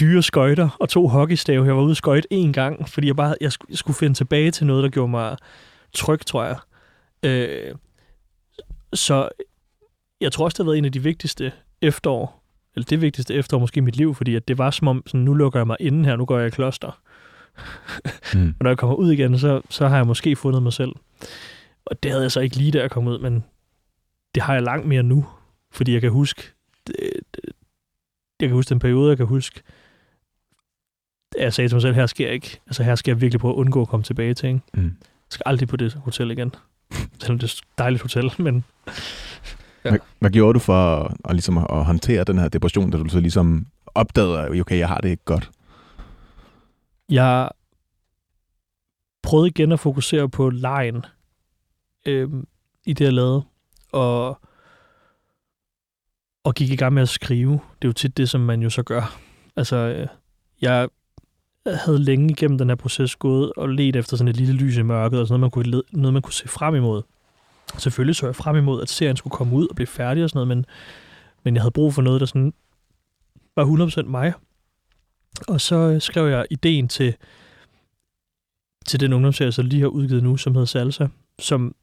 dyre 0.00 0.22
skøjter 0.22 0.76
og 0.80 0.88
to 0.88 1.08
hockeystave. 1.08 1.64
Jeg 1.66 1.76
var 1.76 1.82
ude 1.82 1.92
og 1.92 1.96
skøjte 1.96 2.28
én 2.32 2.52
gang, 2.52 2.88
fordi 2.88 3.06
jeg 3.06 3.16
bare 3.16 3.34
jeg 3.40 3.52
skulle, 3.52 3.70
jeg 3.70 3.78
skulle 3.78 3.96
finde 3.96 4.14
tilbage 4.14 4.50
til 4.50 4.66
noget, 4.66 4.84
der 4.84 4.90
gjorde 4.90 5.10
mig 5.10 5.36
tryg, 5.92 6.20
tror 6.26 6.44
jeg. 6.44 6.56
Øh, 7.22 7.74
så 8.92 9.28
jeg 10.20 10.32
tror 10.32 10.44
også, 10.44 10.54
det 10.54 10.58
har 10.58 10.70
været 10.70 10.78
en 10.78 10.84
af 10.84 10.92
de 10.92 11.02
vigtigste 11.02 11.52
efterår, 11.82 12.44
eller 12.74 12.84
det 12.84 13.00
vigtigste 13.00 13.34
efterår 13.34 13.60
måske 13.60 13.78
i 13.78 13.80
mit 13.80 13.96
liv, 13.96 14.14
fordi 14.14 14.34
at 14.34 14.48
det 14.48 14.58
var 14.58 14.70
som 14.70 14.88
om, 14.88 15.02
sådan, 15.06 15.20
nu 15.20 15.34
lukker 15.34 15.60
jeg 15.60 15.66
mig 15.66 15.76
inden 15.80 16.04
her, 16.04 16.16
nu 16.16 16.24
går 16.24 16.38
jeg 16.38 16.46
i 16.46 16.50
kloster. 16.50 17.00
Mm. 18.34 18.48
Og 18.58 18.64
når 18.64 18.70
jeg 18.70 18.78
kommer 18.78 18.96
ud 18.96 19.12
igen, 19.12 19.38
så, 19.38 19.60
så 19.70 19.88
har 19.88 19.96
jeg 19.96 20.06
måske 20.06 20.36
fundet 20.36 20.62
mig 20.62 20.72
selv. 20.72 20.92
Og 21.86 22.02
det 22.02 22.10
havde 22.10 22.22
jeg 22.22 22.32
så 22.32 22.40
ikke 22.40 22.56
lige, 22.56 22.70
da 22.70 22.80
jeg 22.80 22.90
kom 22.90 23.06
ud, 23.06 23.18
men 23.18 23.44
det 24.34 24.42
har 24.42 24.54
jeg 24.54 24.62
langt 24.62 24.86
mere 24.86 25.02
nu, 25.02 25.26
fordi 25.72 25.92
jeg 25.92 26.00
kan 26.00 26.10
huske, 26.10 26.42
det, 26.86 26.96
det, 27.34 27.42
jeg 28.40 28.48
kan 28.48 28.54
huske 28.56 28.70
den 28.70 28.78
periode, 28.78 29.08
jeg 29.08 29.16
kan 29.16 29.26
huske, 29.26 29.62
at 31.36 31.44
jeg 31.44 31.52
sagde 31.52 31.68
til 31.68 31.74
mig 31.74 31.82
selv, 31.82 31.94
her 31.94 32.06
skal 32.06 32.24
jeg 32.24 32.34
ikke, 32.34 32.60
altså 32.66 32.82
her 32.82 32.94
skal 32.94 33.12
jeg 33.12 33.20
virkelig 33.20 33.40
prøve 33.40 33.54
at 33.54 33.58
undgå 33.58 33.82
at 33.82 33.88
komme 33.88 34.04
tilbage 34.04 34.34
til, 34.34 34.48
ikke? 34.48 34.60
Mm. 34.74 34.82
Jeg 34.82 35.30
skal 35.30 35.42
aldrig 35.46 35.68
på 35.68 35.76
det 35.76 35.92
hotel 35.92 36.30
igen. 36.30 36.54
Selvom 37.20 37.38
det 37.38 37.50
er 37.50 37.54
et 37.54 37.78
dejligt 37.78 38.02
hotel, 38.02 38.32
men 38.38 38.64
Ja. 39.84 39.90
Hvad, 39.90 39.98
hvad 40.18 40.30
gjorde 40.30 40.54
du 40.54 40.58
for 40.58 40.74
at, 40.74 41.16
at, 41.24 41.34
ligesom 41.34 41.58
at 41.58 41.84
håndtere 41.84 42.24
den 42.24 42.38
her 42.38 42.48
depression, 42.48 42.90
da 42.90 42.98
du 42.98 43.08
så 43.08 43.20
ligesom 43.20 43.66
opdagede, 43.94 44.40
at 44.40 44.60
okay, 44.60 44.78
jeg 44.78 44.88
har 44.88 44.98
det 44.98 45.08
ikke 45.08 45.24
godt? 45.24 45.50
Jeg 47.08 47.50
prøvede 49.22 49.48
igen 49.48 49.72
at 49.72 49.80
fokusere 49.80 50.28
på 50.28 50.50
lejen 50.50 51.04
øh, 52.06 52.28
i 52.84 52.92
det, 52.92 53.04
jeg 53.04 53.12
lavede, 53.12 53.42
og, 53.92 54.40
og 56.44 56.54
gik 56.54 56.70
i 56.70 56.76
gang 56.76 56.94
med 56.94 57.02
at 57.02 57.08
skrive. 57.08 57.52
Det 57.52 57.84
er 57.84 57.88
jo 57.88 57.92
tit 57.92 58.16
det, 58.16 58.28
som 58.28 58.40
man 58.40 58.62
jo 58.62 58.70
så 58.70 58.82
gør. 58.82 59.18
Altså, 59.56 59.76
øh, 59.76 60.06
jeg 60.60 60.88
havde 61.66 61.98
længe 61.98 62.30
igennem 62.30 62.58
den 62.58 62.68
her 62.68 62.76
proces 62.76 63.16
gået 63.16 63.52
og 63.56 63.68
let 63.68 63.96
efter 63.96 64.16
sådan 64.16 64.28
et 64.28 64.36
lille 64.36 64.54
lys 64.54 64.76
i 64.76 64.82
mørket, 64.82 65.20
og 65.20 65.26
sådan 65.26 65.40
noget, 65.40 65.54
man 65.54 65.64
kunne, 65.64 65.82
noget, 65.92 66.12
man 66.12 66.22
kunne 66.22 66.32
se 66.32 66.48
frem 66.48 66.74
imod. 66.74 67.02
Selvfølgelig 67.78 68.16
så 68.16 68.26
jeg 68.26 68.36
frem 68.36 68.56
imod, 68.56 68.82
at 68.82 68.88
serien 68.88 69.16
skulle 69.16 69.36
komme 69.36 69.56
ud 69.56 69.68
og 69.68 69.74
blive 69.74 69.86
færdig 69.86 70.24
og 70.24 70.30
sådan 70.30 70.46
noget, 70.46 70.48
men, 70.48 70.66
men 71.42 71.54
jeg 71.54 71.62
havde 71.62 71.72
brug 71.72 71.94
for 71.94 72.02
noget, 72.02 72.20
der 72.20 72.26
sådan 72.26 72.54
var 73.56 73.64
100% 73.64 74.02
mig. 74.02 74.32
Og 75.48 75.60
så 75.60 75.76
øh, 75.76 76.00
skrev 76.00 76.28
jeg 76.28 76.46
ideen 76.50 76.88
til, 76.88 77.14
til 78.86 79.00
den 79.00 79.12
ungdomsserie, 79.12 79.46
jeg 79.46 79.54
så 79.54 79.62
lige 79.62 79.80
har 79.80 79.88
udgivet 79.88 80.22
nu, 80.22 80.36
som 80.36 80.54
hedder 80.54 80.66
Salsa, 80.66 81.06
som 81.38 81.74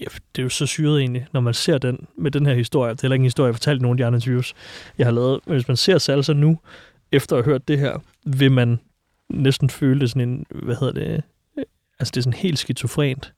ja, 0.00 0.04
det 0.04 0.42
er 0.42 0.42
jo 0.42 0.48
så 0.48 0.66
syret 0.66 1.00
egentlig, 1.00 1.26
når 1.32 1.40
man 1.40 1.54
ser 1.54 1.78
den 1.78 2.06
med 2.18 2.30
den 2.30 2.46
her 2.46 2.54
historie. 2.54 2.92
Det 2.92 2.98
er 2.98 3.02
heller 3.02 3.14
ikke 3.14 3.22
en 3.22 3.26
historie, 3.26 3.46
jeg 3.46 3.52
har 3.52 3.58
fortalt 3.58 3.80
i 3.80 3.82
nogle 3.82 3.94
af 3.94 3.96
de 3.96 4.06
andre 4.06 4.16
interviews, 4.16 4.54
jeg 4.98 5.06
har 5.06 5.12
lavet. 5.12 5.40
Men 5.46 5.54
hvis 5.54 5.68
man 5.68 5.76
ser 5.76 5.98
Salsa 5.98 6.32
nu, 6.32 6.58
efter 7.12 7.36
at 7.36 7.44
have 7.44 7.52
hørt 7.52 7.68
det 7.68 7.78
her, 7.78 7.98
vil 8.24 8.52
man 8.52 8.80
næsten 9.28 9.70
føle 9.70 10.00
det 10.00 10.10
sådan 10.10 10.28
en, 10.28 10.46
hvad 10.50 10.76
hedder 10.76 10.92
det, 10.92 11.22
øh, 11.58 11.64
altså 11.98 12.10
det 12.10 12.16
er 12.16 12.22
sådan 12.22 12.38
helt 12.38 12.58
skizofrent, 12.58 13.32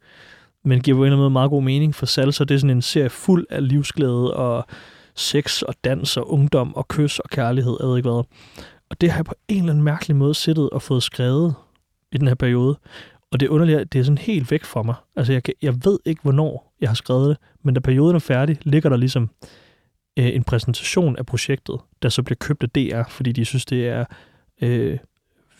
men 0.64 0.80
giver 0.80 0.96
på 0.96 1.02
en 1.02 1.07
eller 1.07 1.16
anden 1.16 1.22
måde 1.22 1.30
meget 1.30 1.50
god 1.50 1.62
mening, 1.62 1.94
for 1.94 2.07
Salsa 2.07 2.44
det 2.44 2.54
er 2.54 2.59
sådan 2.59 2.76
en 2.76 2.82
serie 2.82 3.11
fuld 3.11 3.46
af 3.50 3.68
livsglæde 3.68 4.34
og 4.34 4.66
sex 5.14 5.62
og 5.62 5.74
dans 5.84 6.16
og 6.16 6.32
ungdom 6.32 6.76
og 6.76 6.88
kys 6.88 7.18
og 7.18 7.30
kærlighed, 7.30 7.76
jeg 7.80 7.88
ved 7.88 7.96
ikke 7.96 8.09
hvad. 8.09 8.24
Og 8.91 9.01
det 9.01 9.11
har 9.11 9.18
jeg 9.18 9.24
på 9.24 9.34
en 9.49 9.59
eller 9.59 9.70
anden 9.70 9.84
mærkelig 9.84 10.16
måde 10.16 10.34
siddet 10.34 10.70
og 10.70 10.82
fået 10.82 11.03
skrevet 11.03 11.55
i 12.12 12.18
den 12.18 12.28
her 12.28 12.34
periode. 12.34 12.78
Og 13.30 13.41
det 13.41 13.47
er 13.47 13.51
underligt, 13.51 13.93
det 13.93 13.99
er 13.99 14.03
sådan 14.03 14.18
helt 14.18 14.51
væk 14.51 14.64
fra 14.64 14.82
mig. 14.82 14.95
Altså, 15.16 15.32
jeg, 15.32 15.43
kan, 15.43 15.55
jeg 15.62 15.74
ved 15.84 15.99
ikke, 16.05 16.22
hvornår 16.22 16.74
jeg 16.80 16.89
har 16.89 16.95
skrevet 16.95 17.28
det, 17.28 17.37
men 17.62 17.74
da 17.74 17.80
perioden 17.80 18.16
er 18.16 18.20
færdig, 18.20 18.59
ligger 18.62 18.91
der 18.91 18.97
ligesom 18.97 19.30
øh, 20.18 20.34
en 20.34 20.45
præsentation 20.45 21.16
af 21.16 21.26
projektet, 21.26 21.80
der 22.03 22.09
så 22.09 22.22
bliver 22.22 22.37
købt 22.37 22.62
af 22.62 22.70
DR, 22.70 23.11
fordi 23.11 23.32
de 23.32 23.45
synes, 23.45 23.64
det 23.64 23.89
er 23.89 24.05
øh, 24.62 24.99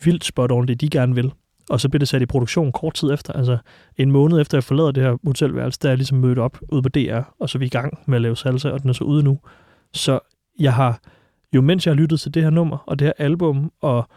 vildt 0.05 0.25
spot 0.25 0.53
on, 0.53 0.69
det 0.69 0.81
de 0.81 0.89
gerne 0.89 1.15
vil. 1.15 1.33
Og 1.71 1.81
så 1.81 1.89
bliver 1.89 1.99
det 1.99 2.09
sat 2.09 2.23
i 2.23 2.27
produktion 2.27 2.73
kort 2.73 2.95
tid 2.95 3.13
efter. 3.13 3.33
Altså 3.33 3.59
en 3.97 4.11
måned 4.11 4.41
efter 4.41 4.59
jeg 4.59 4.65
forlader 4.65 4.91
det 4.91 5.03
her 5.03 5.17
hotelværelse, 5.25 5.79
der 5.83 5.89
er 5.89 5.93
jeg 5.93 5.99
ligesom 5.99 6.19
mødt 6.19 6.39
op 6.39 6.59
ude 6.69 6.83
på 6.83 6.89
DR, 6.89 7.21
og 7.41 7.49
så 7.49 7.59
er 7.59 7.61
vi 7.61 7.67
i 7.67 7.69
gang 7.69 7.99
med 8.07 8.17
at 8.17 8.23
lave 8.23 8.37
salsa, 8.37 8.71
og 8.71 8.83
den 8.83 8.89
er 8.89 8.95
så 8.95 9.05
ude 9.05 9.23
nu. 9.23 9.39
Så 9.93 10.19
jeg 10.59 10.75
har, 10.75 11.01
jo 11.57 11.63
mens 11.63 11.87
jeg 11.87 11.95
har 11.95 11.97
lyttet 12.01 12.21
til 12.21 12.35
det 12.35 12.43
her 12.43 12.51
nummer, 12.51 12.77
og 12.87 12.99
det 12.99 13.07
her 13.07 13.13
album, 13.19 13.73
og 13.81 14.09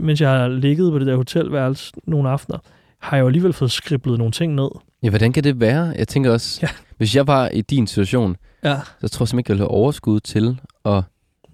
mens 0.00 0.20
jeg 0.20 0.30
har 0.30 0.48
ligget 0.48 0.92
på 0.92 0.98
det 0.98 1.06
der 1.06 1.16
hotelværelse 1.16 1.92
nogle 2.06 2.30
aftener, 2.30 2.58
har 2.98 3.16
jeg 3.16 3.22
jo 3.22 3.26
alligevel 3.26 3.52
fået 3.52 3.70
skriblet 3.70 4.18
nogle 4.18 4.32
ting 4.32 4.54
ned. 4.54 4.68
Ja, 5.02 5.08
hvordan 5.10 5.32
kan 5.32 5.44
det 5.44 5.60
være? 5.60 5.94
Jeg 5.98 6.08
tænker 6.08 6.30
også, 6.32 6.58
Ja. 6.62 6.68
hvis 6.96 7.16
jeg 7.16 7.26
var 7.26 7.48
i 7.48 7.60
din 7.60 7.86
situation, 7.86 8.36
Ja. 8.64 8.76
så 9.00 9.08
tror 9.08 9.24
jeg 9.24 9.28
simpelthen 9.28 9.38
ikke, 9.38 9.50
jeg 9.50 9.54
ville 9.54 9.62
have 9.62 9.70
overskud 9.70 10.20
til 10.20 10.60
at 10.84 11.02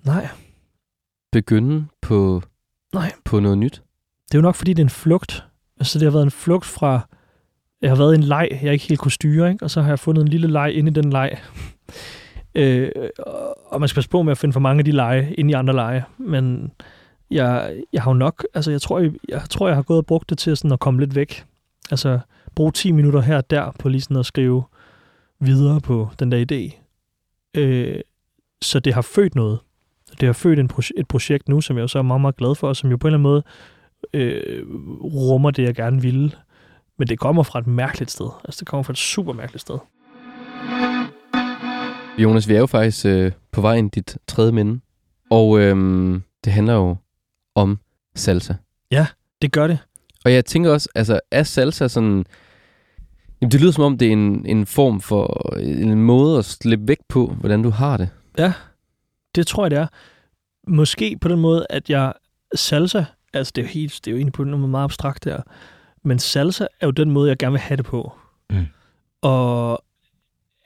Nej, 0.05 0.29
begynde 1.33 1.87
på, 2.03 2.43
Nej. 2.95 3.13
på 3.25 3.41
noget 3.41 3.59
nyt. 3.59 3.83
det 4.29 4.35
er 4.35 4.39
jo 4.39 4.43
nok, 4.43 4.55
fordi 4.55 4.73
det 4.73 4.83
er 4.83 4.87
en 4.87 4.91
flugt. 4.91 5.45
Altså, 5.81 5.99
det 5.99 6.07
har 6.07 6.13
været 6.13 6.25
en 6.25 6.31
flugt 6.31 6.65
fra... 6.67 7.09
Jeg 7.83 7.91
har 7.91 7.97
været 7.97 8.13
i 8.15 8.17
en 8.19 8.23
leg, 8.23 8.49
jeg 8.63 8.73
ikke 8.73 8.85
helt 8.89 9.01
kunne 9.01 9.13
styre, 9.13 9.53
ikke? 9.53 9.65
og 9.65 9.71
så 9.71 9.83
har 9.83 9.89
jeg 9.89 9.99
fundet 9.99 10.23
en 10.23 10.29
lille 10.29 10.49
leg 10.49 10.75
inde 10.75 10.91
i 10.91 10.95
den 10.95 11.11
leg 11.11 11.39
øh, 12.61 12.91
og- 13.71 13.81
man 13.81 13.89
skal 13.89 13.95
passe 13.97 14.11
på 14.11 14.23
med 14.23 14.31
at 14.33 14.39
finde 14.39 14.53
for 14.53 14.61
mange 14.61 14.79
af 14.79 14.85
de 14.85 14.91
lege 14.93 15.35
ind 15.35 15.51
i 15.51 15.53
andre 15.53 15.75
lege, 15.75 16.05
men 16.19 16.73
jeg, 17.31 17.77
jeg 17.93 18.03
har 18.03 18.11
jo 18.11 18.15
nok... 18.19 18.47
Altså, 18.55 18.71
jeg 18.71 18.81
tror, 18.83 18.99
jeg, 18.99 19.13
jeg 19.29 19.43
tror, 19.51 19.67
jeg 19.69 19.77
har 19.77 19.83
gået 19.83 19.99
og 19.99 20.07
brugt 20.07 20.31
det 20.31 20.39
til 20.39 20.57
sådan 20.57 20.73
at 20.73 20.81
komme 20.81 21.01
lidt 21.01 21.15
væk. 21.15 21.45
Altså, 21.91 22.19
bruge 22.55 22.73
10 22.73 22.93
minutter 22.93 23.21
her 23.21 23.37
og 23.37 23.51
der 23.51 23.71
på 23.79 23.89
lige 23.89 24.01
sådan 24.01 24.17
at 24.17 24.27
skrive 24.27 24.63
videre 25.41 25.81
på 25.81 26.09
den 26.19 26.33
der 26.33 26.45
idé. 26.53 26.77
Øh, 27.61 28.01
så 28.63 28.81
det 28.81 28.95
har 28.95 29.03
født 29.03 29.35
noget. 29.35 29.59
Det 30.21 30.27
har 30.27 30.33
født 30.33 30.59
en 30.59 30.69
proje- 30.73 30.93
et 31.01 31.09
projekt 31.09 31.49
nu, 31.49 31.61
som 31.61 31.77
jeg 31.77 31.83
jo 31.83 31.89
så 31.89 31.99
er 31.99 32.03
meget, 32.03 32.21
meget 32.21 32.37
glad 32.37 32.55
for, 32.55 32.69
og 32.69 32.77
som 32.77 32.91
jo 32.91 32.97
på 32.97 33.09
en 33.09 33.15
eller 33.15 33.19
anden 33.19 33.23
måde 33.33 33.43
øh, 34.15 34.67
rummer 35.03 35.51
det, 35.51 35.63
jeg 35.63 35.75
gerne 35.75 36.03
ville. 36.03 36.31
Men 36.99 37.09
det 37.09 37.19
kommer 37.19 37.43
fra 37.43 37.59
et 37.59 37.67
mærkeligt 37.67 38.11
sted. 38.11 38.29
Altså, 38.45 38.59
det 38.61 38.69
kommer 38.69 38.83
fra 38.83 38.93
et 38.93 38.99
super 38.99 39.33
mærkeligt 39.33 39.61
sted. 39.63 39.79
Jonas, 42.19 42.49
vi 42.49 42.55
er 42.55 42.59
jo 42.59 42.67
faktisk 42.67 43.07
øh, 43.07 43.33
på 43.53 43.61
vej 43.61 43.75
ind 43.75 43.97
i 43.97 44.01
dit 44.01 44.19
tredje 44.27 44.53
minde. 44.53 44.81
Og 45.31 45.61
øhm, 45.61 46.23
det 46.45 46.53
handler 46.53 46.75
jo 46.75 46.97
om 47.55 47.79
salsa. 48.15 48.55
Det 49.43 49.53
gør 49.53 49.67
det. 49.67 49.79
Og 50.25 50.33
jeg 50.33 50.45
tænker 50.45 50.71
også, 50.71 50.89
altså 50.95 51.21
er 51.31 51.43
salsa 51.43 51.89
sådan... 51.89 52.25
Jamen, 53.41 53.51
det 53.51 53.61
lyder 53.61 53.73
som 53.73 53.85
om, 53.85 53.99
det 53.99 54.09
er 54.09 54.13
en, 54.13 54.47
en 54.47 54.67
form 54.67 55.01
for 55.01 55.57
en 55.59 56.03
måde 56.03 56.39
at 56.39 56.45
slippe 56.45 56.89
væk 56.89 56.99
på, 57.09 57.27
hvordan 57.27 57.63
du 57.63 57.71
har 57.71 57.97
det. 57.97 58.09
Det 59.35 59.47
tror 59.47 59.65
jeg, 59.65 59.71
det 59.71 59.79
er. 59.79 59.87
Måske 60.69 61.19
på 61.21 61.29
den 61.29 61.41
måde, 61.41 61.67
at 61.71 61.91
jeg 61.91 62.13
salsa, 62.55 63.05
altså 63.33 63.53
det 63.57 63.63
er 63.63 63.67
jo, 63.67 63.71
helt, 63.73 64.01
det 64.05 64.07
er 64.07 64.13
jo 64.13 64.17
egentlig 64.17 64.33
på 64.33 64.45
noget 64.45 64.71
meget 64.71 64.85
abstrakt 64.85 65.25
der, 65.25 65.43
men 66.05 66.19
salsa 66.19 66.67
er 66.81 66.87
jo 66.87 66.91
den 66.91 67.11
måde, 67.11 67.29
jeg 67.29 67.39
gerne 67.39 67.53
vil 67.53 67.61
have 67.61 67.77
det 67.77 67.85
på. 67.85 68.13
Mm. 68.51 68.67
Og 69.23 69.85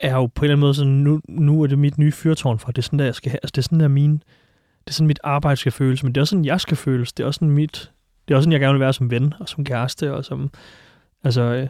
er 0.04 0.14
jo 0.14 0.26
på 0.26 0.40
en 0.40 0.44
eller 0.44 0.54
anden 0.54 0.60
måde 0.60 0.74
sådan, 0.74 0.92
nu, 0.92 1.20
nu 1.28 1.62
er 1.62 1.66
det 1.66 1.78
mit 1.78 1.98
nye 1.98 2.12
fyrtårn 2.12 2.58
for, 2.58 2.72
det 2.72 2.78
er 2.78 2.82
sådan, 2.82 2.98
der 2.98 3.04
jeg 3.04 3.14
skal 3.14 3.30
have, 3.30 3.38
altså 3.42 3.52
det 3.52 3.58
er 3.58 3.62
sådan, 3.62 3.80
der 3.80 3.88
min, 3.88 4.12
det 4.12 4.88
er 4.88 4.92
sådan, 4.92 5.06
mit 5.06 5.20
arbejde 5.24 5.56
skal 5.56 5.72
føles, 5.72 6.02
men 6.02 6.12
det 6.12 6.16
er 6.16 6.22
også 6.22 6.30
sådan, 6.30 6.44
jeg 6.44 6.60
skal 6.60 6.76
føles. 6.76 7.12
Det 7.12 7.22
er 7.22 7.26
også 7.26 7.38
sådan, 7.38 7.54
mit, 7.54 7.92
det 8.28 8.34
er 8.34 8.36
også 8.36 8.44
sådan, 8.44 8.52
jeg 8.52 8.60
gerne 8.60 8.72
vil 8.72 8.80
være 8.80 8.92
som 8.92 9.10
ven, 9.10 9.34
og 9.40 9.48
som 9.48 9.64
kæreste, 9.64 10.14
og 10.14 10.24
som, 10.24 10.50
altså, 11.24 11.42
øh, 11.42 11.68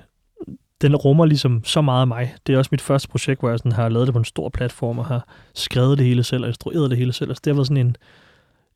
den 0.81 0.97
rummer 0.97 1.27
ligesom 1.27 1.65
så 1.65 1.81
meget 1.81 2.01
af 2.01 2.07
mig. 2.07 2.35
Det 2.47 2.55
er 2.55 2.59
også 2.59 2.69
mit 2.73 2.81
første 2.81 3.09
projekt, 3.09 3.41
hvor 3.41 3.51
jeg 3.51 3.59
sådan 3.59 3.73
har 3.73 3.89
lavet 3.89 4.07
det 4.07 4.13
på 4.13 4.19
en 4.19 4.25
stor 4.25 4.49
platform, 4.49 4.99
og 4.99 5.07
har 5.07 5.29
skrevet 5.55 5.99
det 5.99 6.07
hele 6.07 6.25
selv, 6.25 6.43
og 6.43 6.49
instrueret 6.49 6.91
det 6.91 6.99
hele 6.99 7.13
selv. 7.13 7.31
Altså, 7.31 7.41
det 7.45 7.51
har 7.51 7.55
været 7.55 7.67
sådan 7.67 7.87
en, 7.87 7.97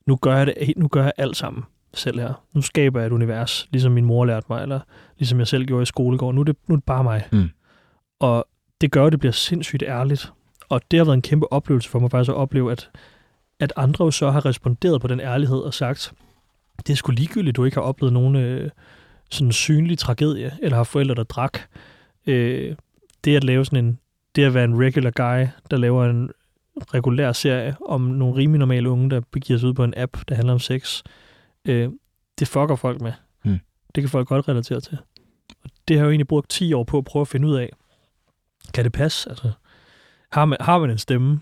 nu 0.06 0.16
gør 0.16 0.36
jeg 0.36 0.46
det, 0.46 0.72
nu 0.76 0.88
gør 0.88 1.02
jeg 1.02 1.12
alt 1.16 1.36
sammen 1.36 1.64
selv 1.94 2.20
her. 2.20 2.42
Nu 2.52 2.62
skaber 2.62 3.00
jeg 3.00 3.06
et 3.06 3.12
univers, 3.12 3.68
ligesom 3.70 3.92
min 3.92 4.04
mor 4.04 4.24
lærte 4.24 4.46
mig, 4.50 4.62
eller 4.62 4.80
ligesom 5.18 5.38
jeg 5.38 5.46
selv 5.46 5.64
gjorde 5.64 5.82
i 5.82 5.86
skolegården. 5.86 6.34
Nu 6.34 6.40
er 6.40 6.44
det, 6.44 6.56
nu 6.68 6.74
er 6.74 6.76
det 6.76 6.84
bare 6.84 7.04
mig. 7.04 7.28
Mm. 7.32 7.50
Og 8.20 8.48
det 8.80 8.92
gør, 8.92 9.06
at 9.06 9.12
det 9.12 9.20
bliver 9.20 9.32
sindssygt 9.32 9.82
ærligt. 9.82 10.32
Og 10.68 10.80
det 10.90 10.98
har 10.98 11.04
været 11.04 11.14
en 11.14 11.22
kæmpe 11.22 11.52
oplevelse 11.52 11.90
for 11.90 11.98
mig 11.98 12.10
faktisk 12.10 12.30
at 12.30 12.36
opleve, 12.36 12.72
at, 12.72 12.90
at 13.60 13.72
andre 13.76 14.04
jo 14.04 14.10
så 14.10 14.30
har 14.30 14.46
responderet 14.46 15.00
på 15.00 15.06
den 15.06 15.20
ærlighed 15.20 15.58
og 15.58 15.74
sagt, 15.74 16.12
det 16.86 16.90
er 16.92 16.96
sgu 16.96 17.12
ligegyldigt, 17.12 17.56
du 17.56 17.64
ikke 17.64 17.76
har 17.76 17.82
oplevet 17.82 18.12
nogen 18.12 18.36
øh, 18.36 18.70
sådan 19.30 19.52
synlig 19.52 19.98
tragedie, 19.98 20.58
eller 20.62 20.76
har 20.76 20.84
forældre, 20.84 21.14
der 21.14 21.22
drak. 21.22 21.58
Øh, 22.26 22.76
det 23.24 23.36
at 23.36 23.44
lave 23.44 23.64
sådan 23.64 23.84
en, 23.84 23.98
det 24.36 24.44
at 24.44 24.54
være 24.54 24.64
en 24.64 24.78
regular 24.78 25.10
guy, 25.10 25.46
der 25.70 25.76
laver 25.76 26.04
en 26.04 26.30
regulær 26.94 27.32
serie 27.32 27.76
om 27.88 28.00
nogle 28.00 28.36
rimelig 28.36 28.58
normale 28.58 28.90
unge, 28.90 29.10
der 29.10 29.20
begiver 29.30 29.58
sig 29.58 29.68
ud 29.68 29.74
på 29.74 29.84
en 29.84 29.94
app, 29.96 30.16
der 30.28 30.34
handler 30.34 30.52
om 30.52 30.58
sex, 30.58 31.02
øh, 31.64 31.90
det 32.38 32.48
fucker 32.48 32.76
folk 32.76 33.00
med. 33.00 33.12
Mm. 33.44 33.58
Det 33.94 34.02
kan 34.02 34.08
folk 34.08 34.28
godt 34.28 34.48
relatere 34.48 34.80
til. 34.80 34.98
Og 35.64 35.70
det 35.88 35.96
har 35.96 36.04
jeg 36.04 36.06
jo 36.06 36.10
egentlig 36.10 36.28
brugt 36.28 36.50
10 36.50 36.72
år 36.72 36.84
på 36.84 36.98
at 36.98 37.04
prøve 37.04 37.20
at 37.20 37.28
finde 37.28 37.48
ud 37.48 37.56
af, 37.56 37.70
kan 38.74 38.84
det 38.84 38.92
passe? 38.92 39.30
Altså, 39.30 39.50
har 40.32 40.44
man, 40.44 40.58
har 40.60 40.78
man 40.78 40.90
en 40.90 40.98
stemme, 40.98 41.40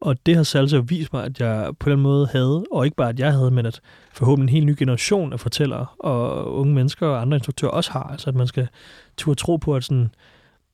Og 0.00 0.26
det 0.26 0.36
har 0.36 0.42
Salsa 0.42 0.76
vist 0.78 1.12
mig, 1.12 1.24
at 1.24 1.40
jeg 1.40 1.72
på 1.78 1.90
den 1.90 2.00
måde 2.00 2.26
havde, 2.32 2.64
og 2.72 2.84
ikke 2.84 2.96
bare 2.96 3.08
at 3.08 3.18
jeg 3.20 3.32
havde, 3.32 3.50
men 3.50 3.66
at 3.66 3.80
forhåbentlig 4.12 4.52
en 4.52 4.54
helt 4.56 4.66
ny 4.66 4.74
generation 4.78 5.32
af 5.32 5.40
fortællere 5.40 5.86
og 5.98 6.54
unge 6.54 6.74
mennesker 6.74 7.06
og 7.06 7.20
andre 7.20 7.36
instruktører 7.36 7.70
også 7.70 7.92
har. 7.92 8.02
Altså 8.02 8.30
at 8.30 8.34
man 8.36 8.46
skal 8.46 8.68
turde 9.16 9.40
tro 9.40 9.56
på, 9.56 9.76
at 9.76 9.84
sådan, 9.84 10.10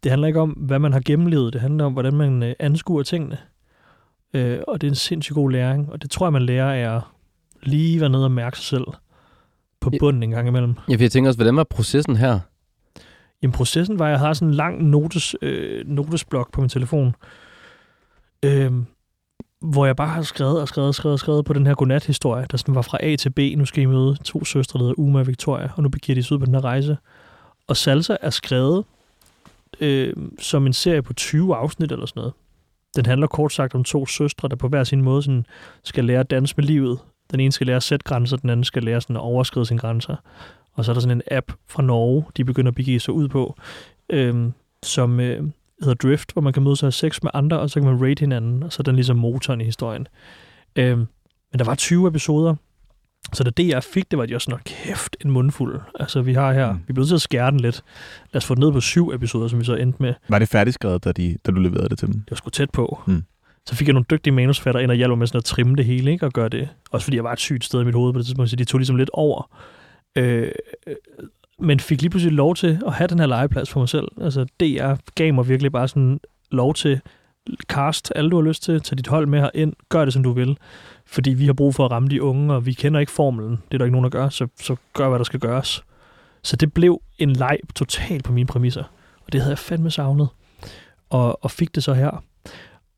det 0.02 0.10
handler 0.10 0.28
ikke 0.28 0.40
om, 0.40 0.50
hvad 0.50 0.78
man 0.78 0.92
har 0.92 1.00
gennemlevet, 1.00 1.52
det 1.52 1.60
handler 1.60 1.84
om, 1.84 1.92
hvordan 1.92 2.14
man 2.14 2.42
øh, 2.42 2.54
anskuer 2.58 3.02
tingene. 3.02 3.38
Øh, 4.34 4.58
og 4.68 4.80
det 4.80 4.86
er 4.86 4.90
en 4.90 4.94
sindssygt 4.96 5.34
god 5.34 5.50
læring, 5.50 5.92
og 5.92 6.02
det 6.02 6.10
tror 6.10 6.26
jeg, 6.26 6.32
man 6.32 6.42
lærer 6.42 6.72
af 6.72 6.96
at 6.96 7.02
lige 7.62 8.00
være 8.00 8.10
nede 8.10 8.24
og 8.24 8.32
mærke 8.32 8.56
sig 8.56 8.66
selv 8.66 8.84
på 9.80 9.90
bunden 10.00 10.22
en 10.22 10.30
gang 10.30 10.48
imellem. 10.48 10.74
Ja, 10.88 10.94
for 10.94 11.00
jeg 11.02 11.10
tænker 11.10 11.28
også, 11.30 11.38
hvordan 11.38 11.56
var 11.56 11.64
processen 11.64 12.16
her? 12.16 12.40
Jamen 13.42 13.52
processen 13.52 13.98
var, 13.98 14.04
at 14.04 14.10
jeg 14.10 14.18
havde 14.18 14.34
sådan 14.34 14.48
en 14.48 14.54
lang 14.54 14.82
notes, 14.82 15.36
øh, 15.42 15.86
notesblok 15.86 16.52
på 16.52 16.60
min 16.60 16.70
telefon, 16.70 17.14
øh, 18.44 18.72
hvor 19.60 19.86
jeg 19.86 19.96
bare 19.96 20.08
har 20.08 20.22
skrevet 20.22 20.60
og 20.60 20.68
skrevet 20.68 20.88
og 20.88 20.94
skrevet 20.94 21.12
og 21.12 21.18
skrevet 21.18 21.44
på 21.44 21.52
den 21.52 21.66
her 21.66 21.74
godnat-historie, 21.74 22.46
der 22.50 22.56
sådan 22.56 22.74
var 22.74 22.82
fra 22.82 22.98
A 23.00 23.16
til 23.16 23.30
B. 23.30 23.38
Nu 23.56 23.64
skal 23.64 23.82
I 23.82 23.86
møde 23.86 24.16
to 24.24 24.44
søstre, 24.44 24.78
der 24.78 24.84
hedder 24.84 25.00
Uma 25.00 25.20
og 25.20 25.26
Victoria, 25.26 25.70
og 25.76 25.82
nu 25.82 25.88
begiver 25.88 26.14
de 26.14 26.22
sig 26.22 26.32
ud 26.32 26.38
på 26.38 26.46
den 26.46 26.54
her 26.54 26.64
rejse. 26.64 26.96
Og 27.68 27.76
Salsa 27.76 28.16
er 28.20 28.30
skrevet 28.30 28.84
øh, 29.80 30.12
som 30.38 30.66
en 30.66 30.72
serie 30.72 31.02
på 31.02 31.12
20 31.12 31.56
afsnit 31.56 31.92
eller 31.92 32.06
sådan 32.06 32.20
noget. 32.20 32.32
Den 32.96 33.06
handler 33.06 33.26
kort 33.26 33.52
sagt 33.52 33.74
om 33.74 33.84
to 33.84 34.06
søstre, 34.06 34.48
der 34.48 34.56
på 34.56 34.68
hver 34.68 34.84
sin 34.84 35.02
måde 35.02 35.22
sådan, 35.22 35.46
skal 35.84 36.04
lære 36.04 36.20
at 36.20 36.30
danse 36.30 36.54
med 36.56 36.64
livet. 36.64 36.98
Den 37.30 37.40
ene 37.40 37.52
skal 37.52 37.66
lære 37.66 37.76
at 37.76 37.82
sætte 37.82 38.04
grænser, 38.04 38.36
den 38.36 38.50
anden 38.50 38.64
skal 38.64 38.82
lære 38.82 39.00
sådan 39.00 39.16
at 39.16 39.22
overskride 39.22 39.66
sine 39.66 39.80
grænser. 39.80 40.16
Og 40.74 40.84
så 40.84 40.92
er 40.92 40.94
der 40.94 41.00
sådan 41.00 41.16
en 41.16 41.22
app 41.36 41.52
fra 41.68 41.82
Norge, 41.82 42.24
de 42.36 42.44
begynder 42.44 42.70
at 42.70 42.74
begive 42.74 43.00
sig 43.00 43.14
ud 43.14 43.28
på, 43.28 43.56
øhm, 44.10 44.52
som 44.82 45.20
øh, 45.20 45.42
hedder 45.82 45.94
Drift, 45.94 46.32
hvor 46.32 46.42
man 46.42 46.52
kan 46.52 46.62
mødes 46.62 46.82
og 46.82 46.86
have 46.86 46.92
sex 46.92 47.22
med 47.22 47.30
andre, 47.34 47.58
og 47.60 47.70
så 47.70 47.80
kan 47.80 47.88
man 47.90 48.08
rate 48.08 48.20
hinanden, 48.20 48.62
og 48.62 48.72
så 48.72 48.76
er 48.80 48.82
den 48.84 48.94
ligesom 48.94 49.16
motoren 49.16 49.60
i 49.60 49.64
historien. 49.64 50.06
Øhm, 50.76 50.98
men 51.52 51.58
der 51.58 51.64
var 51.64 51.74
20 51.74 52.08
episoder, 52.08 52.54
så 53.32 53.44
da 53.44 53.50
det 53.50 53.68
jeg 53.68 53.84
fik, 53.84 54.10
det 54.10 54.16
var, 54.16 54.22
at 54.22 54.30
jeg 54.30 54.40
sådan, 54.40 54.52
"Nå, 54.52 54.58
kæft, 54.64 55.16
en 55.24 55.30
mundfuld. 55.30 55.80
Altså, 56.00 56.22
vi 56.22 56.32
har 56.34 56.52
her, 56.52 56.72
Mm. 56.72 56.78
vi 56.78 56.92
bliver 56.92 56.98
nødt 57.00 57.08
til 57.08 57.14
at 57.14 57.20
skære 57.20 57.50
den 57.50 57.60
lidt. 57.60 57.82
Lad 58.32 58.36
os 58.36 58.46
få 58.46 58.54
den 58.54 58.60
ned 58.60 58.72
på 58.72 58.80
syv 58.80 59.10
episoder, 59.14 59.48
som 59.48 59.58
vi 59.58 59.64
så 59.64 59.74
endte 59.74 60.02
med. 60.02 60.14
Var 60.28 60.38
det 60.38 60.48
færdigskrevet, 60.48 61.04
da, 61.04 61.12
de, 61.12 61.36
da 61.46 61.50
du 61.52 61.60
leverede 61.60 61.88
det 61.88 61.98
til 61.98 62.08
dem? 62.08 62.14
Det 62.14 62.30
var 62.30 62.36
sgu 62.36 62.50
tæt 62.50 62.70
på. 62.70 63.00
Mm. 63.06 63.24
Så 63.66 63.74
fik 63.76 63.86
jeg 63.88 63.92
nogle 63.94 64.06
dygtige 64.10 64.32
manusfatter 64.34 64.80
ind 64.80 64.90
og 64.90 64.96
hjalp 64.96 65.10
mig 65.10 65.18
med 65.18 65.26
sådan 65.26 65.38
at 65.38 65.44
trimme 65.44 65.76
det 65.76 65.84
hele, 65.84 66.10
ikke? 66.12 66.26
Og 66.26 66.32
gøre 66.32 66.48
det. 66.48 66.68
Også 66.90 67.04
fordi 67.04 67.16
jeg 67.16 67.24
var 67.24 67.32
et 67.32 67.38
sygt 67.38 67.64
sted 67.64 67.80
i 67.80 67.84
mit 67.84 67.94
hoved 67.94 68.12
på 68.12 68.18
det 68.18 68.26
tidspunkt, 68.26 68.50
så 68.50 68.56
de 68.56 68.64
tog 68.64 68.78
ligesom 68.78 68.96
lidt 68.96 69.10
over. 69.12 69.50
Øh, 70.16 70.52
øh, 70.86 70.96
men 71.58 71.80
fik 71.80 72.00
lige 72.00 72.10
pludselig 72.10 72.36
lov 72.36 72.54
til 72.54 72.80
at 72.86 72.92
have 72.92 73.08
den 73.08 73.18
her 73.18 73.26
legeplads 73.26 73.70
for 73.70 73.80
mig 73.80 73.88
selv. 73.88 74.08
Altså, 74.20 74.44
DR 74.60 74.94
gav 75.14 75.34
mig 75.34 75.48
virkelig 75.48 75.72
bare 75.72 75.88
sådan 75.88 76.20
lov 76.50 76.74
til 76.74 77.00
cast 77.68 78.12
alle 78.16 78.30
du 78.30 78.36
har 78.36 78.48
lyst 78.48 78.62
til, 78.62 78.80
tage 78.80 78.96
dit 78.96 79.06
hold 79.06 79.26
med 79.26 79.40
her 79.40 79.50
ind. 79.54 79.72
gør 79.88 80.04
det 80.04 80.14
som 80.14 80.22
du 80.22 80.32
vil. 80.32 80.58
Fordi 81.06 81.30
vi 81.30 81.46
har 81.46 81.52
brug 81.52 81.74
for 81.74 81.84
at 81.84 81.90
ramme 81.90 82.08
de 82.08 82.22
unge, 82.22 82.54
og 82.54 82.66
vi 82.66 82.72
kender 82.72 83.00
ikke 83.00 83.12
formelen. 83.12 83.50
Det 83.50 83.74
er 83.74 83.78
der 83.78 83.84
ikke 83.84 83.92
nogen, 83.92 84.04
der 84.04 84.10
gør, 84.10 84.28
så, 84.28 84.46
så 84.60 84.76
gør, 84.92 85.08
hvad 85.08 85.18
der 85.18 85.24
skal 85.24 85.40
gøres. 85.40 85.84
Så 86.42 86.56
det 86.56 86.72
blev 86.72 87.02
en 87.18 87.30
leg 87.30 87.58
totalt 87.74 88.24
på 88.24 88.32
mine 88.32 88.46
præmisser. 88.46 88.84
Og 89.26 89.32
det 89.32 89.40
havde 89.40 89.50
jeg 89.50 89.58
fandme 89.58 89.90
savnet. 89.90 90.28
Og, 91.10 91.44
og 91.44 91.50
fik 91.50 91.74
det 91.74 91.84
så 91.84 91.92
her. 91.92 92.22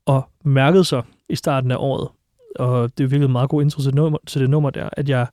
Og 0.06 0.28
mærkede 0.44 0.84
så 0.84 1.02
i 1.28 1.36
starten 1.36 1.70
af 1.70 1.76
året, 1.78 2.08
og 2.56 2.98
det 2.98 3.04
er 3.04 3.08
virkelig 3.08 3.26
en 3.26 3.32
meget 3.32 3.50
god 3.50 3.62
intro 3.62 3.80
til 3.80 3.86
det, 3.86 3.94
nummer, 3.94 4.18
til 4.26 4.40
det 4.40 4.50
nummer 4.50 4.70
der, 4.70 4.88
at 4.92 5.08
jeg 5.08 5.26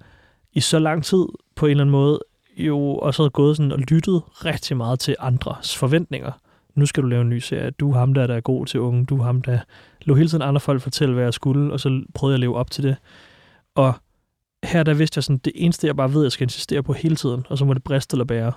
i 0.53 0.59
så 0.59 0.79
lang 0.79 1.03
tid 1.03 1.25
på 1.55 1.65
en 1.65 1.69
eller 1.69 1.83
anden 1.83 1.91
måde 1.91 2.19
jo 2.57 2.95
også 2.95 3.21
havde 3.23 3.29
gået 3.29 3.57
sådan 3.57 3.71
og 3.71 3.79
lyttet 3.79 4.21
rigtig 4.45 4.77
meget 4.77 4.99
til 4.99 5.15
andres 5.19 5.77
forventninger. 5.77 6.31
Nu 6.75 6.85
skal 6.85 7.03
du 7.03 7.07
lave 7.07 7.21
en 7.21 7.29
ny 7.29 7.37
serie. 7.37 7.71
Du 7.71 7.91
er 7.91 7.97
ham 7.97 8.13
der, 8.13 8.27
der 8.27 8.35
er 8.35 8.41
god 8.41 8.65
til 8.65 8.79
unge. 8.79 9.05
Du 9.05 9.19
er 9.19 9.23
ham, 9.23 9.41
der 9.41 9.59
lå 10.01 10.15
hele 10.15 10.29
tiden 10.29 10.41
andre 10.41 10.59
folk 10.59 10.81
fortælle, 10.81 11.13
hvad 11.13 11.23
jeg 11.23 11.33
skulle, 11.33 11.73
og 11.73 11.79
så 11.79 12.03
prøvede 12.13 12.33
jeg 12.33 12.37
at 12.37 12.39
leve 12.39 12.55
op 12.55 12.71
til 12.71 12.83
det. 12.83 12.95
Og 13.75 13.93
her 14.63 14.83
der 14.83 14.93
vidste 14.93 15.17
jeg 15.17 15.23
sådan, 15.23 15.37
det 15.37 15.53
eneste, 15.55 15.87
jeg 15.87 15.95
bare 15.95 16.13
ved, 16.13 16.21
jeg 16.21 16.31
skal 16.31 16.45
insistere 16.45 16.83
på 16.83 16.93
hele 16.93 17.15
tiden, 17.15 17.45
og 17.49 17.57
så 17.57 17.65
må 17.65 17.73
det 17.73 17.83
briste 17.83 18.15
eller 18.15 18.25
bære, 18.25 18.51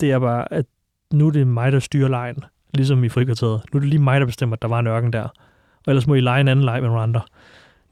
det 0.00 0.10
er 0.10 0.18
bare, 0.18 0.52
at 0.52 0.66
nu 1.12 1.26
er 1.26 1.30
det 1.30 1.46
mig, 1.46 1.72
der 1.72 1.78
styrer 1.78 2.08
lejen, 2.08 2.44
ligesom 2.74 3.04
i 3.04 3.08
frikvarteret. 3.08 3.62
Nu 3.72 3.76
er 3.76 3.80
det 3.80 3.88
lige 3.88 4.02
mig, 4.02 4.20
der 4.20 4.26
bestemmer, 4.26 4.56
at 4.56 4.62
der 4.62 4.68
var 4.68 4.78
en 4.78 4.86
ørken 4.86 5.12
der. 5.12 5.22
Og 5.22 5.88
ellers 5.88 6.06
må 6.06 6.14
I 6.14 6.20
lege 6.20 6.40
en 6.40 6.48
anden 6.48 6.64
leg 6.64 6.80
med 6.80 6.88
nogle 6.88 7.02
andre. 7.02 7.20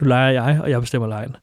Nu 0.01 0.07
leger 0.07 0.31
jeg, 0.31 0.61
og 0.63 0.71
jeg 0.71 0.81
bestemmer 0.81 1.09
lejen. 1.09 1.37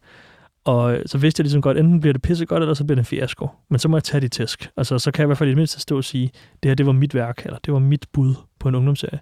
Og 0.67 0.97
så 1.05 1.17
vidste 1.17 1.41
jeg 1.41 1.43
ligesom 1.43 1.61
godt, 1.61 1.77
enten 1.77 1.99
bliver 1.99 2.13
det 2.13 2.21
pisse 2.21 2.45
godt, 2.45 2.63
eller 2.63 2.73
så 2.73 2.83
bliver 2.83 2.95
det 2.95 3.01
en 3.01 3.05
fiasko. 3.05 3.49
Men 3.69 3.79
så 3.79 3.87
må 3.87 3.97
jeg 3.97 4.03
tage 4.03 4.21
de 4.21 4.27
tæsk. 4.27 4.69
Altså, 4.77 4.99
så 4.99 5.11
kan 5.11 5.21
jeg 5.21 5.25
i 5.25 5.29
hvert 5.29 5.37
fald 5.37 5.49
i 5.49 5.51
det 5.51 5.57
mindste 5.57 5.79
stå 5.79 5.97
og 5.97 6.03
sige, 6.03 6.31
det 6.63 6.69
her, 6.69 6.75
det 6.75 6.85
var 6.85 6.91
mit 6.91 7.15
værk, 7.15 7.41
eller 7.45 7.57
det 7.65 7.73
var 7.73 7.79
mit 7.79 8.05
bud 8.13 8.35
på 8.59 8.69
en 8.69 8.75
ungdomsserie. 8.75 9.19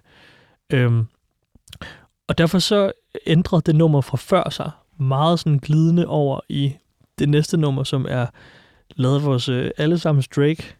Øhm, 0.72 1.06
og 2.28 2.38
derfor 2.38 2.58
så 2.58 2.92
ændrede 3.26 3.62
det 3.66 3.74
nummer 3.74 4.00
fra 4.00 4.16
før 4.16 4.50
sig 4.50 4.70
meget 4.98 5.38
sådan 5.38 5.58
glidende 5.58 6.06
over 6.06 6.40
i 6.48 6.74
det 7.18 7.28
næste 7.28 7.56
nummer, 7.56 7.84
som 7.84 8.06
er 8.08 8.26
lavet 8.96 9.16
af 9.16 9.24
vores 9.24 9.48
øh, 9.48 9.70
allesammens 9.76 10.28
Drake, 10.28 10.76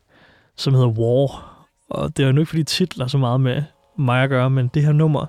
som 0.57 0.75
hedder 0.75 0.89
War. 0.89 1.57
Og 1.91 2.17
det 2.17 2.23
er 2.23 2.33
jo 2.33 2.39
ikke, 2.39 2.49
fordi 2.49 2.65
titler 2.65 3.07
så 3.07 3.19
meget 3.19 3.41
med 3.41 3.63
mig 3.99 4.23
at 4.23 4.29
gøre, 4.29 4.51
men 4.51 4.71
det 4.75 4.83
her 4.83 4.93
nummer 4.93 5.27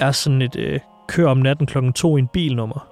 er 0.00 0.12
sådan 0.12 0.42
et 0.42 0.56
øh, 0.56 0.80
kør 1.08 1.28
om 1.28 1.38
natten 1.38 1.66
klokken 1.66 1.92
to 1.92 2.16
i 2.16 2.20
en 2.20 2.28
bil 2.28 2.56
nummer 2.56 2.91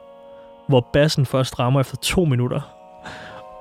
hvor 0.70 0.86
bassen 0.92 1.26
først 1.26 1.58
rammer 1.58 1.80
efter 1.80 1.96
to 1.96 2.24
minutter, 2.24 2.60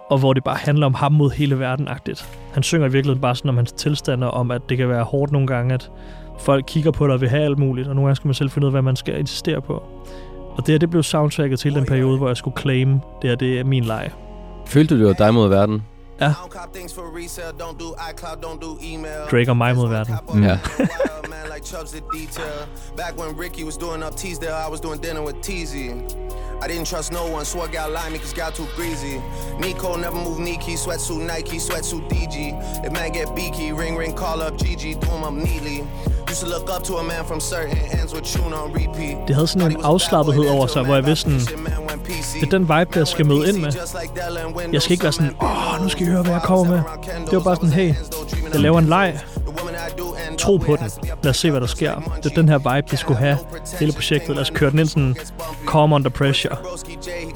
og 0.10 0.18
hvor 0.18 0.34
det 0.34 0.44
bare 0.44 0.56
handler 0.58 0.86
om 0.86 0.94
ham 0.94 1.12
mod 1.12 1.32
hele 1.32 1.60
verden-agtigt. 1.60 2.30
Han 2.54 2.64
synger 2.64 2.88
i 2.88 2.92
virkeligheden 2.92 3.22
bare 3.22 3.36
sådan 3.36 3.50
om 3.50 3.56
hans 3.56 3.72
tilstander, 3.72 4.28
om 4.28 4.52
at 4.52 4.62
det 4.70 4.78
kan 4.78 4.90
være 4.90 5.04
hårdt 5.04 5.32
nogle 5.32 5.48
gange, 5.48 5.74
at 5.74 5.92
folk 6.40 6.66
kigger 6.68 6.92
på 6.92 7.08
dig 7.08 7.14
og 7.14 7.22
vil 7.22 7.30
have 7.30 7.44
alt 7.44 7.60
muligt, 7.60 7.88
og 7.88 7.96
nogle 7.96 8.08
gange 8.08 8.16
skal 8.16 8.28
man 8.28 8.34
selv 8.34 8.50
finde 8.50 8.66
ud 8.66 8.70
af, 8.70 8.74
hvad 8.74 8.82
man 8.82 8.96
skal 8.96 9.20
insistere 9.20 9.62
på. 9.62 9.84
Og 10.56 10.66
det 10.66 10.74
her, 10.74 10.80
det 10.80 10.90
blev 10.90 11.04
soundtracket 11.04 11.60
til 11.60 11.76
den 11.76 11.86
periode, 11.86 12.18
hvor 12.18 12.28
jeg 12.28 12.38
skulle 12.38 12.58
claim, 12.62 13.00
det 13.22 13.30
her, 13.30 13.36
det 13.36 13.60
er 13.60 13.64
min 13.64 13.84
leg. 13.84 14.12
Følte 14.66 14.96
du, 14.96 15.00
det 15.00 15.08
var 15.08 15.14
dig 15.26 15.34
mod 15.34 15.50
verden? 15.50 15.84
Ja. 16.22 16.34
Drake 19.32 19.52
og 19.52 19.58
mig 19.58 19.76
mod 19.76 19.90
verden. 19.90 20.44
Ja. 20.44 20.60
Back 22.96 23.18
when 23.18 23.36
Ricky 23.38 23.64
was 23.64 23.78
doing 23.78 24.04
up 24.04 24.16
Teasdale, 24.16 24.54
I 24.54 24.68
was 24.68 24.82
doing 24.82 25.00
dinner 25.00 25.24
with 25.24 25.38
Teasy. 25.38 25.90
I 26.62 26.68
didn't 26.68 26.88
trust 26.88 27.14
no 27.14 27.26
one, 27.36 27.46
so 27.46 27.62
I 27.62 27.68
got 27.68 27.92
limey 27.92 28.20
cause 28.20 28.34
got 28.34 28.54
too 28.54 28.68
greasy. 28.76 29.22
Nico 29.60 29.96
never 29.96 30.18
move 30.18 30.40
Nike, 30.40 30.76
sweatsuit 30.76 31.26
Nike, 31.26 31.58
sweatsuit 31.58 32.10
DG. 32.10 32.36
If 32.86 32.92
man 32.92 33.12
get 33.14 33.28
beaky, 33.36 33.72
ring 33.72 33.96
ring, 33.98 34.14
call 34.14 34.42
up 34.42 34.58
Gigi, 34.58 34.96
do 34.96 35.08
him 35.08 35.24
up 35.24 35.34
neatly. 35.34 35.88
Used 36.30 36.42
to 36.42 36.48
look 36.48 36.70
up 36.76 36.84
to 36.84 36.94
a 36.98 37.04
man 37.04 37.24
from 37.26 37.40
certain 37.40 37.78
ends 38.00 38.14
with 38.14 38.26
tune 38.26 38.54
on 38.54 38.74
repeat. 38.74 39.18
Det 39.28 39.36
havde 39.36 39.48
sådan 39.48 39.72
en 39.72 39.78
afslappethed 39.84 40.46
over 40.46 40.68
sig, 40.68 40.84
hvor 40.84 40.96
jeg 40.96 41.06
vidste 41.06 41.24
sådan, 41.24 41.66
det 42.34 42.44
er 42.44 42.50
den 42.50 42.62
vibe, 42.62 43.00
jeg 43.00 43.08
skal 43.08 43.26
møde 43.26 43.50
ind 43.50 43.58
med. 43.58 43.74
Jeg 44.74 44.82
skal 44.82 44.92
ikke 44.92 45.04
være 45.04 45.14
sådan, 45.14 45.36
åh, 45.42 45.84
nu 45.84 45.90
skal 45.90 46.08
I 46.08 46.10
høre, 46.10 46.22
hvad 46.22 46.32
jeg 46.32 46.42
kommer 46.42 46.66
med. 46.66 46.82
Det 47.26 47.34
var 47.34 47.40
bare 47.40 47.56
sådan, 47.56 47.70
hey, 47.70 47.94
jeg 48.54 48.60
laver 48.60 48.80
en 48.80 48.86
leg. 48.86 49.20
Tro 50.38 50.58
på 50.58 50.76
den. 50.76 50.90
Lad 51.24 51.30
os 51.30 51.38
se, 51.38 51.52
hvad 51.52 51.62
der 51.62 51.68
sker. 51.68 52.20
Det 52.24 52.32
er 52.32 52.36
den 52.36 52.50
her 52.50 52.58
vibe, 52.76 52.92
vi 52.92 52.98
skulle 52.98 53.18
have 53.20 53.38
hele 53.80 53.92
projektet. 53.94 54.30
Lad 54.36 54.42
os 54.42 54.50
køre 54.50 54.72
den 54.72 54.80
ind 54.80 54.88
sådan, 54.88 55.16
calm 55.72 55.94
under 55.94 56.10
pressure. 56.10 56.56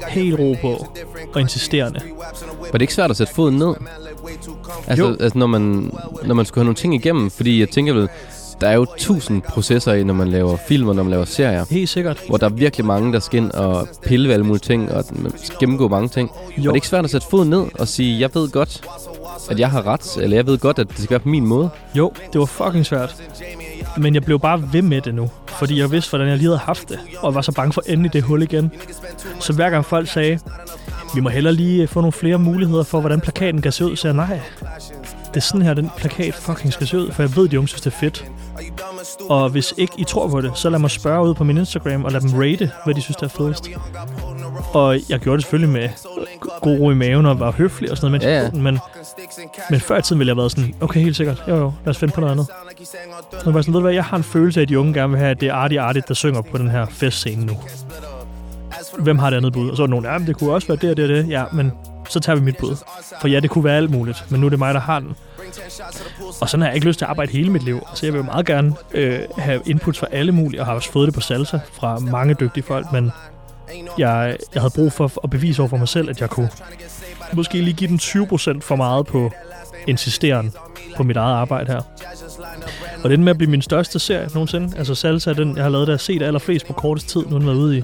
Helt 0.08 0.38
ro 0.38 0.56
på 0.60 0.86
og 1.34 1.40
insisterende. 1.40 2.00
Var 2.60 2.72
det 2.72 2.80
ikke 2.80 2.94
svært 2.94 3.10
at 3.10 3.16
sætte 3.16 3.34
foden 3.34 3.56
ned? 3.58 3.74
Altså, 4.86 5.04
Jo. 5.04 5.16
altså 5.20 5.38
når, 5.38 5.46
man, 5.46 5.92
når 6.24 6.34
man 6.34 6.46
skulle 6.46 6.60
have 6.62 6.64
nogle 6.66 6.76
ting 6.76 6.94
igennem, 6.94 7.30
fordi 7.30 7.60
jeg 7.60 7.68
tænker 7.68 7.92
vel, 7.92 8.08
der 8.60 8.68
er 8.68 8.74
jo 8.74 8.86
tusind 8.98 9.42
processer 9.42 9.92
i, 9.92 10.04
når 10.04 10.14
man 10.14 10.28
laver 10.28 10.56
film 10.68 10.88
og 10.88 10.94
når 10.96 11.02
man 11.02 11.10
laver 11.10 11.24
serier, 11.24 11.64
Helt 11.70 11.88
sikkert. 11.88 12.20
hvor 12.28 12.36
der 12.36 12.46
er 12.46 12.50
virkelig 12.50 12.86
mange, 12.86 13.12
der 13.12 13.20
skal 13.20 13.36
ind 13.42 13.50
og 13.50 13.88
pille 14.06 14.28
ved 14.28 14.34
alle 14.34 14.46
mulige 14.46 14.60
ting, 14.60 14.92
og 14.92 15.04
gennemgå 15.60 15.88
mange 15.88 16.08
ting. 16.08 16.30
Jo. 16.58 16.62
Er 16.62 16.72
det 16.72 16.74
ikke 16.76 16.88
svært 16.88 17.04
at 17.04 17.10
sætte 17.10 17.26
foden 17.30 17.50
ned 17.50 17.64
og 17.78 17.88
sige, 17.88 18.20
jeg 18.20 18.30
ved 18.34 18.50
godt, 18.50 18.80
at 19.50 19.58
jeg 19.60 19.70
har 19.70 19.86
ret, 19.86 20.16
eller 20.22 20.36
jeg 20.36 20.46
ved 20.46 20.58
godt, 20.58 20.78
at 20.78 20.88
det 20.88 20.96
skal 20.98 21.10
være 21.10 21.20
på 21.20 21.28
min 21.28 21.46
måde? 21.46 21.70
Jo, 21.94 22.12
det 22.32 22.38
var 22.38 22.46
fucking 22.46 22.86
svært. 22.86 23.16
Men 23.98 24.14
jeg 24.14 24.22
blev 24.24 24.40
bare 24.40 24.62
ved 24.72 24.82
med 24.82 25.00
det 25.00 25.14
nu, 25.14 25.30
fordi 25.46 25.80
jeg 25.80 25.90
vidste, 25.90 26.10
hvordan 26.10 26.28
jeg 26.28 26.36
lige 26.36 26.46
havde 26.48 26.58
haft 26.58 26.88
det, 26.88 26.98
og 27.18 27.34
var 27.34 27.40
så 27.40 27.52
bange 27.52 27.72
for 27.72 27.82
at 27.86 27.92
ende 27.92 28.06
i 28.06 28.08
det 28.08 28.22
hul 28.22 28.42
igen. 28.42 28.72
Så 29.40 29.52
hver 29.52 29.70
gang 29.70 29.84
folk 29.84 30.08
sagde, 30.08 30.38
vi 31.14 31.20
må 31.20 31.28
hellere 31.28 31.52
lige 31.54 31.86
få 31.86 32.00
nogle 32.00 32.12
flere 32.12 32.38
muligheder 32.38 32.82
for, 32.82 33.00
hvordan 33.00 33.20
plakaten 33.20 33.62
kan 33.62 33.72
se 33.72 33.84
ud, 33.84 33.96
så 33.96 34.08
jeg, 34.08 34.14
nej, 34.16 34.40
det 35.34 35.40
er 35.40 35.44
sådan 35.44 35.62
her, 35.62 35.74
den 35.74 35.90
plakat 35.96 36.34
fucking 36.34 36.72
skal 36.72 36.86
se 36.86 36.98
ud, 36.98 37.10
for 37.10 37.22
jeg 37.22 37.36
ved, 37.36 37.48
de 37.48 37.58
unge 37.58 37.68
synes, 37.68 37.80
det 37.80 37.92
er 37.92 37.96
fedt. 37.98 38.24
Og 39.28 39.48
hvis 39.48 39.74
ikke 39.76 39.92
I 39.98 40.04
tror 40.04 40.28
på 40.28 40.40
det, 40.40 40.52
så 40.54 40.70
lad 40.70 40.78
mig 40.78 40.90
spørge 40.90 41.28
ud 41.28 41.34
på 41.34 41.44
min 41.44 41.58
Instagram 41.58 42.04
og 42.04 42.12
lad 42.12 42.20
dem 42.20 42.30
rate, 42.34 42.70
hvad 42.84 42.94
de 42.94 43.00
synes, 43.02 43.16
der 43.16 43.24
er 43.24 43.30
fedest. 43.30 43.70
Og 44.72 44.98
jeg 45.08 45.18
gjorde 45.18 45.36
det 45.36 45.44
selvfølgelig 45.44 45.72
med 45.72 45.88
god 46.60 46.78
ro 46.78 46.90
i 46.90 46.94
maven 46.94 47.26
og 47.26 47.40
var 47.40 47.52
høflig 47.52 47.90
og 47.90 47.96
sådan 47.96 48.10
noget, 48.10 48.12
mens 48.12 48.24
Ja, 48.24 48.42
ja. 48.42 48.50
men, 48.50 48.78
men 49.70 49.80
før 49.80 49.98
i 49.98 50.02
tiden 50.02 50.18
ville 50.18 50.28
jeg 50.28 50.34
have 50.34 50.38
været 50.38 50.50
sådan, 50.50 50.74
okay, 50.80 51.00
helt 51.00 51.16
sikkert, 51.16 51.42
jo 51.48 51.56
jo, 51.56 51.72
lad 51.84 51.90
os 51.90 51.98
finde 51.98 52.14
på 52.14 52.20
noget 52.20 52.32
andet. 52.32 52.46
Så 52.86 53.42
jeg 53.44 53.54
var 53.54 53.62
sådan, 53.62 53.74
ved 53.74 53.80
du 53.80 53.84
hvad, 53.84 53.92
jeg 53.92 54.04
har 54.04 54.16
en 54.16 54.22
følelse 54.22 54.60
af, 54.60 54.62
at 54.62 54.68
de 54.68 54.78
unge 54.78 54.94
gerne 54.94 55.10
vil 55.10 55.18
have, 55.18 55.30
at 55.30 55.40
det 55.40 55.48
er 55.48 55.54
Artie 55.54 55.80
Artie, 55.80 56.02
der 56.08 56.14
synger 56.14 56.40
på 56.42 56.58
den 56.58 56.70
her 56.70 56.86
festscene 56.90 57.46
nu. 57.46 57.56
Hvem 58.98 59.18
har 59.18 59.30
det 59.30 59.36
andet 59.36 59.52
bud? 59.52 59.70
Og 59.70 59.76
så 59.76 59.82
var 59.82 59.86
der 59.86 59.90
nogen, 59.90 60.04
ja, 60.04 60.18
men 60.18 60.26
det 60.26 60.36
kunne 60.36 60.52
også 60.52 60.68
være 60.68 60.78
det 60.80 60.90
og 60.90 60.96
det 60.96 61.04
og 61.04 61.08
det. 61.08 61.28
Ja, 61.28 61.44
men 61.52 61.72
så 62.08 62.20
tager 62.20 62.36
vi 62.36 62.44
mit 62.44 62.56
bud. 62.56 62.76
For 63.20 63.28
ja, 63.28 63.40
det 63.40 63.50
kunne 63.50 63.64
være 63.64 63.76
alt 63.76 63.90
muligt, 63.90 64.24
men 64.30 64.40
nu 64.40 64.46
er 64.46 64.50
det 64.50 64.58
mig, 64.58 64.74
der 64.74 64.80
har 64.80 65.00
den. 65.00 65.16
Og 66.40 66.48
sådan 66.48 66.62
har 66.62 66.68
jeg 66.68 66.74
ikke 66.74 66.86
lyst 66.86 66.98
til 66.98 67.04
at 67.04 67.08
arbejde 67.08 67.32
hele 67.32 67.50
mit 67.50 67.62
liv. 67.62 67.86
Så 67.94 68.06
jeg 68.06 68.12
vil 68.12 68.18
jo 68.18 68.24
meget 68.24 68.46
gerne 68.46 68.74
øh, 68.92 69.20
have 69.38 69.60
inputs 69.66 69.98
fra 69.98 70.06
alle 70.10 70.32
mulige, 70.32 70.60
og 70.60 70.66
har 70.66 70.74
også 70.74 70.92
fået 70.92 71.06
det 71.06 71.14
på 71.14 71.20
salsa 71.20 71.58
fra 71.72 71.98
mange 71.98 72.34
dygtige 72.34 72.64
folk, 72.64 72.92
men 72.92 73.12
jeg, 73.98 74.36
jeg 74.54 74.62
havde 74.62 74.72
brug 74.74 74.92
for 74.92 75.12
at 75.24 75.30
bevise 75.30 75.62
over 75.62 75.68
for 75.68 75.76
mig 75.76 75.88
selv, 75.88 76.10
at 76.10 76.20
jeg 76.20 76.30
kunne 76.30 76.50
måske 77.32 77.60
lige 77.60 77.74
give 77.74 77.88
den 77.88 77.98
20% 77.98 78.60
for 78.60 78.76
meget 78.76 79.06
på 79.06 79.30
insisteren 79.86 80.52
på 80.96 81.02
mit 81.02 81.16
eget 81.16 81.34
arbejde 81.34 81.72
her. 81.72 81.80
Og 83.04 83.10
det 83.10 83.18
er 83.18 83.22
med 83.22 83.30
at 83.30 83.38
blive 83.38 83.50
min 83.50 83.62
største 83.62 83.98
serie 83.98 84.28
nogensinde. 84.34 84.78
Altså 84.78 84.94
Salsa, 84.94 85.32
den 85.32 85.56
jeg 85.56 85.64
har 85.64 85.70
lavet, 85.70 85.88
der 85.88 85.96
set 85.96 86.22
allerflest 86.22 86.66
på 86.66 86.72
kortest 86.72 87.08
tid. 87.08 87.20
Nu 87.20 87.30
har 87.30 87.38
den 87.38 87.46
været 87.46 87.56
ude 87.56 87.78
i 87.78 87.82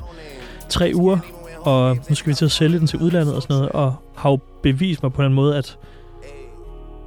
tre 0.69 0.93
uger, 0.95 1.19
og 1.63 1.97
nu 2.09 2.15
skal 2.15 2.31
vi 2.31 2.35
til 2.35 2.45
at 2.45 2.51
sælge 2.51 2.79
den 2.79 2.87
til 2.87 2.99
udlandet 2.99 3.35
og 3.35 3.43
sådan 3.43 3.57
noget, 3.57 3.69
og 3.73 3.95
har 4.17 4.31
jo 4.31 4.39
bevist 4.63 5.03
mig 5.03 5.13
på 5.13 5.25
den 5.25 5.35
måde, 5.35 5.57
at 5.57 5.79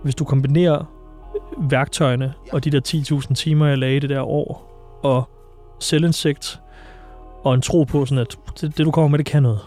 hvis 0.04 0.16
du 0.16 0.24
kombinerer 0.26 0.86
værktøjene 1.70 2.34
og 2.52 2.64
de 2.64 2.70
der 2.70 2.82
10.000 3.28 3.34
timer, 3.34 3.68
jeg 3.68 3.78
lagde 3.78 4.00
det 4.00 4.10
der 4.10 4.22
år, 4.22 4.70
og 5.04 5.30
selvindsigt 5.80 6.60
og 7.44 7.54
en 7.54 7.62
tro 7.62 7.84
på, 7.84 8.06
sådan 8.06 8.18
at 8.22 8.38
det, 8.62 8.78
det 8.78 8.86
du 8.86 8.92
kommer 8.92 9.08
med, 9.10 9.18
det 9.20 9.26
kan 9.28 9.44
noget. 9.44 9.60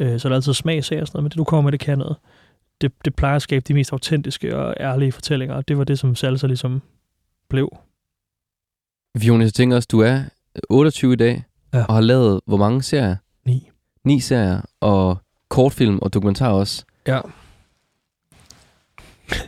Øh, 0.00 0.20
så 0.20 0.28
er 0.28 0.30
der 0.30 0.36
altid 0.36 0.54
smagsager 0.54 1.00
og 1.02 1.06
sådan 1.06 1.16
noget, 1.18 1.22
men 1.24 1.30
det 1.30 1.36
du 1.38 1.44
kommer 1.44 1.62
med, 1.62 1.72
det 1.72 1.80
kan 1.80 1.98
noget. 1.98 2.16
Det, 2.80 2.92
det 3.04 3.14
plejer 3.14 3.36
at 3.36 3.42
skabe 3.42 3.64
de 3.68 3.74
mest 3.74 3.92
autentiske 3.92 4.56
og 4.58 4.74
ærlige 4.80 5.12
fortællinger, 5.12 5.54
og 5.54 5.68
det 5.68 5.78
var 5.78 5.84
det, 5.84 5.98
som 5.98 6.14
Salsa 6.14 6.46
ligesom 6.46 6.82
blev. 7.50 7.76
Jonas, 9.28 9.44
jeg 9.44 9.54
tænker 9.54 9.76
også, 9.76 9.88
du 9.92 10.00
er 10.00 10.20
28 10.70 11.12
i 11.12 11.16
dag, 11.16 11.44
Ja. 11.74 11.84
og 11.88 11.94
har 11.94 12.00
lavet 12.00 12.40
hvor 12.46 12.56
mange 12.56 12.82
serier? 12.82 13.16
Ni. 13.46 13.70
Ni 14.04 14.20
serier, 14.20 14.60
og 14.80 15.18
kortfilm 15.48 15.98
og 16.02 16.12
dokumentar 16.14 16.50
også. 16.50 16.84
Ja. 17.06 17.20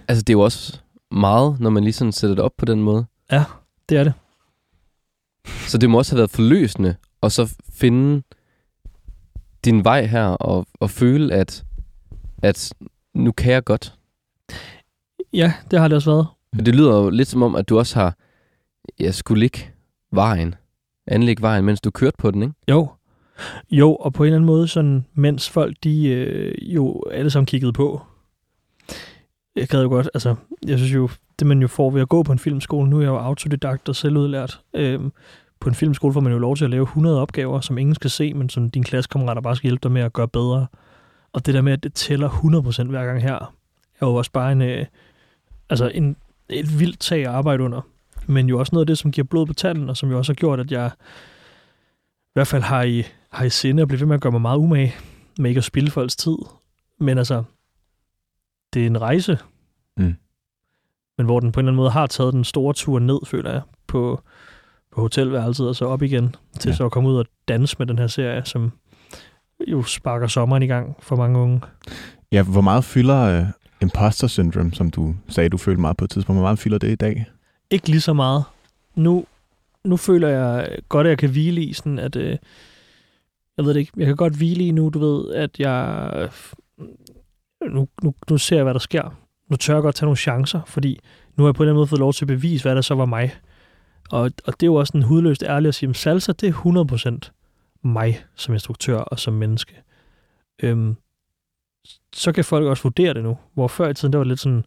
Altså, 0.09 0.23
det 0.23 0.31
er 0.31 0.33
jo 0.33 0.41
også 0.41 0.81
meget, 1.11 1.61
når 1.61 1.71
man 1.71 1.85
lige 1.85 1.93
sådan 1.93 2.13
sætter 2.13 2.35
det 2.35 2.45
op 2.45 2.53
på 2.57 2.65
den 2.65 2.83
måde. 2.83 3.07
Det 3.89 3.99
er 3.99 4.05
det. 4.05 4.13
Så 5.45 5.79
det 5.79 5.91
må 5.91 5.99
også 5.99 6.13
have 6.13 6.19
været 6.19 6.31
forløsende, 6.31 6.97
og 7.21 7.33
så 7.33 7.57
finde 7.73 8.23
din 9.65 9.85
vej 9.85 10.07
her, 10.07 10.25
og, 10.25 10.67
og 10.81 10.91
føle, 10.91 11.35
at, 11.35 11.65
at 12.43 12.73
nu 13.15 13.33
kan 13.33 13.53
jeg 13.53 13.65
godt. 13.65 13.95
Ja, 15.33 15.53
det 15.71 15.79
har 15.79 15.89
det 15.89 15.97
også 15.97 16.11
været. 16.11 16.27
Men 16.53 16.67
det 16.67 16.75
lyder 16.75 16.97
jo 16.97 17.11
lidt 17.11 17.29
som 17.29 17.43
om, 17.43 17.55
at 17.57 17.69
du 17.69 17.79
også 17.79 17.99
har, 17.99 18.17
jeg 18.99 19.15
skulle 19.15 19.41
ligge 19.41 19.71
vejen, 20.13 20.55
anlægge 21.07 21.43
vejen, 21.43 21.65
mens 21.65 21.81
du 21.81 21.91
kørte 21.91 22.17
på 22.19 22.31
den, 22.31 22.43
ikke? 22.43 22.55
Jo. 22.69 22.89
Jo, 23.71 23.95
og 23.95 24.13
på 24.13 24.23
en 24.23 24.27
eller 24.27 24.37
anden 24.37 24.47
måde, 24.47 24.69
sådan, 24.69 25.07
mens 25.15 25.51
folk 25.51 25.77
de 25.85 26.09
øh, 26.09 26.55
jo 26.75 27.03
alle 27.13 27.31
sammen 27.31 27.47
kiggede 27.47 27.73
på. 27.73 28.03
Jeg 29.57 29.69
gad 29.69 29.83
jo 29.83 29.89
godt, 29.89 30.11
altså, 30.15 30.35
jeg 30.67 30.79
synes 30.79 30.95
jo, 30.95 31.09
det 31.39 31.47
man 31.47 31.61
jo 31.61 31.69
får 31.69 31.91
ved 31.91 32.01
at 32.01 32.09
gå 32.09 32.23
på 32.23 32.33
en 32.33 32.39
filmskole, 32.39 32.91
nu 32.91 32.97
er 32.97 33.01
jeg 33.01 33.09
jo 33.09 33.17
autodidakt 33.17 33.89
og 33.89 33.97
selvudlært. 33.97 34.61
Øh, 34.75 35.01
på 35.61 35.69
en 35.69 35.75
filmskole 35.75 36.13
får 36.13 36.21
man 36.21 36.33
jo 36.33 36.39
lov 36.39 36.57
til 36.57 36.65
at 36.65 36.71
lave 36.71 36.83
100 36.83 37.21
opgaver, 37.21 37.61
som 37.61 37.79
ingen 37.79 37.95
skal 37.95 38.11
se, 38.11 38.35
men 38.35 38.49
som 38.49 38.71
dine 38.71 38.85
klassekammerater 38.85 39.41
bare 39.41 39.57
skal 39.57 39.69
hjælpe 39.69 39.83
dig 39.83 39.93
med 39.93 40.03
at 40.03 40.13
gøre 40.13 40.29
bedre. 40.29 40.67
Og 41.33 41.47
det 41.47 41.55
der 41.55 41.63
med, 41.63 41.73
at 41.73 41.83
det 41.83 41.95
tæller 41.95 42.29
100% 42.29 42.89
hver 42.89 43.07
gang 43.07 43.23
her, 43.23 43.55
er 44.01 44.07
jo 44.07 44.15
også 44.15 44.33
bare 44.33 44.53
en, 44.53 44.63
øh, 44.63 44.87
altså 45.71 45.91
en, 45.95 46.17
et 46.49 46.81
vildt 46.81 47.01
tag 47.01 47.21
at 47.21 47.27
arbejde 47.27 47.63
under. 47.63 47.81
Men 48.27 48.49
jo 48.49 48.59
også 48.59 48.71
noget 48.73 48.83
af 48.83 48.87
det, 48.87 48.99
som 48.99 49.13
giver 49.13 49.27
blod 49.27 49.47
på 49.47 49.55
tanden, 49.55 49.91
og 49.91 49.97
som 49.97 50.11
jo 50.11 50.19
også 50.19 50.33
har 50.33 50.35
gjort, 50.35 50.61
at 50.61 50.73
jeg 50.73 50.91
i 52.29 52.31
hvert 52.35 52.47
fald 52.47 52.63
har 52.63 52.83
i, 52.83 53.05
har 53.31 53.45
i 53.45 53.51
sinde 53.51 53.83
at 53.83 53.89
blive 53.89 54.01
ved 54.01 54.07
med 54.07 54.15
at 54.15 54.21
gøre 54.21 54.33
mig 54.33 54.41
meget 54.41 54.59
umage 54.59 54.95
med 55.39 55.51
ikke 55.51 55.59
at 55.59 55.65
spille 55.65 55.91
folks 55.91 56.17
tid. 56.17 56.37
Men 57.01 57.19
altså, 57.19 57.45
det 58.75 58.83
er 58.83 58.87
en 58.87 59.01
rejse. 59.01 59.39
Mm. 59.97 60.15
Men 61.19 61.27
hvor 61.27 61.41
den 61.41 61.53
på 61.53 61.61
en 61.61 61.65
eller 61.65 61.71
anden 61.73 61.77
måde 61.77 61.91
har 61.91 62.07
taget 62.07 62.33
den 62.35 62.45
store 62.45 62.75
tur 62.75 62.99
ned, 62.99 63.19
føler 63.27 63.53
jeg, 63.53 63.63
på, 63.87 64.23
på 64.93 65.01
hotelværelset 65.01 65.69
og 65.69 65.77
så 65.77 65.85
op 65.87 66.03
igen, 66.03 66.35
til 66.61 66.69
Ja. 66.69 66.75
så 66.77 66.85
at 66.85 66.93
komme 66.93 67.09
ud 67.09 67.17
og 67.17 67.27
danse 67.49 67.77
med 67.79 67.87
den 67.87 67.99
her 67.99 68.07
serie, 68.07 68.45
som 68.45 68.73
jo 69.69 69.83
sparker 69.83 70.27
sommeren 70.27 70.63
i 70.63 70.67
gang 70.67 70.97
for 71.01 71.17
mange 71.17 71.39
unge. 71.39 71.61
Ja, 72.33 72.43
hvor 72.43 72.61
meget 72.61 72.85
fylder 72.85 73.41
uh, 73.41 73.47
imposter 73.83 74.27
syndrome, 74.27 74.73
som 74.73 74.91
du 74.91 75.15
sagde, 75.29 75.49
du 75.49 75.57
følte 75.57 75.81
meget 75.81 75.97
på 75.97 76.05
et 76.05 76.11
tidspunkt, 76.11 76.39
hvor 76.39 76.47
meget 76.47 76.59
fylder 76.59 76.79
det 76.79 76.91
i 76.91 76.95
dag? 76.95 77.27
Ikke 77.71 77.89
lige 77.89 78.01
så 78.01 78.13
meget. 78.13 78.45
Nu, 78.95 79.25
nu 79.85 79.97
føler 79.97 80.29
jeg 80.29 80.79
godt, 80.89 81.07
at 81.07 81.11
jeg 81.11 81.19
kan 81.19 81.31
hvile 81.31 81.63
i 81.63 81.73
sådan, 81.73 81.99
at... 81.99 82.17
Øh, 82.17 82.37
jeg 83.59 83.67
ved 83.67 83.75
det 83.75 83.81
ikke. 83.81 83.93
Jeg 83.97 84.07
kan 84.07 84.17
godt 84.17 84.37
hvile 84.37 84.67
i 84.67 84.71
nu, 84.71 84.89
du 84.89 84.99
ved, 84.99 85.35
at 85.35 85.61
jeg... 85.61 86.11
Øh, 86.17 86.89
nu, 87.75 87.89
nu, 88.03 88.15
nu 88.31 88.39
ser 88.39 88.57
jeg, 88.57 88.65
hvad 88.65 88.75
der 88.75 88.81
sker. 88.81 89.17
Nu 89.51 89.57
tør 89.57 89.75
jeg 89.75 89.83
godt 89.83 89.95
tage 89.95 90.07
nogle 90.07 90.17
chancer, 90.17 90.61
fordi 90.67 91.01
nu 91.37 91.45
har 91.45 91.49
jeg 91.49 91.55
på 91.55 91.63
en 91.63 91.65
eller 91.65 91.73
anden 91.73 91.81
måde 91.81 91.87
fået 91.87 92.01
lov 92.01 92.13
til 92.13 92.25
at 92.25 92.29
bevise, 92.29 92.65
hvad 92.65 92.75
der 92.75 92.81
så 92.81 92.95
var 92.95 93.05
mig. 93.05 93.35
Og, 94.11 94.21
og 94.21 94.53
det 94.53 94.63
er 94.63 94.67
jo 94.67 94.75
også 94.75 94.97
en 94.97 95.03
hudløst 95.03 95.43
ærlig 95.43 95.69
at 95.69 95.75
sige, 95.75 95.91
at 95.91 95.97
salsa, 95.97 96.33
det 96.33 96.49
er 96.49 97.23
100% 97.25 97.31
mig 97.85 98.25
som 98.35 98.55
instruktør 98.55 98.99
og 98.99 99.19
som 99.19 99.35
menneske. 99.35 99.83
Øhm, 100.63 100.97
så 102.13 102.33
kan 102.33 102.45
folk 102.45 102.67
også 102.67 102.83
vurdere 102.83 103.15
det 103.15 103.23
nu. 103.23 103.39
Hvor 103.55 103.69
før 103.69 103.89
i 103.89 103.95
tiden, 103.95 104.13
det 104.13 104.19
var 104.19 104.25
lidt 104.25 104.41
sådan, 104.41 104.65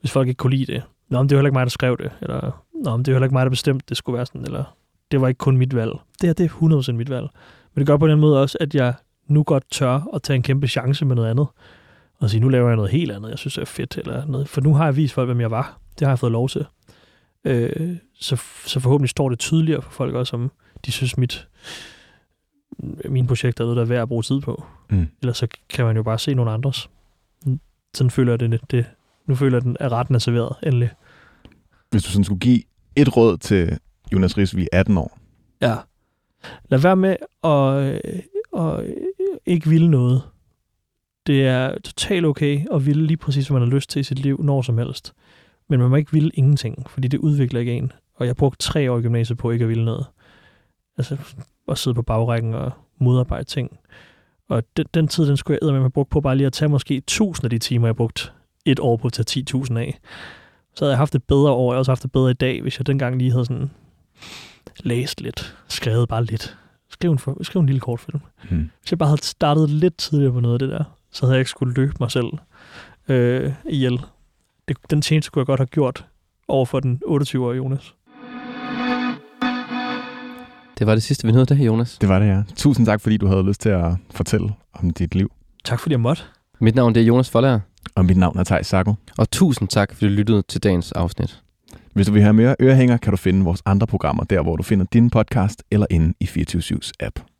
hvis 0.00 0.12
folk 0.12 0.28
ikke 0.28 0.38
kunne 0.38 0.56
lide 0.56 0.72
det, 0.72 0.82
Nå, 1.08 1.18
men 1.18 1.28
det 1.28 1.36
var 1.36 1.38
heller 1.38 1.48
ikke 1.48 1.58
mig, 1.58 1.66
der 1.66 1.70
skrev 1.70 1.96
det, 1.98 2.12
eller 2.20 2.64
Nå, 2.84 2.96
men 2.96 3.04
det 3.04 3.12
var 3.12 3.16
heller 3.16 3.26
ikke 3.26 3.34
mig, 3.34 3.46
der 3.46 3.50
bestemte, 3.50 3.84
det 3.88 3.96
skulle 3.96 4.16
være 4.16 4.26
sådan, 4.26 4.44
eller 4.44 4.76
det 5.10 5.20
var 5.20 5.28
ikke 5.28 5.38
kun 5.38 5.56
mit 5.56 5.74
valg. 5.74 5.92
Det 6.20 6.28
her, 6.28 6.32
det 6.32 6.44
er 6.44 6.82
100% 6.88 6.92
mit 6.92 7.10
valg. 7.10 7.28
Men 7.74 7.80
det 7.80 7.86
gør 7.86 7.96
på 7.96 8.08
den 8.08 8.20
måde 8.20 8.40
også, 8.40 8.58
at 8.60 8.74
jeg 8.74 8.94
nu 9.26 9.42
godt 9.42 9.64
tør 9.70 10.10
at 10.14 10.22
tage 10.22 10.34
en 10.36 10.42
kæmpe 10.42 10.68
chance 10.68 11.04
med 11.04 11.16
noget 11.16 11.30
andet. 11.30 11.46
Og 12.18 12.30
sige, 12.30 12.40
nu 12.40 12.48
laver 12.48 12.68
jeg 12.68 12.76
noget 12.76 12.90
helt 12.90 13.12
andet, 13.12 13.30
jeg 13.30 13.38
synes 13.38 13.58
er 13.58 13.64
fedt, 13.64 13.96
eller 13.96 14.26
noget. 14.26 14.48
For 14.48 14.60
nu 14.60 14.74
har 14.74 14.84
jeg 14.84 14.96
vist 14.96 15.14
folk, 15.14 15.28
hvem 15.28 15.40
jeg 15.40 15.50
var. 15.50 15.78
Det 15.98 16.06
har 16.06 16.12
jeg 16.12 16.18
fået 16.18 16.32
lov 16.32 16.48
til. 16.48 16.66
Øh, 17.44 17.96
så, 18.14 18.42
så 18.66 18.80
forhåbentlig 18.80 19.10
står 19.10 19.28
det 19.28 19.38
tydeligere 19.38 19.82
for 19.82 19.90
folk 19.90 20.14
også, 20.14 20.36
om 20.36 20.50
de 20.86 20.92
synes, 20.92 21.18
mit, 21.18 21.48
mine 23.04 23.26
projekter 23.28 23.64
er 23.64 23.66
noget, 23.66 23.76
der 23.76 23.82
er 23.82 23.86
værd 23.86 24.02
at 24.02 24.08
bruge 24.08 24.22
tid 24.22 24.40
på. 24.40 24.64
Mm. 24.90 25.08
Ellers 25.22 25.36
så 25.36 25.46
kan 25.68 25.84
man 25.84 25.96
jo 25.96 26.02
bare 26.02 26.18
se 26.18 26.34
nogle 26.34 26.50
andres. 26.50 26.90
Sådan 27.94 28.10
føler 28.10 28.32
jeg 28.32 28.40
det, 28.40 28.60
det. 28.70 28.86
Nu 29.26 29.34
føler 29.34 29.60
jeg, 29.64 29.76
at 29.80 29.92
retten 29.92 30.14
er 30.14 30.18
serveret, 30.18 30.56
endelig. 30.62 30.90
Hvis 31.90 32.02
du 32.02 32.10
sådan 32.10 32.24
skulle 32.24 32.40
give 32.40 32.62
et 32.96 33.16
råd 33.16 33.36
til 33.38 33.78
Jonas 34.12 34.38
Risvig, 34.38 34.68
18 34.72 34.98
år, 34.98 35.18
Ja. 35.60 35.76
Lad 36.68 36.78
være 36.78 36.96
med 36.96 37.16
at, 37.44 37.94
øh, 38.04 38.20
at 38.62 38.84
øh, 38.84 38.96
ikke 39.46 39.68
ville 39.68 39.90
noget. 39.90 40.22
Det 41.26 41.46
er 41.46 41.78
totalt 41.84 42.26
okay 42.26 42.66
at 42.74 42.86
ville 42.86 43.06
lige 43.06 43.16
præcis, 43.16 43.48
hvad 43.48 43.60
man 43.60 43.68
har 43.68 43.74
lyst 43.74 43.90
til 43.90 44.00
i 44.00 44.02
sit 44.02 44.18
liv, 44.18 44.42
når 44.42 44.62
som 44.62 44.78
helst. 44.78 45.12
Men 45.68 45.80
man 45.80 45.90
må 45.90 45.96
ikke 45.96 46.12
ville 46.12 46.30
ingenting, 46.34 46.90
fordi 46.90 47.08
det 47.08 47.18
udvikler 47.18 47.60
ikke 47.60 47.72
en. 47.72 47.92
Og 48.14 48.26
jeg 48.26 48.36
brugte 48.36 48.58
tre 48.58 48.92
år 48.92 48.98
i 48.98 49.02
gymnasiet 49.02 49.38
på 49.38 49.50
ikke 49.50 49.62
at 49.62 49.68
ville 49.68 49.84
noget. 49.84 50.06
Altså 50.98 51.16
at 51.68 51.78
sidde 51.78 51.94
på 51.94 52.02
bagrækken 52.02 52.54
og 52.54 52.72
modarbejde 52.98 53.44
ting. 53.44 53.78
Og 54.48 54.62
den, 54.76 54.86
den 54.94 55.08
tid, 55.08 55.26
den 55.26 55.36
skulle 55.36 55.58
jeg 55.62 55.72
med 55.72 55.80
have 55.80 55.90
brugt 55.90 56.10
på 56.10 56.20
bare 56.20 56.36
lige 56.36 56.46
at 56.46 56.52
tage 56.52 56.68
måske 56.68 56.96
1000 56.96 57.44
af 57.44 57.50
de 57.50 57.58
timer, 57.58 57.88
jeg 57.88 57.96
brugte 57.96 58.30
et 58.64 58.80
år 58.80 58.96
på 58.96 59.06
at 59.06 59.12
tage 59.12 59.44
10.000 59.54 59.76
af. 59.78 59.98
Så 60.74 60.84
havde 60.84 60.90
jeg 60.90 60.98
haft 60.98 61.14
et 61.14 61.24
bedre 61.24 61.50
år, 61.50 61.72
jeg 61.72 61.78
også 61.78 61.90
haft 61.90 62.02
det 62.02 62.12
bedre 62.12 62.30
i 62.30 62.34
dag, 62.34 62.62
hvis 62.62 62.78
jeg 62.78 62.86
dengang 62.86 63.18
lige 63.18 63.30
havde 63.30 63.44
sådan 63.44 63.70
læst 64.80 65.20
lidt, 65.20 65.56
skrevet 65.68 66.08
bare 66.08 66.24
lidt. 66.24 66.56
Skriv 66.90 67.10
en, 67.12 67.18
for, 67.18 67.38
skriv 67.42 67.60
en 67.60 67.66
lille 67.66 67.80
kortfilm. 67.80 68.20
hmm. 68.50 68.70
Hvis 68.80 68.90
jeg 68.92 68.98
bare 68.98 69.08
havde 69.08 69.22
startet 69.24 69.70
lidt 69.70 69.96
tidligere 69.96 70.32
på 70.32 70.40
noget 70.40 70.54
af 70.54 70.58
det 70.58 70.68
der, 70.68 70.84
så 71.12 71.26
havde 71.26 71.34
jeg 71.34 71.40
ikke 71.40 71.50
skulle 71.50 71.74
løbe 71.74 71.92
mig 72.00 72.10
selv 72.10 72.26
øh, 73.08 73.52
ihjel. 73.70 74.00
Det, 74.68 74.76
den 74.90 75.02
tjeneste 75.02 75.30
kunne 75.30 75.40
jeg 75.40 75.46
godt 75.46 75.60
have 75.60 75.66
gjort 75.66 76.06
over 76.48 76.66
for 76.66 76.80
den 76.80 77.00
28-årige 77.06 77.56
Jonas. 77.56 77.94
Det 80.78 80.86
var 80.86 80.94
det 80.94 81.02
sidste, 81.02 81.26
vi 81.26 81.32
nåede 81.32 81.46
der, 81.54 81.64
Jonas. 81.64 81.98
det 81.98 82.08
var 82.08 82.18
det, 82.18 82.26
ja. 82.26 82.42
Tusind 82.56 82.86
tak, 82.86 83.00
fordi 83.00 83.16
du 83.16 83.26
havde 83.26 83.42
lyst 83.42 83.60
til 83.60 83.68
at 83.68 83.92
fortælle 84.10 84.52
om 84.72 84.90
dit 84.90 85.14
liv. 85.14 85.32
Tak 85.64 85.80
fordi 85.80 85.92
jeg 85.92 86.00
måtte. 86.00 86.22
Mit 86.60 86.74
navn 86.74 86.94
det 86.94 87.00
er 87.02 87.04
Jonas 87.06 87.30
Forlager, 87.30 87.60
Og 87.94 88.04
mit 88.04 88.16
navn 88.16 88.38
er 88.38 88.44
Thijs 88.44 88.66
Sacco. 88.66 88.94
og 89.18 89.30
tusind 89.30 89.68
tak, 89.68 89.92
fordi 89.94 90.06
du 90.06 90.12
lyttede 90.12 90.42
til 90.42 90.62
dagens 90.62 90.92
afsnit. 90.92 91.41
Hvis 91.92 92.06
du 92.06 92.12
vil 92.12 92.22
have 92.22 92.32
mere 92.32 92.56
ørehænger, 92.60 92.96
kan 92.96 93.10
du 93.10 93.16
finde 93.16 93.44
vores 93.44 93.62
andre 93.66 93.86
programmer 93.86 94.24
der, 94.24 94.42
hvor 94.42 94.56
du 94.56 94.62
finder 94.62 94.86
din 94.92 95.10
podcast 95.10 95.62
eller 95.70 95.86
inde 95.90 96.14
i 96.20 96.26
24 96.26 96.62
7's 96.62 96.90
app. 97.00 97.31